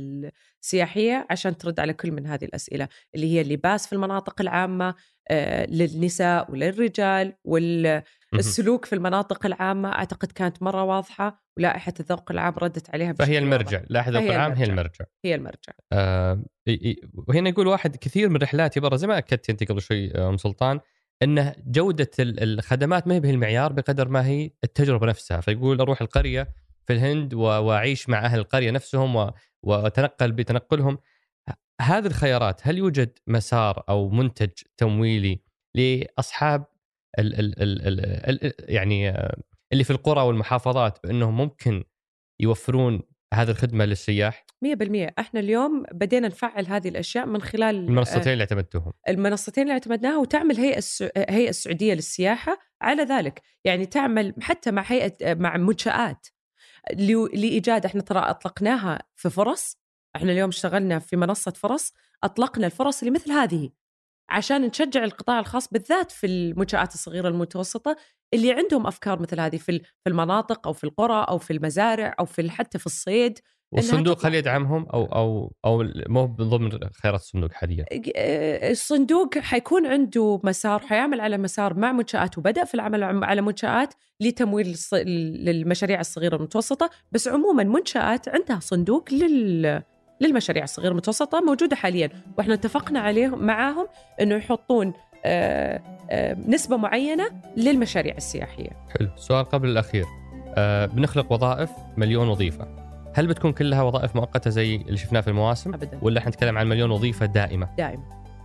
[0.62, 4.94] السياحية عشان ترد على كل من هذه الأسئلة اللي هي اللباس في المناطق العامة
[5.30, 7.34] آه، للنساء وللرجال
[8.34, 13.36] والسلوك في المناطق العامة أعتقد كانت مرة واضحة ولائحة الذوق العام ردت عليها فهي بشكل
[13.44, 13.78] المرجع.
[13.78, 13.90] واضح.
[13.90, 14.72] لاحظ فهي العام هي المرجع.
[14.72, 15.04] المرجع.
[15.24, 15.72] هي المرجع.
[15.92, 16.44] آه،
[17.28, 20.36] وهنا يقول واحد كثير من رحلاتي برا زي ما أكدت أنت قبل شوي آه، أم
[20.36, 20.80] سلطان
[21.22, 25.40] انه جودة ال- الخدمات ما هي المعيار بقدر ما هي التجربة نفسها.
[25.40, 26.48] فيقول أروح القرية
[26.86, 29.30] في الهند وأعيش مع أهل القرية نفسهم
[29.62, 30.98] وأتنقل بتنقلهم.
[31.80, 35.40] هذه الخيارات هل يوجد مسار أو منتج تمويلي
[35.74, 36.64] لأصحاب
[37.18, 39.36] ال ال ال ال يعني آه،
[39.72, 41.84] اللي في القرى والمحافظات بأنهم ممكن
[42.40, 43.02] يوفرون
[43.34, 48.92] هذه الخدمة للسياح؟ 100% إحنا اليوم بدينا نفعل هذه الأشياء من خلال المنصتين اللي اعتمدتوهم
[49.08, 50.82] المنصتين اللي اعتمدناها وتعمل هيئة
[51.16, 53.42] هيئة السعودية للسياحة على ذلك.
[53.64, 56.26] يعني تعمل حتى مع هيئة مع منشآت
[56.92, 57.84] لإيجاد.
[57.84, 59.78] إحنا ترى أطلقناها في فرص.
[60.16, 61.92] إحنا اليوم اشتغلنا في منصة فرص.
[62.24, 63.70] أطلقنا الفرص اللي مثل هذه.
[64.28, 67.96] عشان نشجع القطاع الخاص بالذات في المنشآت الصغيرة المتوسطة
[68.34, 72.24] اللي عندهم أفكار مثل هذه في في المناطق أو في القرى أو في المزارع أو
[72.24, 73.38] في حتى في الصيد
[73.72, 74.26] والصندوق.
[74.26, 76.70] هل يدعمهم أو أو أو مو من ضمن
[77.02, 77.84] خيارات الصندوق حاليا
[78.16, 83.40] آه، الصندوق حيكون عنده مسار حيعمل على مسار مع منشآت وبدأ في العمل عم- على
[83.42, 84.76] منشآت لتمويل
[85.44, 89.82] للمشاريع الصغيرة والمتوسطة بس عموما منشآت عندها صندوق لل
[90.20, 93.86] للمشاريع الصغيرة والمتوسطة موجودة حاليا وإحنا اتفقنا عليهم معاهم
[94.20, 94.92] إنه يحطون
[95.26, 95.80] آه،
[96.10, 98.70] آه، نسبة معينة للمشاريع السياحية.
[98.98, 99.08] حلو.
[99.16, 100.04] السؤال قبل الأخير.
[100.56, 102.68] آه بنخلق وظائف مليون وظيفة.
[103.14, 105.98] هل بتكون كلها وظائف مؤقتة زي اللي شفناه في المواسم؟ ابدا.
[106.02, 108.02] ولا حنتكلم عن مليون وظيفة دائمة؟ دائما.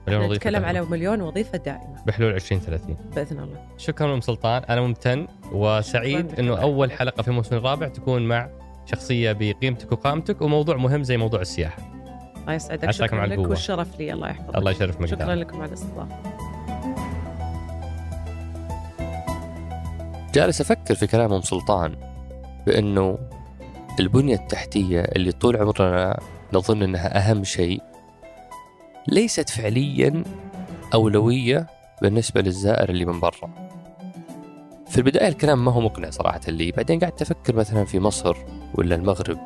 [0.08, 0.68] مليون وظيفة نتكلم دائمة.
[0.68, 1.96] على مليون وظيفة دائمة.
[2.08, 3.68] بحلول 2030 بإذن الله.
[3.78, 4.64] شكرا أم سلطان.
[4.64, 6.92] أنا ممتن وسعيد إنه أول.
[6.92, 8.50] حلقة في الموسم الرابع تكون مع
[8.92, 11.78] شخصية بقيمتك وقامتك وموضوع مهم زي موضوع السياحة.
[12.42, 12.92] الله يسعدك.
[12.92, 13.50] شكرا على لك القوة.
[13.50, 14.14] والشرف لي.
[14.14, 14.56] الله يحفظك.
[14.56, 15.22] الله يشرف مقدارك.
[15.22, 16.18] شكرا لكم على الاستضافة.
[20.34, 21.96] جالس أفكر في كلام أم سلطان
[22.66, 23.18] بأنه
[24.00, 26.20] البنية التحتية اللي طول عمرنا
[26.54, 27.82] نظن أنها أهم شيء
[29.08, 30.24] ليست فعليا
[30.94, 31.68] أولوية
[32.02, 33.70] بالنسبة للزائر اللي من برا.
[34.88, 36.72] في البداية الكلام ما هو مقنع صراحة لي.
[36.72, 38.38] بعدين قعدت أفكر مثلا في مصر
[38.76, 39.38] ولا المغرب.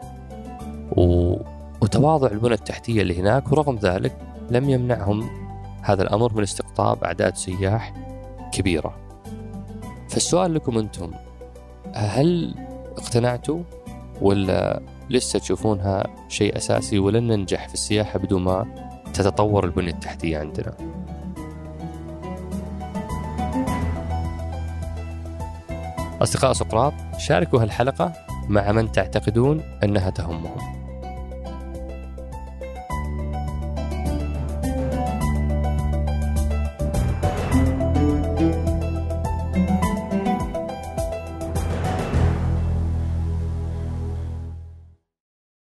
[0.97, 1.35] و...
[1.81, 4.17] وتواضع البنى التحتية اللي هناك ورغم ذلك
[4.49, 5.29] لم يمنعهم
[5.81, 7.93] هذا الأمر من استقطاب أعداد سياح
[8.53, 8.97] كبيرة.
[10.09, 11.11] فالسؤال لكم أنتم
[11.93, 12.55] هل
[12.97, 13.63] اقتنعتوا
[14.21, 18.65] ولا لسه تشوفونها شيء أساسي ولن ننجح في السياحة بدون ما
[19.13, 20.73] تتطور البنية التحتية عندنا؟
[26.21, 28.13] أصدقاء سقراط شاركوا هالحلقة
[28.49, 30.82] مع من تعتقدون أنها تهمهم.